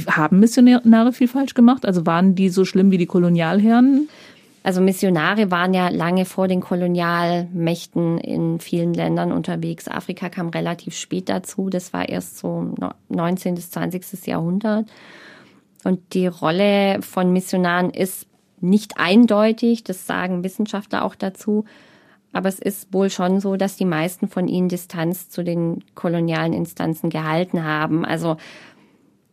Haben 0.07 0.41
Missionare 0.41 1.13
viel 1.13 1.29
falsch 1.29 1.53
gemacht? 1.53 1.85
Also 1.85 2.07
waren 2.07 2.35
die 2.35 2.49
so 2.49 2.65
schlimm 2.65 2.91
wie 2.91 2.99
die 2.99 3.07
Kolonialherren? 3.07 4.09
Also 4.63 4.81
Missionare 4.81 5.51
waren 5.51 5.75
ja 5.75 5.89
lange 5.89 6.25
vor 6.25 6.47
den 6.47 6.61
Kolonialmächten 6.61 8.19
in 8.19 8.61
vielen 8.61 8.95
Ländern 8.95 9.33
unterwegs. 9.33 9.89
Afrika 9.89 10.29
kam 10.29 10.51
relativ 10.51 10.97
spät 10.97 11.29
dazu. 11.29 11.69
Das 11.69 11.93
war 11.93 12.09
erst 12.09 12.39
so 12.39 12.73
19. 13.09 13.57
bis 13.57 13.71
20. 13.73 14.27
Jahrhundert. 14.27 14.89
Und 15.83 16.15
die 16.15 16.29
Rolle 16.29 17.03
von 17.03 17.33
Missionaren 17.33 17.91
ist 17.91 18.27
nicht 18.61 18.99
eindeutig. 18.99 19.83
Das 19.83 20.07
sagen 20.07 20.45
Wissenschaftler 20.45 21.05
auch 21.05 21.17
dazu. 21.17 21.65
Aber 22.33 22.49
es 22.49 22.61
ist 22.61 22.95
wohl 22.95 23.11
schon 23.11 23.41
so, 23.41 23.57
dass 23.57 23.77
die 23.77 23.85
meisten 23.85 24.29
von 24.29 24.49
ihnen 24.49 24.69
Distanz 24.69 25.29
zu 25.29 25.43
den 25.43 25.85
kolonialen 25.95 26.53
Instanzen 26.53 27.11
gehalten 27.11 27.65
haben. 27.65 28.05
Also 28.05 28.37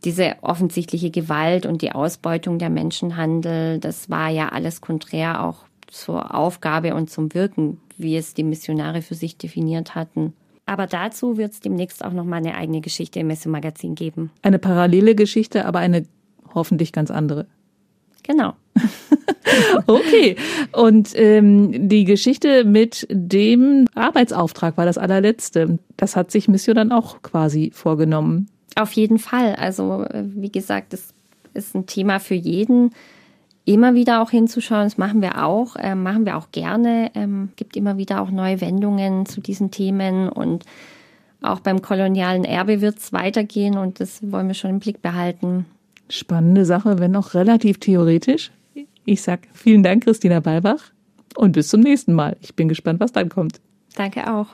diese 0.05 0.35
offensichtliche 0.41 1.11
Gewalt 1.11 1.65
und 1.65 1.81
die 1.81 1.91
Ausbeutung 1.91 2.57
der 2.57 2.69
Menschenhandel, 2.69 3.79
das 3.79 4.09
war 4.09 4.29
ja 4.29 4.49
alles 4.49 4.81
konträr 4.81 5.43
auch 5.43 5.65
zur 5.87 6.35
Aufgabe 6.35 6.95
und 6.95 7.09
zum 7.09 7.33
Wirken, 7.33 7.79
wie 7.97 8.15
es 8.15 8.33
die 8.33 8.43
Missionare 8.43 9.01
für 9.01 9.15
sich 9.15 9.37
definiert 9.37 9.95
hatten. 9.95 10.33
Aber 10.65 10.85
dazu 10.85 11.37
wird 11.37 11.53
es 11.53 11.59
demnächst 11.59 12.05
auch 12.05 12.13
noch 12.13 12.25
mal 12.25 12.37
eine 12.37 12.55
eigene 12.55 12.79
Geschichte 12.81 13.19
im 13.19 13.27
Messemagazin 13.27 13.95
geben. 13.95 14.31
Eine 14.43 14.59
parallele 14.59 15.15
Geschichte, 15.15 15.65
aber 15.65 15.79
eine 15.79 16.05
hoffentlich 16.53 16.93
ganz 16.93 17.09
andere. 17.09 17.47
Genau. 18.23 18.53
okay. 19.87 20.35
Und 20.71 21.09
ähm, 21.15 21.89
die 21.89 22.03
Geschichte 22.03 22.65
mit 22.65 23.07
dem 23.09 23.87
Arbeitsauftrag 23.95 24.77
war 24.77 24.85
das 24.85 24.99
allerletzte. 24.99 25.79
Das 25.97 26.15
hat 26.15 26.29
sich 26.29 26.47
Mission 26.47 26.75
dann 26.75 26.91
auch 26.91 27.23
quasi 27.23 27.71
vorgenommen. 27.73 28.47
Auf 28.75 28.91
jeden 28.93 29.19
Fall. 29.19 29.55
Also, 29.55 30.03
äh, 30.03 30.23
wie 30.25 30.51
gesagt, 30.51 30.93
das 30.93 31.13
ist 31.53 31.75
ein 31.75 31.85
Thema 31.85 32.19
für 32.19 32.35
jeden. 32.35 32.91
immer 33.65 33.93
wieder 33.93 34.21
auch 34.21 34.31
hinzuschauen. 34.31 34.85
Das 34.85 34.97
machen 34.97 35.21
wir 35.21 35.45
auch, 35.45 35.75
äh, 35.75 35.93
machen 35.93 36.25
wir 36.25 36.37
auch 36.37 36.51
gerne. 36.51 37.11
Ähm, 37.13 37.49
gibt 37.55 37.77
immer 37.77 37.97
wieder 37.97 38.21
auch 38.21 38.31
neue 38.31 38.61
Wendungen 38.61 39.27
zu 39.27 39.41
diesen 39.41 39.69
Themen 39.69 40.27
und 40.29 40.65
auch 41.41 41.59
beim 41.59 41.81
kolonialen 41.81 42.43
Erbe 42.45 42.81
wird 42.81 42.97
es 42.97 43.13
weitergehen 43.13 43.77
und 43.77 43.99
das 43.99 44.19
wollen 44.31 44.47
wir 44.47 44.55
schon 44.55 44.71
im 44.71 44.79
Blick 44.79 45.01
behalten. 45.01 45.65
Spannende 46.09 46.65
Sache, 46.65 46.99
wenn 46.99 47.15
auch 47.15 47.33
relativ 47.33 47.79
theoretisch. 47.79 48.51
Ich 49.05 49.21
sag 49.21 49.47
vielen 49.53 49.83
Dank, 49.83 50.03
Christina 50.03 50.39
Balbach, 50.39 50.91
und 51.35 51.51
bis 51.53 51.69
zum 51.69 51.81
nächsten 51.81 52.13
Mal. 52.13 52.35
Ich 52.41 52.55
bin 52.55 52.67
gespannt, 52.67 52.99
was 52.99 53.11
dann 53.11 53.29
kommt. 53.29 53.61
Danke 53.95 54.33
auch. 54.33 54.47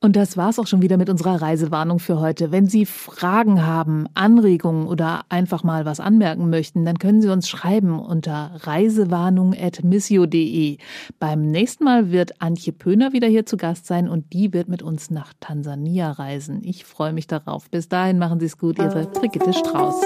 Und 0.00 0.14
das 0.14 0.36
war's 0.36 0.60
auch 0.60 0.68
schon 0.68 0.80
wieder 0.80 0.96
mit 0.96 1.10
unserer 1.10 1.42
Reisewarnung 1.42 1.98
für 1.98 2.20
heute. 2.20 2.52
Wenn 2.52 2.68
Sie 2.68 2.86
Fragen 2.86 3.66
haben, 3.66 4.06
Anregungen 4.14 4.86
oder 4.86 5.22
einfach 5.28 5.64
mal 5.64 5.86
was 5.86 5.98
anmerken 5.98 6.50
möchten, 6.50 6.84
dann 6.84 7.00
können 7.00 7.20
Sie 7.20 7.28
uns 7.28 7.48
schreiben 7.48 7.98
unter 7.98 8.52
reisewarnung.missio.de. 8.60 10.78
Beim 11.18 11.50
nächsten 11.50 11.82
Mal 11.82 12.12
wird 12.12 12.40
Antje 12.40 12.72
Pöhner 12.72 13.12
wieder 13.12 13.26
hier 13.26 13.44
zu 13.44 13.56
Gast 13.56 13.86
sein 13.86 14.08
und 14.08 14.32
die 14.32 14.52
wird 14.52 14.68
mit 14.68 14.82
uns 14.82 15.10
nach 15.10 15.32
Tansania 15.40 16.12
reisen. 16.12 16.60
Ich 16.62 16.84
freue 16.84 17.12
mich 17.12 17.26
darauf. 17.26 17.68
Bis 17.68 17.88
dahin 17.88 18.18
machen 18.18 18.38
Sie 18.38 18.46
es 18.46 18.56
gut, 18.56 18.78
Ihre 18.78 19.06
Brigitte 19.06 19.52
Strauß. 19.52 19.96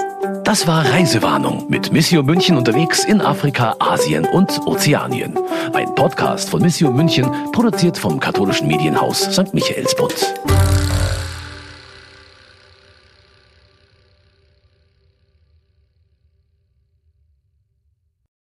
Das 0.43 0.65
war 0.67 0.85
Reisewarnung 0.85 1.69
mit 1.69 1.93
Missio 1.93 2.23
München 2.23 2.57
unterwegs 2.57 3.05
in 3.05 3.21
Afrika, 3.21 3.75
Asien 3.79 4.25
und 4.25 4.65
Ozeanien. 4.65 5.37
Ein 5.73 5.93
Podcast 5.93 6.49
von 6.49 6.63
Missio 6.63 6.91
München, 6.91 7.29
produziert 7.51 7.95
vom 7.97 8.19
katholischen 8.19 8.67
Medienhaus 8.67 9.21
St. 9.21 9.53
kvällspodd. 9.83 10.72